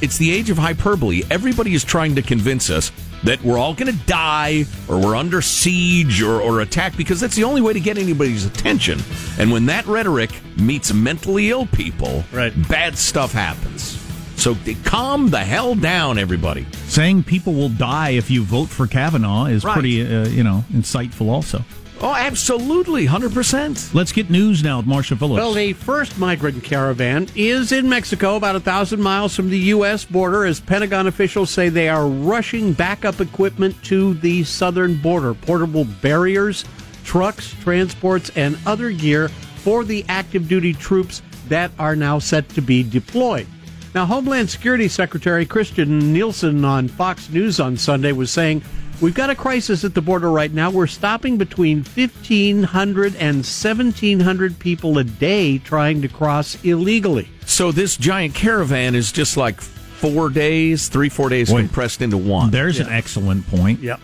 It's 0.01 0.17
the 0.17 0.31
age 0.31 0.49
of 0.49 0.57
hyperbole. 0.57 1.23
Everybody 1.31 1.73
is 1.73 1.83
trying 1.83 2.15
to 2.15 2.21
convince 2.21 2.69
us 2.69 2.91
that 3.23 3.41
we're 3.43 3.57
all 3.57 3.73
going 3.73 3.91
to 3.91 4.05
die 4.05 4.65
or 4.87 4.99
we're 4.99 5.15
under 5.15 5.41
siege 5.41 6.21
or, 6.21 6.39
or 6.41 6.61
attacked 6.61 6.97
because 6.97 7.19
that's 7.19 7.35
the 7.35 7.43
only 7.43 7.61
way 7.61 7.73
to 7.73 7.79
get 7.79 7.97
anybody's 7.97 8.45
attention. 8.45 8.99
And 9.39 9.51
when 9.51 9.65
that 9.67 9.85
rhetoric 9.87 10.31
meets 10.57 10.93
mentally 10.93 11.49
ill 11.49 11.65
people, 11.67 12.23
right. 12.31 12.53
bad 12.69 12.97
stuff 12.97 13.31
happens. 13.31 14.01
So 14.35 14.55
calm 14.83 15.29
the 15.29 15.39
hell 15.39 15.75
down, 15.75 16.17
everybody. 16.19 16.67
Saying 16.87 17.23
people 17.23 17.53
will 17.53 17.69
die 17.69 18.11
if 18.11 18.29
you 18.29 18.43
vote 18.43 18.67
for 18.67 18.85
Kavanaugh 18.85 19.45
is 19.45 19.63
Right. 19.63 19.73
pretty, 19.73 20.01
uh, 20.05 20.27
you 20.27 20.43
know, 20.43 20.63
insightful 20.71 21.29
also. 21.29 21.63
Oh, 22.01 22.13
absolutely, 22.13 23.07
100%. 23.07 23.93
Let's 23.93 24.11
get 24.11 24.29
news 24.29 24.63
now 24.63 24.77
with 24.77 24.85
Marsha 24.85 25.17
Phillips. 25.17 25.39
Well, 25.39 25.53
the 25.53 25.73
first 25.73 26.17
migrant 26.19 26.61
caravan 26.63 27.27
is 27.35 27.71
in 27.71 27.87
Mexico, 27.87 28.35
about 28.35 28.55
a 28.55 28.59
thousand 28.59 29.01
miles 29.01 29.35
from 29.35 29.49
the 29.49 29.57
U.S. 29.57 30.03
border, 30.03 30.45
as 30.45 30.59
Pentagon 30.59 31.07
officials 31.07 31.49
say 31.49 31.69
they 31.69 31.87
are 31.87 32.07
rushing 32.07 32.73
backup 32.73 33.21
equipment 33.21 33.81
to 33.85 34.13
the 34.15 34.43
southern 34.43 34.97
border. 34.97 35.33
Portable 35.33 35.85
barriers, 36.01 36.65
trucks, 37.05 37.53
transports, 37.61 38.29
and 38.35 38.57
other 38.65 38.91
gear 38.91 39.29
for 39.29 39.83
the 39.83 40.05
active 40.09 40.47
duty 40.49 40.73
troops 40.73 41.21
that 41.47 41.71
are 41.79 41.95
now 41.95 42.19
set 42.19 42.47
to 42.49 42.61
be 42.61 42.83
deployed. 42.83 43.47
Now, 43.93 44.05
Homeland 44.05 44.49
Security 44.49 44.89
Secretary 44.89 45.45
Kirstjen 45.45 45.87
Nielsen 45.87 46.65
on 46.65 46.89
Fox 46.89 47.29
News 47.29 47.61
on 47.61 47.77
Sunday 47.77 48.11
was 48.11 48.29
saying, 48.29 48.61
We've 49.01 49.13
got 49.13 49.29
a 49.29 49.35
crisis 49.35 49.83
at 49.83 49.93
the 49.93 50.01
border 50.01 50.31
right 50.31 50.51
now. 50.51 50.71
We're 50.71 50.87
stopping 50.87 51.37
between 51.37 51.79
1,500 51.79 53.15
and 53.17 53.37
1,700 53.37 54.57
people 54.59 54.97
a 54.97 55.03
day 55.03 55.57
trying 55.57 56.01
to 56.01 56.07
cross 56.07 56.57
illegally. 56.63 57.27
So 57.45 57.71
this 57.71 57.97
giant 57.97 58.35
caravan 58.35 58.95
is 58.95 59.11
just 59.11 59.35
like 59.35 59.59
four 59.59 60.29
days, 60.29 60.87
three, 60.87 61.09
four 61.09 61.27
days 61.27 61.51
Boy, 61.51 61.61
compressed 61.61 62.01
into 62.01 62.17
one. 62.17 62.51
There's 62.51 62.79
an 62.79 62.87
excellent 62.87 63.45
point. 63.47 63.81
Yep. 63.81 63.99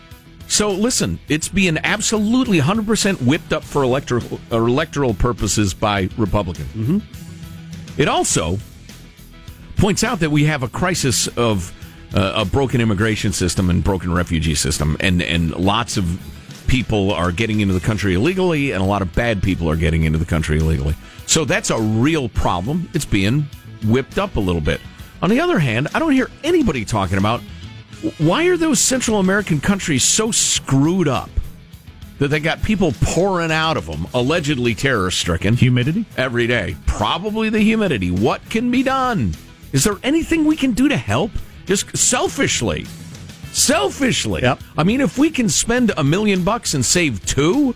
So 0.48 0.72
listen, 0.72 1.20
it's 1.30 1.48
being 1.48 1.78
absolutely 1.78 2.60
100% 2.60 3.22
whipped 3.22 3.54
up 3.54 3.64
for 3.64 3.84
electoral, 3.84 4.42
electoral 4.52 5.14
purposes 5.14 5.74
by 5.74 6.10
Republicans. 6.18 6.74
Mm-hmm. 6.74 8.02
It 8.02 8.10
also 8.10 8.58
points 9.78 10.04
out 10.04 10.20
that 10.20 10.32
we 10.32 10.44
have 10.46 10.64
a 10.64 10.68
crisis 10.68 11.28
of 11.30 11.74
uh, 12.14 12.34
a 12.36 12.46
broken 12.46 12.82
immigration 12.82 13.34
system 13.34 13.70
and 13.70 13.84
broken 13.84 14.14
refugee 14.14 14.56
system, 14.56 14.98
and 15.00 15.22
and 15.22 15.56
lots 15.56 15.98
of 15.98 16.20
people 16.68 17.12
are 17.12 17.32
getting 17.32 17.60
into 17.60 17.74
the 17.74 17.80
country 17.80 18.14
illegally, 18.14 18.72
and 18.72 18.82
a 18.82 18.86
lot 18.86 19.02
of 19.02 19.14
bad 19.14 19.44
people 19.44 19.70
are 19.70 19.76
getting 19.76 20.04
into 20.04 20.18
the 20.18 20.26
country 20.26 20.58
illegally. 20.60 20.96
So 21.26 21.46
that's 21.46 21.70
a 21.70 21.80
real 21.80 22.30
problem. 22.30 22.90
It's 22.94 23.06
being 23.06 23.46
whipped 23.86 24.18
up 24.18 24.36
a 24.36 24.40
little 24.40 24.62
bit. 24.62 24.80
On 25.22 25.30
the 25.30 25.40
other 25.40 25.60
hand, 25.60 25.88
I 25.94 26.00
don't 26.00 26.12
hear 26.12 26.30
anybody 26.44 26.86
talking 26.86 27.18
about 27.18 27.42
why 28.18 28.46
are 28.46 28.58
those 28.58 28.80
Central 28.80 29.20
American 29.20 29.60
countries 29.62 30.04
so 30.04 30.32
screwed 30.32 31.08
up 31.08 31.30
that 32.20 32.30
they 32.30 32.40
got 32.40 32.62
people 32.64 32.94
pouring 33.02 33.52
out 33.52 33.78
of 33.78 33.86
them, 33.86 34.08
allegedly 34.14 34.76
terror 34.76 35.12
stricken. 35.12 35.56
Humidity? 35.56 36.06
Every 36.18 36.48
day. 36.48 36.76
Probably 36.86 37.50
the 37.50 37.60
humidity. 37.60 38.12
What 38.12 38.48
can 38.50 38.72
be 38.72 38.84
done? 38.84 39.34
Is 39.72 39.84
there 39.84 39.98
anything 40.04 40.46
we 40.46 40.56
can 40.56 40.72
do 40.72 40.88
to 40.88 40.98
help? 40.98 41.32
Just 41.72 41.96
selfishly. 41.96 42.86
Selfishly. 43.54 44.42
Yep. 44.42 44.60
I 44.78 44.84
mean, 44.84 45.00
if 45.00 45.18
we 45.18 45.30
can 45.30 45.48
spend 45.48 45.94
a 45.96 46.04
million 46.04 46.44
bucks 46.44 46.74
and 46.74 46.86
save 46.86 47.26
two 47.26 47.74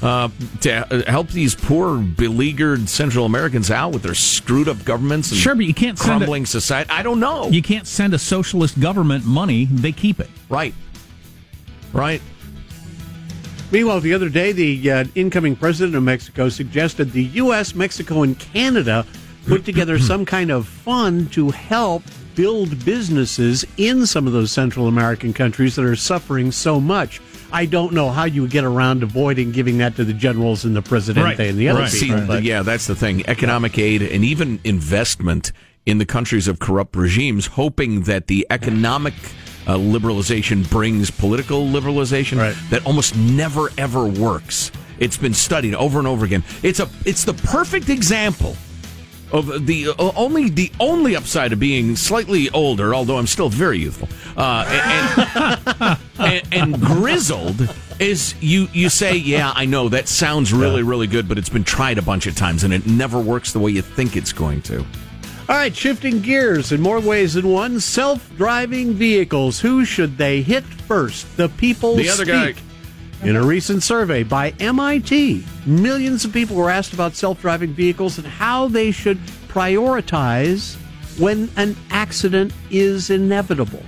uh, 0.00 0.28
to 0.60 1.02
help 1.08 1.26
these 1.30 1.56
poor, 1.56 1.98
beleaguered 1.98 2.88
Central 2.88 3.26
Americans 3.26 3.68
out 3.68 3.92
with 3.94 4.04
their 4.04 4.14
screwed 4.14 4.68
up 4.68 4.84
governments 4.84 5.32
and 5.32 5.40
Sure, 5.40 5.56
but 5.56 5.64
you 5.64 5.74
can't 5.74 5.98
send 5.98 6.10
a- 6.10 6.14
crumbling 6.18 6.46
society, 6.46 6.88
I 6.88 7.02
don't 7.02 7.18
know. 7.18 7.48
You 7.48 7.62
can't 7.62 7.88
send 7.88 8.14
a 8.14 8.18
socialist 8.20 8.78
government 8.78 9.24
money; 9.24 9.64
they 9.64 9.90
keep 9.90 10.20
it. 10.20 10.30
Right. 10.48 10.72
Right. 11.92 12.22
Meanwhile, 13.72 14.02
the 14.02 14.14
other 14.14 14.28
day, 14.28 14.52
the 14.52 14.88
uh, 14.88 15.04
incoming 15.16 15.56
president 15.56 15.96
of 15.96 16.04
Mexico 16.04 16.48
suggested 16.48 17.10
the 17.10 17.24
U.S., 17.24 17.74
Mexico, 17.74 18.22
and 18.22 18.38
Canada 18.38 19.04
put 19.48 19.64
together 19.64 19.98
some 20.12 20.24
kind 20.24 20.52
of 20.52 20.68
fund 20.68 21.32
to 21.32 21.50
help 21.50 22.04
build 22.34 22.84
businesses 22.84 23.64
in 23.76 24.06
some 24.06 24.26
of 24.26 24.32
those 24.32 24.50
Central 24.52 24.88
American 24.88 25.32
countries 25.32 25.76
that 25.76 25.84
are 25.84 25.96
suffering 25.96 26.52
so 26.52 26.80
much. 26.80 27.20
I 27.52 27.66
don't 27.66 27.92
know 27.92 28.10
how 28.10 28.24
you 28.24 28.42
would 28.42 28.50
get 28.50 28.64
around 28.64 29.02
avoiding 29.02 29.52
giving 29.52 29.78
that 29.78 29.96
to 29.96 30.04
the 30.04 30.14
generals 30.14 30.64
and 30.64 30.74
the 30.74 30.82
presidente 30.82 31.48
and 31.48 31.58
the 31.58 31.68
other 31.68 31.86
See, 31.86 32.06
people. 32.06 32.26
but- 32.26 32.42
yeah, 32.42 32.62
that's 32.62 32.86
the 32.86 32.94
thing. 32.94 33.26
Economic 33.26 33.78
aid 33.78 34.02
and 34.02 34.24
even 34.24 34.58
investment 34.64 35.52
in 35.84 35.98
the 35.98 36.06
countries 36.06 36.48
of 36.48 36.58
corrupt 36.60 36.96
regimes, 36.96 37.46
hoping 37.46 38.02
that 38.02 38.28
the 38.28 38.46
economic 38.50 39.14
uh, 39.66 39.74
liberalization 39.76 40.68
brings 40.70 41.10
political 41.10 41.66
liberalization. 41.66 42.36
That 42.70 42.84
almost 42.86 43.16
never 43.16 43.70
ever 43.78 44.06
works. 44.06 44.70
It's 44.98 45.16
been 45.16 45.34
studied 45.34 45.74
over 45.74 45.98
and 45.98 46.06
over 46.06 46.24
again. 46.24 46.44
It's 46.62 46.80
a 46.80 46.88
it's 47.04 47.24
the 47.24 47.34
perfect 47.34 47.88
example 47.88 48.56
of 49.32 49.66
the 49.66 49.88
uh, 49.88 50.12
only 50.16 50.50
the 50.50 50.70
only 50.78 51.16
upside 51.16 51.52
of 51.52 51.60
being 51.60 51.96
slightly 51.96 52.50
older, 52.50 52.94
although 52.94 53.18
I'm 53.18 53.26
still 53.26 53.48
very 53.48 53.78
youthful 53.78 54.08
uh, 54.36 54.64
and, 55.78 55.98
and, 56.18 56.42
and 56.52 56.80
grizzled. 56.80 57.74
Is 57.98 58.34
you 58.40 58.68
you 58.72 58.88
say, 58.88 59.16
yeah, 59.16 59.52
I 59.54 59.64
know 59.64 59.88
that 59.88 60.08
sounds 60.08 60.52
really 60.52 60.82
really 60.82 61.06
good, 61.06 61.28
but 61.28 61.38
it's 61.38 61.48
been 61.48 61.64
tried 61.64 61.98
a 61.98 62.02
bunch 62.02 62.26
of 62.26 62.36
times 62.36 62.64
and 62.64 62.72
it 62.72 62.86
never 62.86 63.20
works 63.20 63.52
the 63.52 63.58
way 63.58 63.70
you 63.70 63.82
think 63.82 64.16
it's 64.16 64.32
going 64.32 64.62
to. 64.62 64.84
All 65.48 65.58
right, 65.58 65.74
shifting 65.74 66.20
gears 66.20 66.72
in 66.72 66.80
more 66.80 67.00
ways 67.00 67.34
than 67.34 67.48
one. 67.48 67.80
Self-driving 67.80 68.94
vehicles. 68.94 69.60
Who 69.60 69.84
should 69.84 70.16
they 70.16 70.40
hit 70.40 70.64
first? 70.64 71.36
The 71.36 71.48
people. 71.48 71.96
The 71.96 72.08
other 72.08 72.24
guy. 72.24 72.54
In 73.24 73.36
a 73.36 73.42
recent 73.42 73.84
survey 73.84 74.24
by 74.24 74.52
MIT, 74.58 75.44
millions 75.64 76.24
of 76.24 76.32
people 76.32 76.56
were 76.56 76.70
asked 76.70 76.92
about 76.92 77.14
self-driving 77.14 77.72
vehicles 77.72 78.18
and 78.18 78.26
how 78.26 78.66
they 78.66 78.90
should 78.90 79.18
prioritize 79.46 80.74
when 81.20 81.48
an 81.56 81.76
accident 81.90 82.52
is 82.70 83.10
inevitable. 83.10 83.82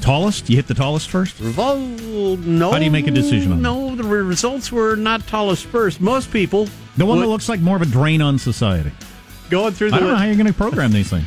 Tallest? 0.00 0.50
You 0.50 0.56
hit 0.56 0.66
the 0.66 0.74
tallest 0.74 1.08
first? 1.08 1.38
Well, 1.56 1.76
no. 1.78 2.72
How 2.72 2.78
do 2.78 2.84
you 2.84 2.90
make 2.90 3.06
a 3.06 3.12
decision 3.12 3.52
on? 3.52 3.62
No, 3.62 3.94
the 3.94 4.02
results 4.02 4.72
were 4.72 4.96
not 4.96 5.24
tallest 5.28 5.66
first. 5.66 6.00
Most 6.00 6.32
people. 6.32 6.66
The 6.96 7.06
one 7.06 7.18
would- 7.18 7.26
that 7.26 7.30
looks 7.30 7.48
like 7.48 7.60
more 7.60 7.76
of 7.76 7.82
a 7.82 7.86
drain 7.86 8.20
on 8.20 8.38
society. 8.38 8.90
going 9.50 9.72
through 9.72 9.90
the 9.90 9.96
I 9.96 10.00
don't 10.00 10.08
know 10.10 10.16
how 10.16 10.24
you're 10.26 10.34
going 10.36 10.46
to 10.46 10.52
program 10.52 10.92
these 10.92 11.10
things. 11.10 11.26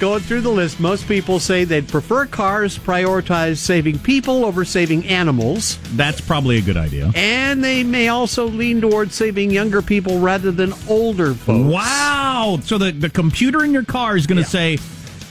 Going 0.00 0.20
through 0.22 0.40
the 0.40 0.48
list, 0.48 0.80
most 0.80 1.06
people 1.06 1.38
say 1.38 1.64
they'd 1.64 1.86
prefer 1.86 2.24
cars, 2.24 2.78
prioritize 2.78 3.58
saving 3.58 3.98
people 3.98 4.46
over 4.46 4.64
saving 4.64 5.04
animals, 5.06 5.78
That's 5.94 6.22
probably 6.22 6.56
a 6.56 6.62
good 6.62 6.78
idea. 6.78 7.12
and 7.14 7.62
they 7.62 7.84
may 7.84 8.08
also 8.08 8.46
lean 8.46 8.80
towards 8.80 9.14
saving 9.14 9.50
younger 9.50 9.82
people 9.82 10.18
rather 10.18 10.52
than 10.52 10.72
older 10.88 11.34
folks. 11.34 11.70
Wow! 11.70 12.60
So 12.62 12.78
the, 12.78 12.92
the 12.92 13.10
computer 13.10 13.62
in 13.62 13.72
your 13.74 13.84
car 13.84 14.16
is 14.16 14.26
going 14.26 14.42
to 14.42 14.48
say, 14.48 14.78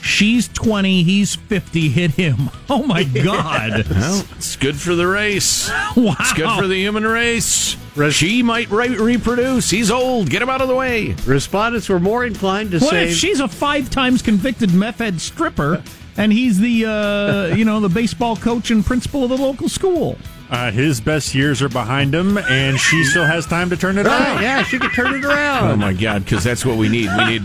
she's 0.02 0.48
20, 0.48 1.02
he's 1.02 1.34
50, 1.36 1.88
hit 1.88 2.12
him. 2.12 2.50
Oh 2.72 2.84
my 2.84 3.02
God. 3.02 3.84
Well, 3.90 4.24
it's 4.36 4.54
good 4.54 4.76
for 4.76 4.94
the 4.94 5.04
race. 5.04 5.68
Wow. 5.96 6.14
It's 6.20 6.32
good 6.34 6.48
for 6.56 6.68
the 6.68 6.76
human 6.76 7.04
race. 7.04 7.76
She 8.12 8.44
might 8.44 8.70
re- 8.70 8.96
reproduce. 8.96 9.68
He's 9.70 9.90
old. 9.90 10.30
Get 10.30 10.40
him 10.40 10.48
out 10.48 10.60
of 10.60 10.68
the 10.68 10.76
way. 10.76 11.16
Respondents 11.26 11.88
were 11.88 11.98
more 11.98 12.24
inclined 12.24 12.70
to 12.70 12.78
say. 12.78 12.86
What 12.86 12.90
save. 12.92 13.08
if 13.10 13.16
she's 13.16 13.40
a 13.40 13.48
five 13.48 13.90
times 13.90 14.22
convicted 14.22 14.72
meth 14.72 14.98
head 15.00 15.20
stripper 15.20 15.82
and 16.16 16.32
he's 16.32 16.60
the, 16.60 16.86
uh, 16.86 17.46
you 17.56 17.64
know, 17.64 17.80
the 17.80 17.88
baseball 17.88 18.36
coach 18.36 18.70
and 18.70 18.86
principal 18.86 19.24
of 19.24 19.30
the 19.30 19.36
local 19.36 19.68
school? 19.68 20.16
Uh, 20.48 20.70
his 20.70 21.00
best 21.00 21.34
years 21.34 21.60
are 21.62 21.68
behind 21.68 22.14
him, 22.14 22.38
and 22.38 22.78
she 22.78 23.02
still 23.04 23.24
has 23.24 23.46
time 23.46 23.68
to 23.70 23.76
turn 23.76 23.98
it 23.98 24.06
Right, 24.06 24.20
around. 24.20 24.42
yeah, 24.42 24.62
she 24.62 24.78
could 24.78 24.92
turn 24.92 25.14
it 25.14 25.24
around. 25.24 25.70
Oh 25.72 25.76
my 25.76 25.92
God! 25.92 26.24
Because 26.24 26.42
that's 26.44 26.64
what 26.66 26.76
we 26.76 26.88
need. 26.88 27.08
We 27.18 27.24
need 27.24 27.42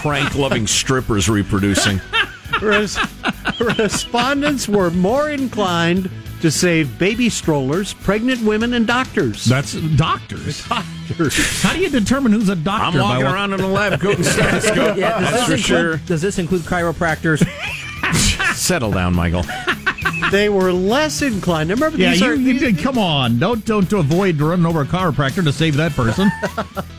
crank-loving 0.00 0.66
strippers 0.66 1.28
reproducing. 1.28 2.00
Res- 2.62 2.98
respondents 3.78 4.68
were 4.68 4.90
more 4.90 5.30
inclined 5.30 6.10
to 6.40 6.50
save 6.50 6.98
baby 6.98 7.28
strollers, 7.28 7.94
pregnant 7.94 8.42
women, 8.42 8.74
and 8.74 8.86
doctors. 8.86 9.44
That's 9.46 9.72
doctors. 9.96 10.66
Doctors. 10.68 11.62
How 11.62 11.72
do 11.72 11.80
you 11.80 11.88
determine 11.88 12.32
who's 12.32 12.48
a 12.48 12.56
doctor? 12.56 12.84
I'm 12.86 12.92
by 12.94 13.00
walking 13.00 13.24
what- 13.24 13.34
around 13.34 13.52
in 13.54 13.60
a 13.60 13.68
lab 13.68 14.00
coat 14.00 14.16
and 14.16 14.24
stethoscope. 14.26 14.96
Yeah, 14.96 15.18
does, 15.20 15.30
that's 15.30 15.32
this 15.32 15.46
for 15.46 15.52
include, 15.54 15.60
sure. 15.60 15.96
does 16.06 16.22
this 16.22 16.38
include 16.38 16.62
chiropractors? 16.62 17.46
Settle 18.54 18.90
down, 18.92 19.14
Michael. 19.14 19.44
They 20.30 20.48
were 20.48 20.72
less 20.72 21.22
inclined. 21.22 21.70
Remember, 21.70 21.96
Yeah, 21.98 22.10
these 22.12 22.20
you, 22.20 22.26
are 22.30 22.34
you 22.34 22.58
did. 22.58 22.78
Come 22.78 22.98
on, 22.98 23.38
don't 23.38 23.64
don't 23.64 23.90
avoid 23.92 24.40
running 24.40 24.66
over 24.66 24.80
a 24.82 24.84
chiropractor 24.86 25.44
to 25.44 25.52
save 25.52 25.76
that 25.76 25.92
person. 25.92 26.30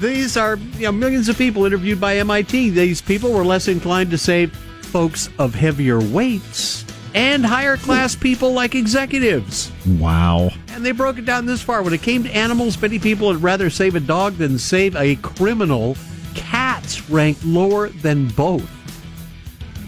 These 0.00 0.36
are 0.36 0.56
you 0.76 0.82
know, 0.86 0.92
millions 0.92 1.28
of 1.28 1.36
people 1.36 1.64
interviewed 1.64 2.00
by 2.00 2.16
MIT. 2.18 2.70
These 2.70 3.02
people 3.02 3.32
were 3.32 3.44
less 3.44 3.68
inclined 3.68 4.10
to 4.12 4.18
save 4.18 4.54
folks 4.82 5.28
of 5.38 5.54
heavier 5.54 6.00
weights 6.00 6.84
and 7.14 7.44
higher 7.44 7.76
class 7.76 8.14
people 8.14 8.52
like 8.52 8.74
executives. 8.74 9.72
wow. 9.98 10.50
And 10.68 10.84
they 10.86 10.92
broke 10.92 11.18
it 11.18 11.24
down 11.24 11.46
this 11.46 11.60
far. 11.62 11.82
When 11.82 11.92
it 11.92 12.02
came 12.02 12.22
to 12.22 12.30
animals, 12.30 12.80
many 12.80 12.98
people 12.98 13.26
would 13.28 13.42
rather 13.42 13.70
save 13.70 13.96
a 13.96 14.00
dog 14.00 14.34
than 14.36 14.58
save 14.58 14.94
a 14.94 15.16
criminal. 15.16 15.96
Cats 16.34 17.08
ranked 17.10 17.44
lower 17.44 17.88
than 17.88 18.28
both. 18.28 18.68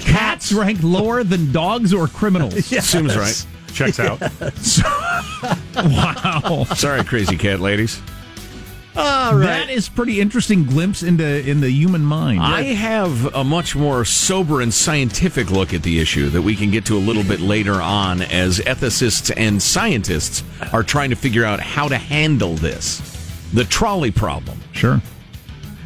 Cats 0.01 0.53
ranked 0.53 0.83
lower 0.83 1.23
than 1.23 1.53
dogs 1.53 1.95
or 1.95 2.09
criminals. 2.09 2.55
yes. 2.73 2.87
Seems 2.87 3.17
right. 3.17 3.47
Checks 3.73 4.01
out. 4.01 4.21
Wow. 5.77 6.65
Sorry, 6.75 7.03
crazy 7.05 7.37
cat 7.37 7.61
ladies. 7.61 8.03
All 8.97 9.35
right. 9.35 9.47
That 9.47 9.71
is 9.71 9.89
pretty 9.89 10.21
interesting 10.21 10.65
glimpse 10.65 11.03
into 11.03 11.49
in 11.49 11.61
the 11.61 11.71
human 11.71 12.03
mind. 12.03 12.41
I 12.41 12.63
have 12.63 13.35
a 13.35 13.45
much 13.45 13.77
more 13.77 14.05
sober 14.05 14.61
and 14.61 14.75
scientific 14.75 15.51
look 15.51 15.73
at 15.73 15.83
the 15.83 16.01
issue 16.01 16.29
that 16.31 16.43
we 16.43 16.57
can 16.57 16.71
get 16.71 16.85
to 16.87 16.97
a 16.97 16.99
little 16.99 17.23
bit 17.23 17.41
later 17.41 17.81
on 17.81 18.21
as 18.23 18.59
ethicists 18.59 19.33
and 19.37 19.63
scientists 19.63 20.43
are 20.73 20.83
trying 20.83 21.11
to 21.11 21.17
figure 21.17 21.45
out 21.45 21.61
how 21.61 21.87
to 21.89 21.97
handle 21.97 22.55
this. 22.55 23.01
The 23.53 23.65
trolley 23.65 24.11
problem. 24.11 24.61
sure. 24.73 25.01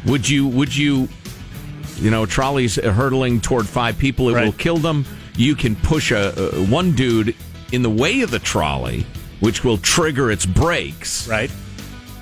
Would 0.05 0.29
you 0.29 0.47
would 0.47 0.75
you 0.75 1.09
you 1.97 2.11
know, 2.11 2.25
trolleys 2.25 2.75
hurtling 2.75 3.41
toward 3.41 3.67
five 3.67 3.97
people, 3.97 4.29
it 4.29 4.43
will 4.43 4.51
kill 4.51 4.77
them. 4.77 5.05
You 5.37 5.55
can 5.55 5.75
push 5.75 6.11
a, 6.11 6.33
a 6.55 6.65
one 6.65 6.93
dude 6.93 7.35
in 7.71 7.81
the 7.81 7.89
way 7.89 8.21
of 8.21 8.31
the 8.31 8.39
trolley, 8.39 9.05
which 9.39 9.63
will 9.63 9.77
trigger 9.77 10.31
its 10.31 10.45
brakes. 10.45 11.27
Right. 11.27 11.51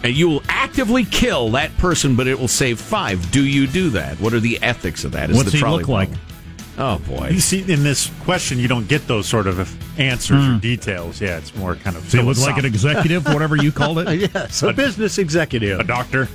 And 0.03 0.13
you 0.13 0.27
will 0.27 0.43
actively 0.49 1.05
kill 1.05 1.51
that 1.51 1.75
person, 1.77 2.15
but 2.15 2.27
it 2.27 2.37
will 2.37 2.49
save 2.49 2.79
five. 2.79 3.31
Do 3.31 3.45
you 3.45 3.67
do 3.67 3.89
that? 3.91 4.19
What 4.19 4.33
are 4.33 4.39
the 4.39 4.61
ethics 4.61 5.05
of 5.05 5.13
that? 5.13 5.29
Is 5.29 5.37
What's 5.37 5.51
the 5.51 5.57
he 5.57 5.61
trolley 5.61 5.79
look 5.79 5.87
like? 5.87 6.09
problem. 6.09 6.29
Oh 6.77 6.97
boy. 6.99 7.29
You 7.29 7.39
see, 7.39 7.59
in 7.71 7.83
this 7.83 8.11
question, 8.21 8.57
you 8.57 8.67
don't 8.67 8.87
get 8.87 9.07
those 9.07 9.27
sort 9.27 9.47
of 9.47 9.59
answers 9.99 10.43
or 10.43 10.53
hmm. 10.53 10.59
details. 10.59 11.21
Yeah, 11.21 11.37
it's 11.37 11.55
more 11.55 11.75
kind 11.75 11.95
of. 11.95 12.03
Does 12.03 12.13
he 12.13 12.21
look 12.21 12.37
like 12.39 12.57
an 12.57 12.65
executive, 12.65 13.25
whatever 13.25 13.55
you 13.55 13.71
called 13.71 13.99
it? 13.99 14.03
Yes, 14.33 14.63
a 14.63 14.73
business 14.73 15.17
executive. 15.17 15.79
A 15.79 15.83
doctor. 15.83 16.27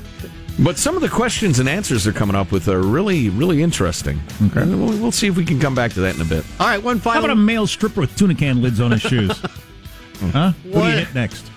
But 0.59 0.77
some 0.77 0.97
of 0.97 1.03
the 1.03 1.09
questions 1.09 1.59
and 1.61 1.69
answers 1.69 2.05
they're 2.05 2.13
coming 2.13 2.35
up 2.35 2.51
with 2.51 2.69
are 2.69 2.83
really, 2.83 3.29
really 3.29 3.63
interesting. 3.63 4.21
Okay. 4.43 4.65
We'll, 4.65 4.99
we'll 4.99 5.13
see 5.13 5.29
if 5.29 5.37
we 5.37 5.45
can 5.45 5.61
come 5.61 5.75
back 5.75 5.93
to 5.93 6.01
that 6.01 6.17
in 6.17 6.21
a 6.21 6.25
bit. 6.25 6.45
All 6.59 6.67
right, 6.67 6.83
one 6.83 6.99
final. 6.99 7.21
How 7.21 7.27
about 7.27 7.37
a 7.37 7.41
male 7.41 7.67
stripper 7.67 8.01
with 8.01 8.17
tuna 8.17 8.35
can 8.35 8.61
lids 8.61 8.81
on 8.81 8.91
his 8.91 9.01
shoes? 9.03 9.41
Mm-hmm. 10.19 10.31
huh? 10.31 10.53
What 10.65 10.83
do 10.83 10.89
you 10.91 11.05
hit 11.05 11.15
next? 11.15 11.51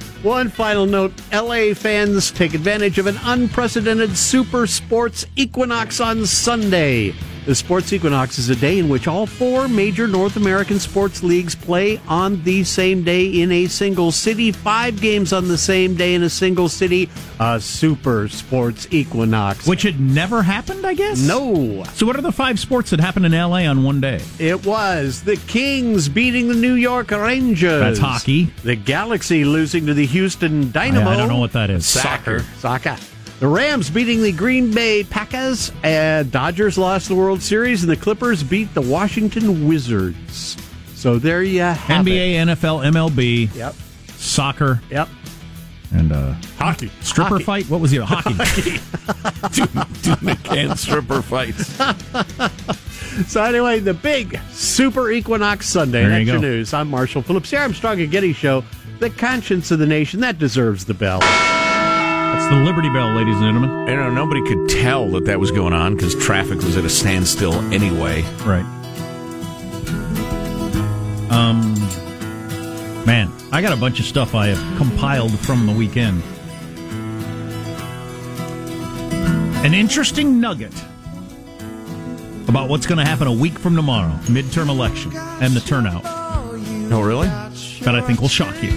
One 0.22 0.48
final 0.48 0.86
note 0.86 1.12
LA 1.32 1.74
fans 1.74 2.30
take 2.30 2.54
advantage 2.54 2.98
of 2.98 3.06
an 3.06 3.18
unprecedented 3.24 4.16
super 4.16 4.66
sports 4.66 5.26
equinox 5.36 6.00
on 6.00 6.24
Sunday. 6.26 7.14
The 7.46 7.54
Sports 7.54 7.90
Equinox 7.94 8.38
is 8.38 8.50
a 8.50 8.54
day 8.54 8.78
in 8.78 8.90
which 8.90 9.08
all 9.08 9.24
four 9.26 9.66
major 9.66 10.06
North 10.06 10.36
American 10.36 10.78
sports 10.78 11.22
leagues 11.22 11.54
play 11.54 11.98
on 12.06 12.42
the 12.44 12.64
same 12.64 13.02
day 13.02 13.40
in 13.40 13.50
a 13.50 13.66
single 13.66 14.12
city. 14.12 14.52
Five 14.52 15.00
games 15.00 15.32
on 15.32 15.48
the 15.48 15.56
same 15.56 15.94
day 15.94 16.14
in 16.14 16.22
a 16.22 16.28
single 16.28 16.68
city. 16.68 17.08
A 17.40 17.58
super 17.58 18.28
sports 18.28 18.86
equinox. 18.90 19.66
Which 19.66 19.82
had 19.82 19.98
never 19.98 20.42
happened, 20.42 20.86
I 20.86 20.92
guess? 20.92 21.18
No. 21.26 21.82
So, 21.94 22.04
what 22.04 22.16
are 22.16 22.20
the 22.22 22.30
five 22.30 22.60
sports 22.60 22.90
that 22.90 23.00
happened 23.00 23.24
in 23.24 23.32
LA 23.32 23.64
on 23.64 23.84
one 23.84 24.02
day? 24.02 24.20
It 24.38 24.66
was 24.66 25.22
the 25.22 25.36
Kings 25.36 26.10
beating 26.10 26.48
the 26.48 26.54
New 26.54 26.74
York 26.74 27.10
Rangers. 27.10 27.80
That's 27.80 27.98
hockey. 27.98 28.52
The 28.64 28.76
Galaxy 28.76 29.46
losing 29.46 29.86
to 29.86 29.94
the 29.94 30.04
Houston 30.06 30.70
Dynamo. 30.72 31.08
I, 31.08 31.14
I 31.14 31.16
don't 31.16 31.28
know 31.28 31.38
what 31.38 31.52
that 31.52 31.70
is. 31.70 31.86
Soccer. 31.86 32.44
Soccer. 32.58 32.98
The 33.40 33.48
Rams 33.48 33.88
beating 33.88 34.22
the 34.22 34.32
Green 34.32 34.70
Bay 34.70 35.02
Packers. 35.02 35.72
And 35.82 36.30
Dodgers 36.30 36.76
lost 36.76 37.08
the 37.08 37.14
World 37.14 37.40
Series, 37.42 37.82
and 37.82 37.90
the 37.90 37.96
Clippers 37.96 38.42
beat 38.42 38.72
the 38.74 38.82
Washington 38.82 39.66
Wizards. 39.66 40.56
So 40.94 41.18
there 41.18 41.42
you 41.42 41.60
have 41.62 41.78
NBA, 42.04 42.34
it. 42.34 42.48
NFL, 42.48 42.84
MLB, 42.92 43.54
Yep. 43.54 43.74
soccer, 44.16 44.82
Yep. 44.90 45.08
and 45.94 46.12
uh, 46.12 46.34
Hockey. 46.58 46.90
stripper 47.00 47.30
Hockey. 47.36 47.44
fight. 47.44 47.70
What 47.70 47.80
was 47.80 47.90
the 47.92 48.04
hockey? 48.04 48.34
Two, 49.54 49.66
two 50.02 50.16
McCann 50.20 50.76
stripper 50.76 51.22
fights. 51.22 51.78
So 53.26 53.42
anyway, 53.42 53.80
the 53.80 53.92
big 53.92 54.38
Super 54.52 55.10
Equinox 55.10 55.68
Sunday. 55.68 56.02
There 56.02 56.10
That's 56.10 56.26
you 56.26 56.32
your 56.34 56.40
news. 56.40 56.72
I'm 56.72 56.88
Marshall 56.88 57.22
Phillips. 57.22 57.50
The 57.50 57.56
Armstrong 57.58 58.00
and 58.00 58.10
Getty 58.10 58.32
Show. 58.32 58.62
The 59.00 59.10
conscience 59.10 59.70
of 59.72 59.78
the 59.80 59.86
nation 59.86 60.20
that 60.20 60.38
deserves 60.38 60.84
the 60.84 60.94
bell. 60.94 61.18
That's 62.32 62.48
the 62.48 62.56
Liberty 62.64 62.88
Bell, 62.90 63.12
ladies 63.14 63.34
and 63.36 63.44
gentlemen. 63.44 63.88
You 63.88 63.96
know, 63.96 64.10
nobody 64.10 64.42
could 64.42 64.68
tell 64.68 65.08
that 65.10 65.24
that 65.26 65.38
was 65.40 65.50
going 65.50 65.72
on 65.72 65.94
because 65.96 66.14
traffic 66.14 66.58
was 66.62 66.76
at 66.76 66.84
a 66.84 66.88
standstill 66.88 67.54
anyway. 67.72 68.22
Right. 68.44 68.64
Um, 71.30 71.74
man, 73.04 73.32
I 73.52 73.60
got 73.62 73.72
a 73.72 73.76
bunch 73.76 74.00
of 74.00 74.06
stuff 74.06 74.34
I 74.34 74.48
have 74.48 74.78
compiled 74.78 75.38
from 75.40 75.66
the 75.66 75.72
weekend. 75.72 76.22
An 79.64 79.74
interesting 79.74 80.40
nugget 80.40 80.72
about 82.48 82.68
what's 82.68 82.86
going 82.86 82.98
to 82.98 83.04
happen 83.04 83.26
a 83.26 83.32
week 83.32 83.58
from 83.58 83.76
tomorrow, 83.76 84.12
midterm 84.24 84.68
election, 84.70 85.12
and 85.14 85.52
the 85.54 85.60
turnout 85.60 86.02
Oh, 86.92 87.02
really? 87.02 87.28
that 87.28 87.94
I 87.94 88.00
think 88.00 88.20
will 88.20 88.28
shock 88.28 88.60
you. 88.62 88.70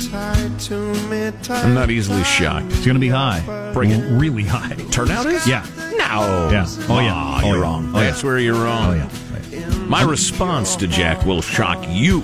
I'm 0.00 1.74
not 1.74 1.90
easily 1.90 2.22
shocked. 2.24 2.66
It's 2.66 2.84
going 2.84 2.94
to 2.94 3.00
be 3.00 3.08
high. 3.08 3.42
Bring 3.72 3.90
it. 3.90 4.00
Really 4.12 4.44
high. 4.44 4.74
Turnout 4.90 5.26
is? 5.26 5.46
Yeah. 5.46 5.66
No. 5.96 6.48
Yeah. 6.52 6.66
Oh, 6.88 7.00
yeah. 7.00 7.12
Ah, 7.12 7.40
Oh, 7.42 7.46
you're 7.48 7.56
yeah. 7.56 7.62
wrong. 7.62 7.92
Oh, 7.94 8.00
yeah. 8.00 8.14
Where 8.20 8.38
you're 8.38 8.54
wrong. 8.54 8.94
Oh, 8.94 8.94
yeah. 8.94 9.68
My 9.88 10.02
response 10.02 10.76
to 10.76 10.86
Jack 10.86 11.24
will 11.26 11.42
shock 11.42 11.84
you. 11.88 12.22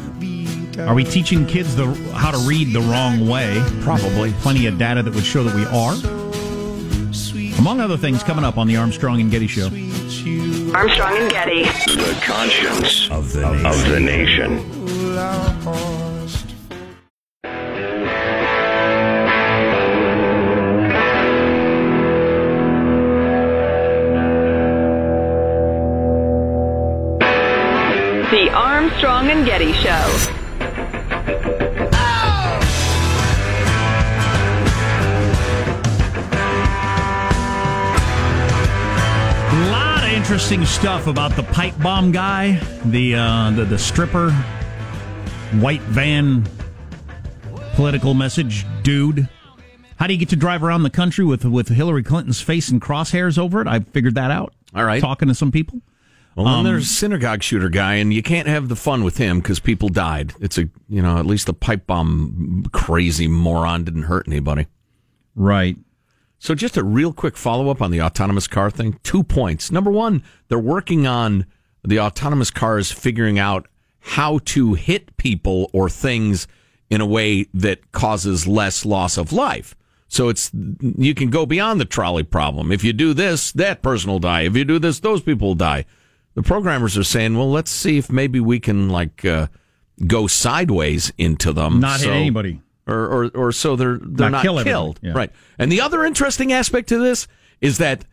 Are 0.78 0.94
we 0.94 1.04
teaching 1.04 1.46
kids 1.46 1.74
the 1.76 1.86
how 2.14 2.30
to 2.30 2.38
read 2.38 2.72
the 2.72 2.80
wrong 2.80 3.28
way? 3.28 3.62
Probably. 3.82 4.32
Plenty 4.40 4.66
of 4.66 4.78
data 4.78 5.02
that 5.02 5.14
would 5.14 5.24
show 5.24 5.42
that 5.44 5.54
we 5.54 5.64
are. 5.66 5.94
Among 7.58 7.80
other 7.80 7.96
things, 7.96 8.22
coming 8.22 8.44
up 8.44 8.58
on 8.58 8.66
the 8.66 8.76
Armstrong 8.76 9.20
and 9.20 9.30
Getty 9.30 9.46
Show. 9.46 9.66
Armstrong 10.76 11.16
and 11.16 11.30
Getty. 11.30 11.62
The 11.62 12.20
conscience 12.24 13.08
of 13.10 13.32
the, 13.32 13.46
of 13.46 13.88
the 13.88 14.00
nation. 14.00 14.58
And 29.34 29.44
Getty 29.44 29.72
Show. 29.72 29.90
A 39.50 39.70
lot 39.70 40.04
of 40.04 40.10
interesting 40.10 40.64
stuff 40.64 41.08
about 41.08 41.34
the 41.34 41.42
pipe 41.42 41.74
bomb 41.80 42.12
guy, 42.12 42.60
the 42.84 43.16
uh, 43.16 43.50
the, 43.50 43.64
the 43.64 43.78
stripper, 43.78 44.30
white 45.54 45.82
van, 45.82 46.46
political 47.74 48.14
message 48.14 48.64
dude. 48.82 49.28
How 49.96 50.06
do 50.06 50.12
you 50.12 50.18
get 50.18 50.28
to 50.28 50.36
drive 50.36 50.62
around 50.62 50.84
the 50.84 50.90
country 50.90 51.24
with 51.24 51.44
with 51.44 51.68
Hillary 51.68 52.04
Clinton's 52.04 52.40
face 52.40 52.68
and 52.68 52.80
crosshairs 52.80 53.36
over 53.36 53.60
it? 53.60 53.66
I 53.66 53.80
figured 53.80 54.14
that 54.14 54.30
out. 54.30 54.54
All 54.76 54.84
right. 54.84 55.00
talking 55.00 55.26
to 55.26 55.34
some 55.34 55.50
people. 55.50 55.80
Well, 56.36 56.46
Um, 56.46 56.64
there's 56.64 56.84
a 56.84 56.88
synagogue 56.88 57.42
shooter 57.42 57.68
guy, 57.68 57.94
and 57.94 58.12
you 58.12 58.22
can't 58.22 58.48
have 58.48 58.68
the 58.68 58.76
fun 58.76 59.04
with 59.04 59.18
him 59.18 59.38
because 59.38 59.60
people 59.60 59.88
died. 59.88 60.34
It's 60.40 60.58
a, 60.58 60.68
you 60.88 61.00
know, 61.00 61.18
at 61.18 61.26
least 61.26 61.46
the 61.46 61.54
pipe 61.54 61.86
bomb 61.86 62.66
crazy 62.72 63.28
moron 63.28 63.84
didn't 63.84 64.04
hurt 64.04 64.26
anybody. 64.26 64.66
Right. 65.36 65.76
So, 66.38 66.54
just 66.54 66.76
a 66.76 66.84
real 66.84 67.12
quick 67.12 67.36
follow 67.36 67.70
up 67.70 67.80
on 67.80 67.90
the 67.90 68.02
autonomous 68.02 68.48
car 68.48 68.70
thing. 68.70 68.98
Two 69.02 69.22
points. 69.22 69.70
Number 69.70 69.90
one, 69.90 70.22
they're 70.48 70.58
working 70.58 71.06
on 71.06 71.46
the 71.84 72.00
autonomous 72.00 72.50
cars 72.50 72.90
figuring 72.90 73.38
out 73.38 73.68
how 74.00 74.38
to 74.44 74.74
hit 74.74 75.16
people 75.16 75.70
or 75.72 75.88
things 75.88 76.46
in 76.90 77.00
a 77.00 77.06
way 77.06 77.46
that 77.54 77.92
causes 77.92 78.46
less 78.46 78.84
loss 78.84 79.16
of 79.16 79.32
life. 79.32 79.74
So 80.08 80.28
it's 80.28 80.50
you 80.52 81.14
can 81.14 81.30
go 81.30 81.46
beyond 81.46 81.80
the 81.80 81.84
trolley 81.86 82.22
problem. 82.22 82.70
If 82.70 82.84
you 82.84 82.92
do 82.92 83.14
this, 83.14 83.50
that 83.52 83.82
person 83.82 84.10
will 84.10 84.18
die. 84.18 84.42
If 84.42 84.56
you 84.56 84.64
do 84.64 84.78
this, 84.78 85.00
those 85.00 85.22
people 85.22 85.48
will 85.48 85.54
die. 85.54 85.86
The 86.34 86.42
programmers 86.42 86.96
are 86.98 87.04
saying, 87.04 87.36
well, 87.36 87.50
let's 87.50 87.70
see 87.70 87.98
if 87.98 88.10
maybe 88.10 88.40
we 88.40 88.58
can 88.60 88.88
like 88.88 89.24
uh, 89.24 89.46
go 90.06 90.26
sideways 90.26 91.12
into 91.16 91.52
them, 91.52 91.80
Not 91.80 92.00
hit 92.00 92.06
so- 92.06 92.12
anybody. 92.12 92.60
or 92.86 93.06
or, 93.06 93.30
or 93.34 93.52
so 93.52 93.76
they're 93.76 93.98
they're 94.02 94.30
Not 94.30 94.32
not, 94.32 94.42
kill 94.42 94.62
killed, 94.64 94.98
Yeah. 95.02 95.12
right? 95.14 95.30
And 95.58 95.70
the 95.70 95.80
other 95.80 96.04
interesting 96.04 96.52
aspect 96.52 96.88
to 96.90 96.98
this 96.98 97.26
is 97.60 97.78
that 97.78 98.04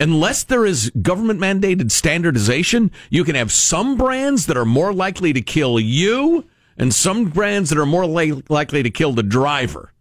unless 0.00 0.44
there 0.44 0.64
is 0.64 0.90
government 1.02 1.40
mandated 1.40 1.90
standardization, 1.90 2.90
you 3.10 3.24
can 3.24 3.34
have 3.34 3.50
some 3.52 3.96
brands 3.96 4.46
that 4.46 4.56
are 4.56 4.64
more 4.64 4.92
likely 4.94 5.32
to 5.32 5.40
kill 5.42 5.78
you, 5.80 6.44
and 6.78 6.94
some 6.94 7.26
brands 7.26 7.70
that 7.70 7.78
are 7.78 7.86
more 7.86 8.06
li- 8.06 8.42
likely 8.48 8.82
to 8.82 8.90
kill 8.90 9.12
the 9.12 9.22
driver. 9.22 9.92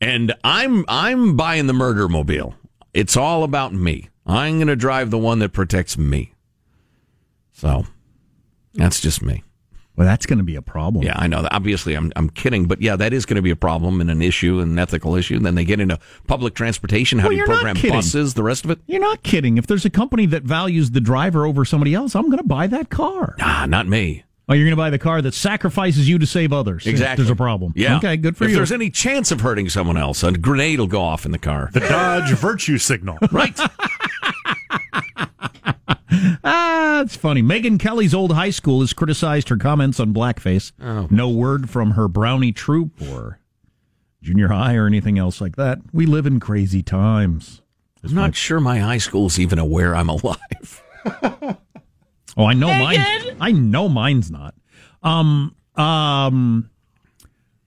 And 0.00 0.34
I'm 0.44 0.84
I'm 0.88 1.36
buying 1.36 1.68
the 1.68 1.72
murder 1.72 2.08
mobile. 2.08 2.54
It's 2.92 3.16
all 3.16 3.44
about 3.44 3.72
me. 3.72 4.08
I'm 4.26 4.56
going 4.58 4.66
to 4.68 4.76
drive 4.76 5.10
the 5.10 5.18
one 5.18 5.38
that 5.40 5.52
protects 5.52 5.96
me. 5.96 6.33
So 7.64 7.86
that's 8.74 9.00
just 9.00 9.22
me. 9.22 9.42
Well, 9.96 10.06
that's 10.08 10.26
going 10.26 10.38
to 10.38 10.44
be 10.44 10.56
a 10.56 10.62
problem. 10.62 11.04
Yeah, 11.04 11.14
I 11.16 11.28
know. 11.28 11.46
Obviously, 11.52 11.94
I'm 11.94 12.12
I'm 12.16 12.28
kidding, 12.28 12.66
but 12.66 12.82
yeah, 12.82 12.96
that 12.96 13.12
is 13.12 13.24
going 13.24 13.36
to 13.36 13.42
be 13.42 13.50
a 13.50 13.56
problem 13.56 14.00
and 14.00 14.10
an 14.10 14.22
issue 14.22 14.58
and 14.58 14.72
an 14.72 14.78
ethical 14.78 15.14
issue. 15.14 15.36
And 15.36 15.46
then 15.46 15.54
they 15.54 15.64
get 15.64 15.78
into 15.80 15.98
public 16.26 16.54
transportation. 16.54 17.20
How 17.20 17.28
Well, 17.28 17.36
do 17.36 17.36
you 17.38 17.44
program 17.44 17.76
buses? 17.80 18.34
The 18.34 18.42
rest 18.42 18.64
of 18.64 18.70
it? 18.72 18.80
You're 18.86 19.00
not 19.00 19.22
kidding. 19.22 19.56
If 19.56 19.68
there's 19.68 19.84
a 19.84 19.90
company 19.90 20.26
that 20.26 20.42
values 20.42 20.90
the 20.90 21.00
driver 21.00 21.46
over 21.46 21.64
somebody 21.64 21.94
else, 21.94 22.16
I'm 22.16 22.26
going 22.26 22.38
to 22.38 22.44
buy 22.44 22.66
that 22.66 22.90
car. 22.90 23.36
Ah, 23.40 23.66
not 23.68 23.86
me. 23.86 24.24
Oh, 24.48 24.52
you're 24.52 24.64
going 24.64 24.72
to 24.72 24.76
buy 24.76 24.90
the 24.90 24.98
car 24.98 25.22
that 25.22 25.32
sacrifices 25.32 26.06
you 26.08 26.18
to 26.18 26.26
save 26.26 26.52
others. 26.52 26.86
if 26.86 26.90
Exactly. 26.90 27.22
There's 27.24 27.30
a 27.32 27.36
problem. 27.36 27.72
Yeah. 27.76 27.96
Okay, 27.96 28.16
good 28.18 28.36
for 28.36 28.44
if 28.44 28.50
you. 28.50 28.56
If 28.56 28.58
there's 28.58 28.72
any 28.72 28.90
chance 28.90 29.30
of 29.30 29.40
hurting 29.42 29.68
someone 29.70 29.96
else, 29.96 30.22
a 30.24 30.32
grenade 30.32 30.80
will 30.80 30.86
go 30.88 31.00
off 31.02 31.24
in 31.24 31.30
the 31.30 31.38
car. 31.38 31.70
The 31.72 31.80
Dodge 31.80 32.30
virtue 32.32 32.78
signal. 32.78 33.16
right. 33.32 33.58
ah, 36.44 37.00
it's 37.02 37.16
funny. 37.16 37.42
Megyn 37.42 37.78
Kelly's 37.78 38.14
old 38.14 38.32
high 38.32 38.50
school 38.50 38.80
has 38.80 38.92
criticized 38.92 39.48
her 39.48 39.56
comments 39.56 39.98
on 40.00 40.14
blackface. 40.14 40.72
Oh. 40.80 41.08
No 41.10 41.28
word 41.28 41.70
from 41.70 41.92
her 41.92 42.08
brownie 42.08 42.52
troop 42.52 43.00
or 43.02 43.38
junior 44.22 44.48
high 44.48 44.74
or 44.74 44.86
anything 44.86 45.18
else 45.18 45.40
like 45.40 45.56
that. 45.56 45.78
We 45.92 46.06
live 46.06 46.26
in 46.26 46.40
crazy 46.40 46.82
times. 46.82 47.62
I'm 48.02 48.14
not 48.14 48.34
sure 48.34 48.60
my 48.60 48.78
high 48.78 48.98
school's 48.98 49.38
even 49.38 49.58
aware 49.58 49.94
I'm 49.94 50.08
alive. 50.10 50.82
Oh, 52.36 52.46
I 52.46 52.54
know 52.54 52.66
mine. 52.66 52.98
I 53.40 53.52
know 53.52 53.88
mine's 53.88 54.30
not. 54.30 54.54
Um, 55.02 55.54
um, 55.76 56.70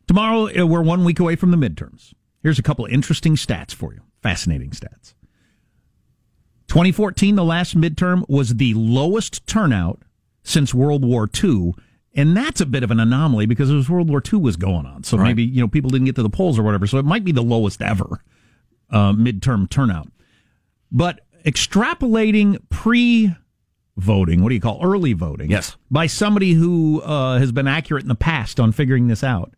tomorrow 0.07 0.49
uh, 0.49 0.65
we're 0.65 0.81
one 0.81 1.03
week 1.03 1.19
away 1.19 1.35
from 1.35 1.51
the 1.51 1.57
midterms. 1.57 2.13
Here's 2.43 2.59
a 2.59 2.63
couple 2.63 2.85
of 2.85 2.91
interesting 2.91 3.35
stats 3.35 3.73
for 3.73 3.93
you. 3.93 4.01
Fascinating 4.21 4.71
stats. 4.71 5.13
2014, 6.67 7.35
the 7.35 7.43
last 7.43 7.77
midterm, 7.79 8.27
was 8.29 8.55
the 8.55 8.73
lowest 8.73 9.45
turnout 9.47 10.01
since 10.43 10.73
World 10.73 11.03
War 11.05 11.29
II. 11.43 11.73
And 12.13 12.35
that's 12.35 12.59
a 12.61 12.65
bit 12.65 12.83
of 12.83 12.91
an 12.91 12.99
anomaly 12.99 13.45
because 13.45 13.69
it 13.69 13.75
was 13.75 13.89
World 13.89 14.09
War 14.09 14.21
II 14.33 14.39
was 14.39 14.55
going 14.57 14.85
on. 14.85 15.03
So 15.03 15.17
Right. 15.17 15.27
maybe, 15.27 15.43
you 15.43 15.61
know, 15.61 15.67
people 15.67 15.89
didn't 15.89 16.05
get 16.05 16.15
to 16.15 16.23
the 16.23 16.29
polls 16.29 16.57
or 16.57 16.63
whatever. 16.63 16.87
So 16.87 16.97
it 16.97 17.05
might 17.05 17.23
be 17.23 17.31
the 17.31 17.43
lowest 17.43 17.81
ever 17.81 18.21
uh, 18.89 19.13
midterm 19.13 19.69
turnout. 19.69 20.09
But 20.91 21.21
extrapolating 21.45 22.57
pre 22.69 23.35
voting, 23.97 24.41
what 24.41 24.49
do 24.49 24.55
you 24.55 24.61
call 24.61 24.79
early 24.83 25.13
voting? 25.13 25.51
Yes. 25.51 25.75
By 25.91 26.07
somebody 26.07 26.53
who 26.53 27.01
uh, 27.01 27.37
has 27.39 27.51
been 27.51 27.67
accurate 27.67 28.03
in 28.03 28.09
the 28.09 28.15
past 28.15 28.59
on 28.59 28.71
figuring 28.71 29.07
this 29.07 29.23
out, 29.23 29.53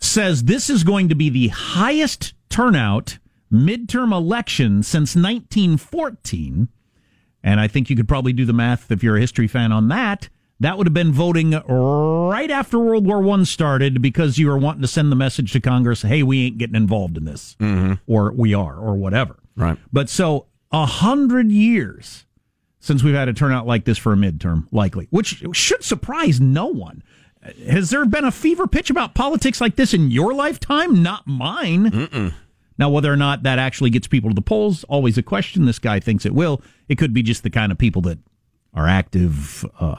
says 0.00 0.44
this 0.44 0.70
is 0.70 0.84
going 0.84 1.08
to 1.08 1.14
be 1.14 1.28
the 1.28 1.48
highest 1.48 2.34
turnout 2.48 3.18
midterm 3.52 4.12
election 4.12 4.82
since 4.82 5.16
1914 5.16 6.68
And 7.42 7.60
I 7.60 7.68
think 7.68 7.88
you 7.88 7.96
could 7.96 8.08
probably 8.08 8.32
do 8.32 8.44
the 8.44 8.52
math 8.52 8.90
if 8.90 9.02
you're 9.02 9.16
a 9.16 9.20
history 9.20 9.48
fan 9.48 9.72
on 9.72 9.88
that. 9.88 10.28
That 10.60 10.76
would 10.76 10.88
have 10.88 10.94
been 10.94 11.12
voting 11.12 11.52
right 11.52 12.50
after 12.50 12.80
World 12.80 13.06
War 13.06 13.20
One 13.22 13.44
started 13.44 14.02
because 14.02 14.38
you 14.38 14.48
were 14.48 14.58
wanting 14.58 14.82
to 14.82 14.88
send 14.88 15.12
the 15.12 15.16
message 15.16 15.52
to 15.52 15.60
Congress, 15.60 16.02
hey, 16.02 16.24
we 16.24 16.46
ain't 16.46 16.58
getting 16.58 16.74
involved 16.74 17.16
in 17.16 17.24
this. 17.24 17.54
Mm-hmm. 17.60 17.94
Or 18.08 18.32
we 18.32 18.54
are, 18.54 18.76
or 18.76 18.96
whatever. 18.96 19.36
Right. 19.56 19.78
But 19.92 20.10
so 20.10 20.46
a 20.72 20.84
hundred 20.84 21.52
years 21.52 22.26
since 22.80 23.04
we've 23.04 23.14
had 23.14 23.28
a 23.28 23.32
turnout 23.32 23.66
like 23.68 23.84
this 23.84 23.98
for 23.98 24.12
a 24.12 24.16
midterm, 24.16 24.66
likely, 24.72 25.06
which 25.10 25.44
should 25.52 25.84
surprise 25.84 26.40
no 26.40 26.66
one. 26.66 27.04
Has 27.68 27.90
there 27.90 28.04
been 28.04 28.24
a 28.24 28.32
fever 28.32 28.66
pitch 28.66 28.90
about 28.90 29.14
politics 29.14 29.60
like 29.60 29.76
this 29.76 29.94
in 29.94 30.10
your 30.10 30.34
lifetime? 30.34 31.02
Not 31.02 31.26
mine. 31.26 31.90
Mm-mm. 31.90 32.34
Now, 32.78 32.88
whether 32.90 33.12
or 33.12 33.16
not 33.16 33.42
that 33.42 33.58
actually 33.58 33.90
gets 33.90 34.06
people 34.06 34.30
to 34.30 34.34
the 34.34 34.40
polls, 34.42 34.84
always 34.84 35.18
a 35.18 35.22
question. 35.22 35.66
This 35.66 35.78
guy 35.78 35.98
thinks 36.00 36.24
it 36.24 36.34
will. 36.34 36.62
It 36.88 36.96
could 36.96 37.12
be 37.12 37.22
just 37.22 37.42
the 37.42 37.50
kind 37.50 37.72
of 37.72 37.78
people 37.78 38.02
that 38.02 38.18
are 38.72 38.86
active, 38.86 39.64
uh, 39.80 39.96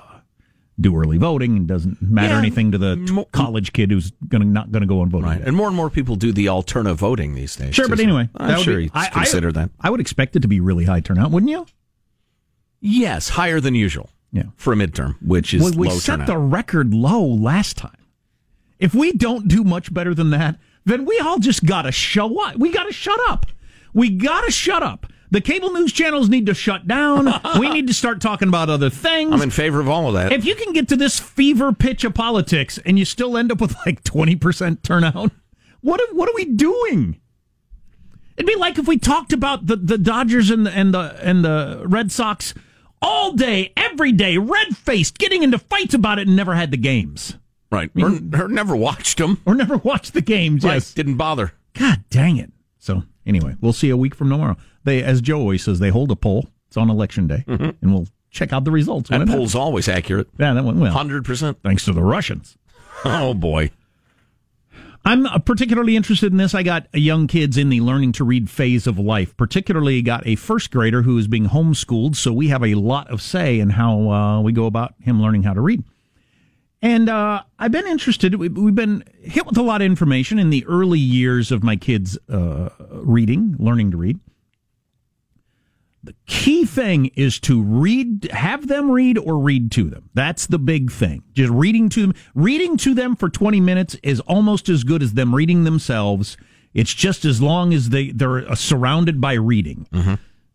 do 0.80 0.96
early 0.96 1.18
voting, 1.18 1.58
and 1.58 1.68
doesn't 1.68 2.02
matter 2.02 2.36
Yeah. 2.36 2.40
anything 2.40 2.72
to 2.72 2.78
the 2.78 2.96
t- 2.96 3.26
college 3.34 3.74
kid 3.74 3.92
who's 3.92 4.12
gonna 4.30 4.46
not 4.46 4.72
going 4.72 4.80
to 4.82 4.88
go 4.88 5.02
and 5.02 5.12
vote. 5.12 5.24
Right. 5.24 5.42
And 5.42 5.54
more 5.58 5.68
and 5.68 5.76
more 5.76 5.90
people 5.90 6.16
do 6.16 6.32
the 6.32 6.48
alternative 6.48 6.98
voting 6.98 7.36
these 7.36 7.54
days. 7.58 7.76
Sure, 7.76 7.84
too, 7.86 7.90
but 7.90 7.98
so 8.00 8.04
anyway, 8.06 8.30
I'm 8.38 8.56
would 8.56 8.64
sure 8.64 8.78
be- 8.78 8.84
he's 8.84 8.92
I- 8.94 9.10
I- 9.14 9.52
that. 9.52 9.72
I 9.82 9.90
would 9.90 10.00
expect 10.00 10.38
it 10.38 10.40
to 10.44 10.48
be 10.48 10.62
really 10.62 10.86
high 10.86 11.02
turnout, 11.02 11.32
wouldn't 11.32 11.50
you? 11.52 11.66
Yes, 12.80 13.30
higher 13.30 13.60
than 13.60 13.76
usual. 13.76 14.10
Yeah. 14.32 14.44
For 14.56 14.72
a 14.72 14.76
midterm, 14.76 15.16
which 15.22 15.54
is 15.54 15.62
Well, 15.64 15.74
we 15.74 15.90
set 15.90 16.14
turnout. 16.14 16.28
the 16.28 16.38
record 16.38 16.94
low 16.94 17.26
last 17.26 17.76
time. 17.78 17.92
If 18.78 18.94
we 18.96 19.12
don't 19.12 19.48
do 19.50 19.64
much 19.66 19.94
better 19.94 20.14
than 20.14 20.30
that, 20.30 20.58
then 20.90 21.06
we 21.06 21.20
all 21.20 21.40
just 21.40 21.66
got 21.66 21.84
to 21.84 21.92
show 21.92 22.42
up. 22.46 22.58
We 22.58 22.72
got 22.72 22.86
to 22.86 22.94
shut 22.94 23.20
up. 23.30 23.46
We 23.94 24.10
got 24.10 24.42
to 24.46 24.52
shut 24.52 24.84
up. 24.84 25.06
The 25.32 25.42
cable 25.42 25.72
news 25.72 25.94
channels 25.94 26.28
need 26.28 26.48
to 26.48 26.54
shut 26.56 26.88
down. 26.88 27.32
we 27.60 27.70
need 27.70 27.88
to 27.88 27.94
start 27.94 28.20
talking 28.20 28.48
about 28.48 28.70
other 28.70 28.90
things. 28.90 29.32
I'm 29.32 29.42
in 29.42 29.52
favor 29.52 29.80
of 29.80 29.88
all 29.88 30.08
of 30.08 30.16
that. 30.16 30.32
If 30.32 30.44
you 30.44 30.56
can 30.56 30.74
get 30.74 30.88
to 30.90 30.96
this 30.96 31.20
fever 31.20 31.72
pitch 31.72 32.04
of 32.04 32.16
politics 32.16 32.80
and 32.84 32.98
you 32.98 33.06
still 33.06 33.38
end 33.38 33.52
up 33.52 33.62
with 33.62 33.76
like 33.86 34.04
20% 34.04 34.82
turnout, 34.82 35.32
what 35.82 36.02
are, 36.02 36.14
what 36.16 36.28
are 36.30 36.36
we 36.36 36.46
doing? 36.46 37.20
It'd 38.38 38.48
be 38.48 38.56
like 38.56 38.80
if 38.80 38.88
we 38.88 38.98
talked 38.98 39.34
about 39.34 39.68
the, 39.68 39.76
the 39.76 39.98
Dodgers 39.98 40.50
and 40.50 40.66
the, 40.66 40.72
and 40.72 40.94
the 40.94 41.20
and 41.22 41.44
the 41.44 41.84
Red 41.86 42.10
Sox 42.10 42.54
all 43.02 43.34
day, 43.34 43.74
every 43.76 44.14
day, 44.14 44.38
red 44.38 44.78
faced, 44.78 45.18
getting 45.18 45.44
into 45.44 45.60
fights 45.60 45.94
about 45.94 46.20
it, 46.20 46.28
and 46.28 46.38
never 46.38 46.56
had 46.56 46.72
the 46.72 46.78
games. 46.78 47.36
Right. 47.72 47.92
Or, 48.02 48.12
or 48.42 48.48
never 48.48 48.76
watched 48.76 49.18
them. 49.20 49.42
Or 49.46 49.54
never 49.56 49.78
watched 49.78 50.14
the 50.14 50.22
games. 50.22 50.64
Right. 50.64 50.76
Yes. 50.76 50.94
Didn't 50.94 51.18
bother. 51.18 51.54
God 51.74 52.04
dang 52.10 52.38
it. 52.38 52.52
So 52.80 53.04
anyway, 53.26 53.56
we'll 53.62 53.74
see 53.74 53.90
a 53.90 53.98
week 53.98 54.16
from 54.16 54.30
tomorrow. 54.30 54.58
They, 54.84 55.04
as 55.04 55.22
Joe 55.22 55.40
always 55.40 55.64
says, 55.64 55.80
they 55.80 55.90
hold 55.90 56.12
a 56.12 56.16
poll. 56.16 56.50
It's 56.68 56.78
on 56.78 56.90
election 56.90 57.28
day, 57.28 57.44
and 57.48 57.76
we'll 57.82 58.08
check 58.30 58.54
out 58.54 58.64
the 58.64 58.72
results. 58.72 59.10
That 59.10 59.22
it 59.22 59.28
poll's 59.28 59.56
always 59.56 59.88
accurate. 59.90 60.28
Yeah, 60.38 60.54
that 60.54 60.64
went 60.64 60.78
well. 60.78 60.96
100%. 60.96 61.58
Thanks 61.64 61.86
to 61.86 61.94
the 61.94 62.04
Russians. 62.04 62.58
Oh, 63.06 63.34
boy. 63.34 63.72
I'm 65.06 65.26
uh, 65.26 65.40
particularly 65.40 65.96
interested 65.96 66.34
in 66.34 66.38
this. 66.38 66.54
I 66.54 66.64
got 66.64 66.88
young 66.94 67.28
kids 67.28 67.58
in 67.58 67.70
the 67.70 67.80
learning 67.80 68.12
to 68.14 68.26
read 68.26 68.50
phase 68.50 68.88
of 68.88 69.00
life. 69.00 69.38
Particularly, 69.38 70.02
got 70.02 70.28
a 70.28 70.36
first 70.36 70.70
grader 70.70 71.04
who 71.04 71.18
is 71.18 71.30
being 71.30 71.48
homeschooled, 71.48 72.18
so 72.18 72.34
we 72.34 72.50
have 72.50 72.62
a 72.62 72.76
lot 72.76 73.10
of 73.10 73.22
say 73.22 73.62
in 73.62 73.70
how 73.70 74.12
uh, 74.12 74.42
we 74.42 74.52
go 74.52 74.66
about 74.66 74.96
him 75.00 75.22
learning 75.22 75.44
how 75.44 75.54
to 75.54 75.62
read. 75.62 75.82
And 76.82 77.10
uh, 77.10 77.44
I've 77.58 77.72
been 77.72 77.88
interested. 77.88 78.36
we- 78.36 78.48
We've 78.50 78.76
been 78.76 79.04
hit 79.22 79.46
with 79.46 79.58
a 79.58 79.62
lot 79.62 79.82
of 79.82 79.86
information 79.86 80.40
in 80.40 80.50
the 80.50 80.66
early 80.66 81.00
years 81.00 81.52
of 81.52 81.64
my 81.64 81.76
kids' 81.76 82.18
uh, 82.30 82.70
reading, 82.92 83.56
learning 83.60 83.92
to 83.92 83.98
read. 83.98 84.20
The 86.02 86.16
key 86.28 86.64
thing 86.66 87.08
is 87.18 87.42
to 87.42 87.62
read, 87.62 88.30
have 88.32 88.70
them 88.70 88.90
read 88.90 89.18
or 89.18 89.38
read 89.38 89.70
to 89.74 89.90
them. 89.90 90.10
That's 90.14 90.48
the 90.48 90.58
big 90.58 90.90
thing. 90.92 91.24
Just 91.34 91.52
reading 91.52 91.90
to 91.90 92.02
them. 92.04 92.14
Reading 92.34 92.78
to 92.78 92.94
them 92.94 93.18
for 93.18 93.28
20 93.30 93.60
minutes 93.60 93.98
is 94.02 94.22
almost 94.22 94.70
as 94.70 94.86
good 94.86 95.04
as 95.04 95.14
them 95.14 95.36
reading 95.36 95.66
themselves. 95.66 96.38
It's 96.74 96.94
just 96.94 97.26
as 97.26 97.42
long 97.42 97.74
as 97.74 97.90
they, 97.90 98.12
they're 98.12 98.50
uh, 98.50 98.56
surrounded 98.56 99.20
by 99.20 99.34
reading. 99.34 99.88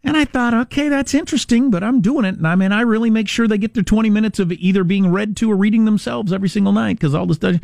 And 0.04 0.18
I 0.18 0.26
thought, 0.26 0.52
okay, 0.52 0.90
that's 0.90 1.14
interesting, 1.14 1.70
but 1.70 1.82
I'm 1.82 2.02
doing 2.02 2.26
it. 2.26 2.36
And 2.36 2.46
I 2.46 2.54
mean, 2.56 2.72
I 2.72 2.82
really 2.82 3.08
make 3.08 3.26
sure 3.26 3.48
they 3.48 3.56
get 3.56 3.72
their 3.72 3.82
20 3.82 4.10
minutes 4.10 4.38
of 4.38 4.52
either 4.52 4.84
being 4.84 5.10
read 5.10 5.34
to 5.38 5.50
or 5.50 5.56
reading 5.56 5.86
themselves 5.86 6.32
every 6.32 6.48
single 6.48 6.74
night 6.74 6.98
because 6.98 7.14
all 7.14 7.26
this 7.26 7.38
does. 7.38 7.58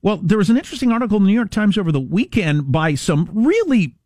Well, 0.00 0.16
there 0.16 0.38
was 0.38 0.48
an 0.48 0.56
interesting 0.56 0.92
article 0.92 1.18
in 1.18 1.24
the 1.24 1.28
New 1.28 1.34
York 1.34 1.50
Times 1.50 1.76
over 1.76 1.92
the 1.92 2.00
weekend 2.00 2.72
by 2.72 2.94
some 2.94 3.28
really 3.32 3.96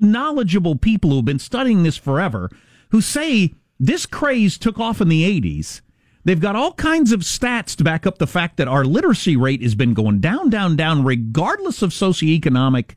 knowledgeable 0.00 0.76
people 0.76 1.10
who 1.10 1.16
have 1.16 1.24
been 1.24 1.38
studying 1.38 1.82
this 1.82 1.96
forever 1.96 2.50
who 2.90 3.00
say 3.00 3.54
this 3.78 4.06
craze 4.06 4.58
took 4.58 4.80
off 4.80 5.00
in 5.00 5.08
the 5.08 5.40
80s. 5.40 5.82
They've 6.24 6.40
got 6.40 6.56
all 6.56 6.72
kinds 6.72 7.12
of 7.12 7.20
stats 7.20 7.76
to 7.76 7.84
back 7.84 8.06
up 8.06 8.18
the 8.18 8.26
fact 8.26 8.56
that 8.56 8.68
our 8.68 8.84
literacy 8.84 9.36
rate 9.36 9.62
has 9.62 9.74
been 9.74 9.92
going 9.94 10.20
down, 10.20 10.48
down, 10.48 10.74
down, 10.74 11.04
regardless 11.04 11.82
of 11.82 11.90
socioeconomic 11.90 12.94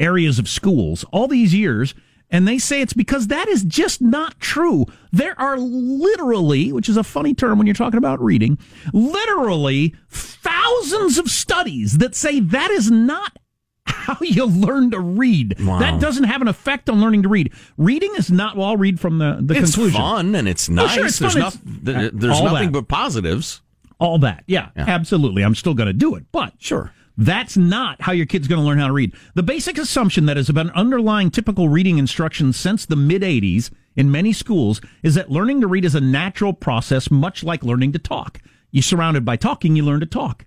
areas 0.00 0.40
of 0.40 0.48
schools 0.48 1.04
all 1.12 1.28
these 1.28 1.54
years. 1.54 1.94
And 2.32 2.48
they 2.48 2.58
say 2.58 2.80
it's 2.80 2.94
because 2.94 3.26
that 3.28 3.46
is 3.46 3.62
just 3.62 4.00
not 4.00 4.40
true. 4.40 4.86
There 5.12 5.38
are 5.38 5.58
literally, 5.58 6.72
which 6.72 6.88
is 6.88 6.96
a 6.96 7.04
funny 7.04 7.34
term 7.34 7.58
when 7.58 7.66
you're 7.66 7.74
talking 7.74 7.98
about 7.98 8.20
reading, 8.22 8.58
literally 8.92 9.94
thousands 10.08 11.18
of 11.18 11.30
studies 11.30 11.98
that 11.98 12.14
say 12.14 12.40
that 12.40 12.70
is 12.70 12.90
not 12.90 13.38
how 13.84 14.16
you 14.22 14.46
learn 14.46 14.90
to 14.92 15.00
read. 15.00 15.56
Wow. 15.60 15.78
That 15.78 16.00
doesn't 16.00 16.24
have 16.24 16.40
an 16.42 16.48
effect 16.48 16.88
on 16.88 17.00
learning 17.00 17.22
to 17.24 17.28
read. 17.28 17.52
Reading 17.76 18.12
is 18.16 18.30
not, 18.30 18.56
well, 18.56 18.68
I'll 18.68 18.76
read 18.76 18.98
from 18.98 19.18
the, 19.18 19.38
the 19.40 19.54
it's 19.54 19.72
conclusion. 19.74 20.00
fun 20.00 20.34
and 20.34 20.48
it's 20.48 20.68
Oh, 20.68 20.72
nice. 20.72 20.92
sure, 20.92 21.06
it's 21.06 21.18
there's 21.18 21.34
fun. 21.34 21.42
no- 21.84 21.92
It's- 21.92 22.10
there's 22.14 22.40
nothing 22.42 22.72
that. 22.72 22.80
but 22.80 22.88
positives. 22.88 23.60
All 23.98 24.18
that. 24.20 24.42
Yeah, 24.46 24.70
absolutely. 24.76 25.42
I'm 25.44 25.54
still 25.54 25.74
going 25.74 25.86
to 25.86 25.92
do 25.92 26.14
it. 26.16 26.24
But 26.32 26.54
sure. 26.58 26.92
That's 27.22 27.56
not 27.56 28.02
how 28.02 28.10
your 28.10 28.26
kid's 28.26 28.48
going 28.48 28.60
to 28.60 28.66
learn 28.66 28.80
how 28.80 28.88
to 28.88 28.92
read. 28.92 29.14
The 29.36 29.44
basic 29.44 29.78
assumption 29.78 30.26
that 30.26 30.36
has 30.36 30.50
been 30.50 30.70
underlying 30.70 31.30
typical 31.30 31.68
reading 31.68 31.98
instruction 31.98 32.52
since 32.52 32.84
the 32.84 32.96
mid 32.96 33.22
80s 33.22 33.70
in 33.94 34.10
many 34.10 34.32
schools 34.32 34.80
is 35.04 35.14
that 35.14 35.30
learning 35.30 35.60
to 35.60 35.68
read 35.68 35.84
is 35.84 35.94
a 35.94 36.00
natural 36.00 36.52
process, 36.52 37.12
much 37.12 37.44
like 37.44 37.62
learning 37.62 37.92
to 37.92 38.00
talk. 38.00 38.40
You're 38.72 38.82
surrounded 38.82 39.24
by 39.24 39.36
talking, 39.36 39.76
you 39.76 39.84
learn 39.84 40.00
to 40.00 40.06
talk. 40.06 40.46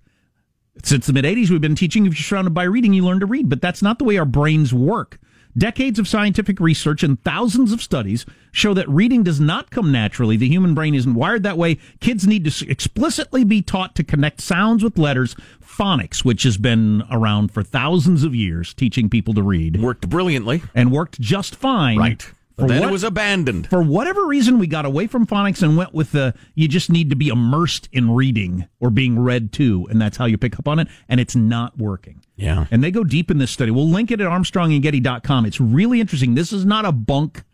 Since 0.82 1.06
the 1.06 1.14
mid 1.14 1.24
80s, 1.24 1.48
we've 1.48 1.62
been 1.62 1.76
teaching 1.76 2.04
if 2.04 2.12
you're 2.12 2.22
surrounded 2.22 2.52
by 2.52 2.64
reading, 2.64 2.92
you 2.92 3.06
learn 3.06 3.20
to 3.20 3.26
read, 3.26 3.48
but 3.48 3.62
that's 3.62 3.80
not 3.80 3.98
the 3.98 4.04
way 4.04 4.18
our 4.18 4.26
brains 4.26 4.74
work. 4.74 5.18
Decades 5.56 5.98
of 5.98 6.06
scientific 6.06 6.60
research 6.60 7.02
and 7.02 7.22
thousands 7.22 7.72
of 7.72 7.80
studies 7.80 8.26
show 8.52 8.74
that 8.74 8.88
reading 8.88 9.22
does 9.22 9.40
not 9.40 9.70
come 9.70 9.90
naturally. 9.90 10.36
The 10.36 10.48
human 10.48 10.74
brain 10.74 10.94
isn't 10.94 11.14
wired 11.14 11.44
that 11.44 11.56
way. 11.56 11.78
Kids 12.00 12.26
need 12.26 12.44
to 12.44 12.68
explicitly 12.68 13.42
be 13.42 13.62
taught 13.62 13.94
to 13.94 14.04
connect 14.04 14.42
sounds 14.42 14.84
with 14.84 14.98
letters. 14.98 15.34
Phonics, 15.64 16.24
which 16.24 16.42
has 16.42 16.58
been 16.58 17.02
around 17.10 17.52
for 17.52 17.62
thousands 17.62 18.22
of 18.22 18.34
years, 18.34 18.74
teaching 18.74 19.08
people 19.08 19.32
to 19.34 19.42
read, 19.42 19.80
worked 19.80 20.08
brilliantly 20.08 20.62
and 20.74 20.92
worked 20.92 21.20
just 21.20 21.56
fine. 21.56 21.98
Right. 21.98 22.32
But 22.56 22.68
then 22.68 22.80
what- 22.80 22.88
it 22.88 22.92
was 22.92 23.04
abandoned. 23.04 23.66
for 23.68 23.82
whatever 23.82 24.24
reason, 24.26 24.58
we 24.58 24.66
got 24.66 24.86
away 24.86 25.06
from 25.06 25.26
phonics 25.26 25.62
and 25.62 25.76
went 25.76 25.92
with 25.92 26.12
the 26.12 26.32
you 26.54 26.68
just 26.68 26.90
need 26.90 27.10
to 27.10 27.16
be 27.16 27.28
immersed 27.28 27.88
in 27.92 28.10
reading 28.12 28.66
or 28.80 28.88
being 28.90 29.18
read 29.18 29.52
to, 29.52 29.86
and 29.90 30.00
that's 30.00 30.16
how 30.16 30.24
you 30.24 30.38
pick 30.38 30.58
up 30.58 30.66
on 30.66 30.78
it. 30.78 30.88
And 31.08 31.20
it's 31.20 31.36
not 31.36 31.76
working. 31.78 32.22
Yeah. 32.34 32.66
And 32.70 32.82
they 32.82 32.90
go 32.90 33.04
deep 33.04 33.30
in 33.30 33.38
this 33.38 33.50
study. 33.50 33.70
We'll 33.70 33.88
link 33.88 34.10
it 34.10 34.20
at 34.20 34.26
armstrongandgetty.com. 34.26 35.46
It's 35.46 35.60
really 35.60 36.00
interesting. 36.00 36.34
This 36.34 36.52
is 36.52 36.64
not 36.64 36.84
a 36.84 36.92
bunk. 36.92 37.44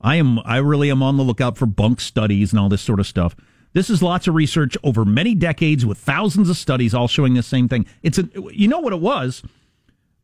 I 0.00 0.16
am 0.16 0.38
I 0.44 0.58
really 0.58 0.90
am 0.90 1.02
on 1.02 1.16
the 1.16 1.24
lookout 1.24 1.58
for 1.58 1.66
bunk 1.66 2.00
studies 2.00 2.52
and 2.52 2.60
all 2.60 2.68
this 2.68 2.82
sort 2.82 3.00
of 3.00 3.06
stuff. 3.06 3.34
This 3.74 3.90
is 3.90 4.02
lots 4.02 4.26
of 4.26 4.34
research 4.34 4.76
over 4.82 5.04
many 5.04 5.34
decades 5.34 5.84
with 5.84 5.98
thousands 5.98 6.48
of 6.48 6.56
studies 6.56 6.94
all 6.94 7.06
showing 7.08 7.34
the 7.34 7.42
same 7.42 7.68
thing. 7.68 7.84
It's 8.02 8.18
a 8.18 8.28
you 8.52 8.66
know 8.68 8.78
what 8.78 8.92
it 8.94 9.00
was? 9.00 9.42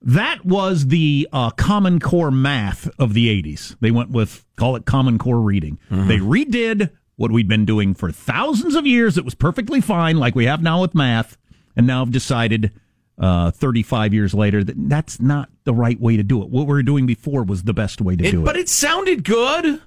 That 0.07 0.45
was 0.45 0.89
the 0.89 1.27
uh, 1.33 1.51
Common 1.51 1.99
Core 1.99 2.31
math 2.31 2.89
of 2.99 3.15
the 3.15 3.29
80s. 3.43 3.75
They 3.81 3.91
went 3.91 4.11
with, 4.11 4.45
call 4.57 4.77
it 4.77 4.85
Common 4.85 5.17
Core 5.19 5.41
reading. 5.41 5.79
They 5.91 6.19
redid 6.19 6.91
what 7.17 7.31
we'd 7.31 7.49
been 7.49 7.65
doing 7.65 7.95
for 7.95 8.13
thousands 8.13 8.75
of 8.75 8.87
years. 8.87 9.17
It 9.17 9.25
was 9.25 9.35
perfectly 9.35 9.81
fine, 9.81 10.19
like 10.19 10.35
we 10.35 10.45
have 10.45 10.63
now 10.63 10.83
with 10.83 10.95
math, 10.95 11.39
and 11.75 11.87
now 11.87 12.01
have 12.05 12.13
decided 12.13 12.73
uh, 13.19 13.51
35 13.53 14.13
years 14.13 14.35
later 14.35 14.63
that 14.63 14.75
that's 14.89 15.21
not 15.21 15.49
the 15.65 15.73
right 15.73 15.99
way 15.99 16.17
to 16.19 16.23
do 16.23 16.43
it. 16.43 16.51
What 16.51 16.67
we 16.67 16.75
were 16.75 16.83
doing 16.83 17.07
before 17.07 17.43
was 17.45 17.63
the 17.63 17.73
best 17.73 18.01
way 18.03 18.15
to 18.17 18.25
It- 18.25 18.31
do 18.33 18.43
it. 18.43 18.45
but 18.45 18.57
it 18.57 18.69
sounded 18.69 19.25
good. 19.25 19.81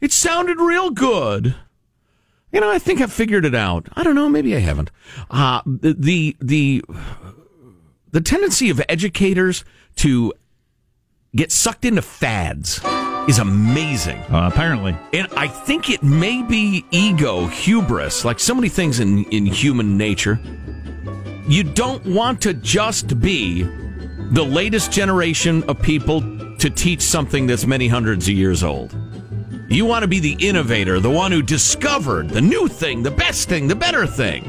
It 0.00 0.12
sounded 0.12 0.58
real 0.58 0.90
good. 0.90 1.54
You 2.52 2.60
know, 2.60 2.70
I 2.70 2.78
think 2.78 3.00
I 3.00 3.06
figured 3.06 3.44
it 3.44 3.54
out. 3.54 3.88
I 3.94 4.02
don't 4.02 4.14
know. 4.14 4.28
Maybe 4.28 4.56
I 4.56 4.60
haven't. 4.60 4.90
Uh, 5.30 5.60
the, 5.66 6.36
the 6.40 6.82
the 8.14 8.20
tendency 8.20 8.70
of 8.70 8.80
educators 8.88 9.64
to 9.96 10.32
get 11.34 11.50
sucked 11.50 11.84
into 11.84 12.00
fads 12.00 12.80
is 13.28 13.40
amazing. 13.40 14.18
Uh, 14.30 14.48
apparently, 14.52 14.96
and 15.12 15.26
I 15.36 15.48
think 15.48 15.90
it 15.90 16.00
may 16.04 16.40
be 16.44 16.84
ego, 16.92 17.46
hubris, 17.46 18.24
like 18.24 18.38
so 18.38 18.54
many 18.54 18.68
things 18.68 19.00
in 19.00 19.24
in 19.24 19.44
human 19.44 19.98
nature. 19.98 20.38
You 21.48 21.64
don't 21.64 22.06
want 22.06 22.40
to 22.42 22.54
just 22.54 23.20
be 23.20 23.64
the 24.30 24.44
latest 24.44 24.92
generation 24.92 25.64
of 25.64 25.82
people 25.82 26.20
to 26.58 26.70
teach 26.70 27.02
something 27.02 27.48
that's 27.48 27.66
many 27.66 27.88
hundreds 27.88 28.28
of 28.28 28.34
years 28.34 28.62
old. 28.62 28.96
You 29.68 29.86
want 29.86 30.02
to 30.02 30.08
be 30.08 30.20
the 30.20 30.36
innovator, 30.38 31.00
the 31.00 31.10
one 31.10 31.32
who 31.32 31.42
discovered 31.42 32.30
the 32.30 32.40
new 32.40 32.68
thing, 32.68 33.02
the 33.02 33.10
best 33.10 33.48
thing, 33.48 33.66
the 33.66 33.74
better 33.74 34.06
thing. 34.06 34.44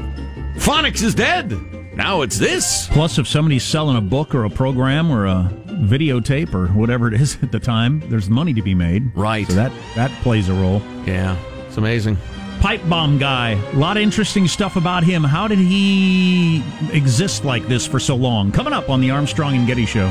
Phonics 0.56 1.02
is 1.02 1.16
dead. 1.16 1.75
Now 1.96 2.20
it's 2.20 2.38
this. 2.38 2.88
Plus, 2.88 3.18
if 3.18 3.26
somebody's 3.26 3.64
selling 3.64 3.96
a 3.96 4.02
book 4.02 4.34
or 4.34 4.44
a 4.44 4.50
program 4.50 5.10
or 5.10 5.24
a 5.24 5.50
videotape 5.66 6.52
or 6.54 6.68
whatever 6.68 7.08
it 7.08 7.14
is 7.14 7.38
at 7.42 7.52
the 7.52 7.58
time, 7.58 8.02
there's 8.10 8.28
money 8.28 8.52
to 8.52 8.62
be 8.62 8.74
made. 8.74 9.16
Right. 9.16 9.46
So 9.46 9.54
that 9.54 9.72
that 9.94 10.10
plays 10.22 10.48
a 10.50 10.54
role. 10.54 10.82
Yeah, 11.06 11.36
it's 11.66 11.78
amazing. 11.78 12.18
Pipe 12.60 12.86
bomb 12.88 13.18
guy. 13.18 13.52
A 13.72 13.76
lot 13.76 13.96
of 13.96 14.02
interesting 14.02 14.46
stuff 14.46 14.76
about 14.76 15.04
him. 15.04 15.24
How 15.24 15.48
did 15.48 15.58
he 15.58 16.62
exist 16.92 17.44
like 17.44 17.66
this 17.66 17.86
for 17.86 17.98
so 17.98 18.14
long? 18.14 18.52
Coming 18.52 18.72
up 18.72 18.88
on 18.90 19.00
the 19.00 19.10
Armstrong 19.10 19.56
and 19.56 19.66
Getty 19.66 19.86
Show. 19.86 20.10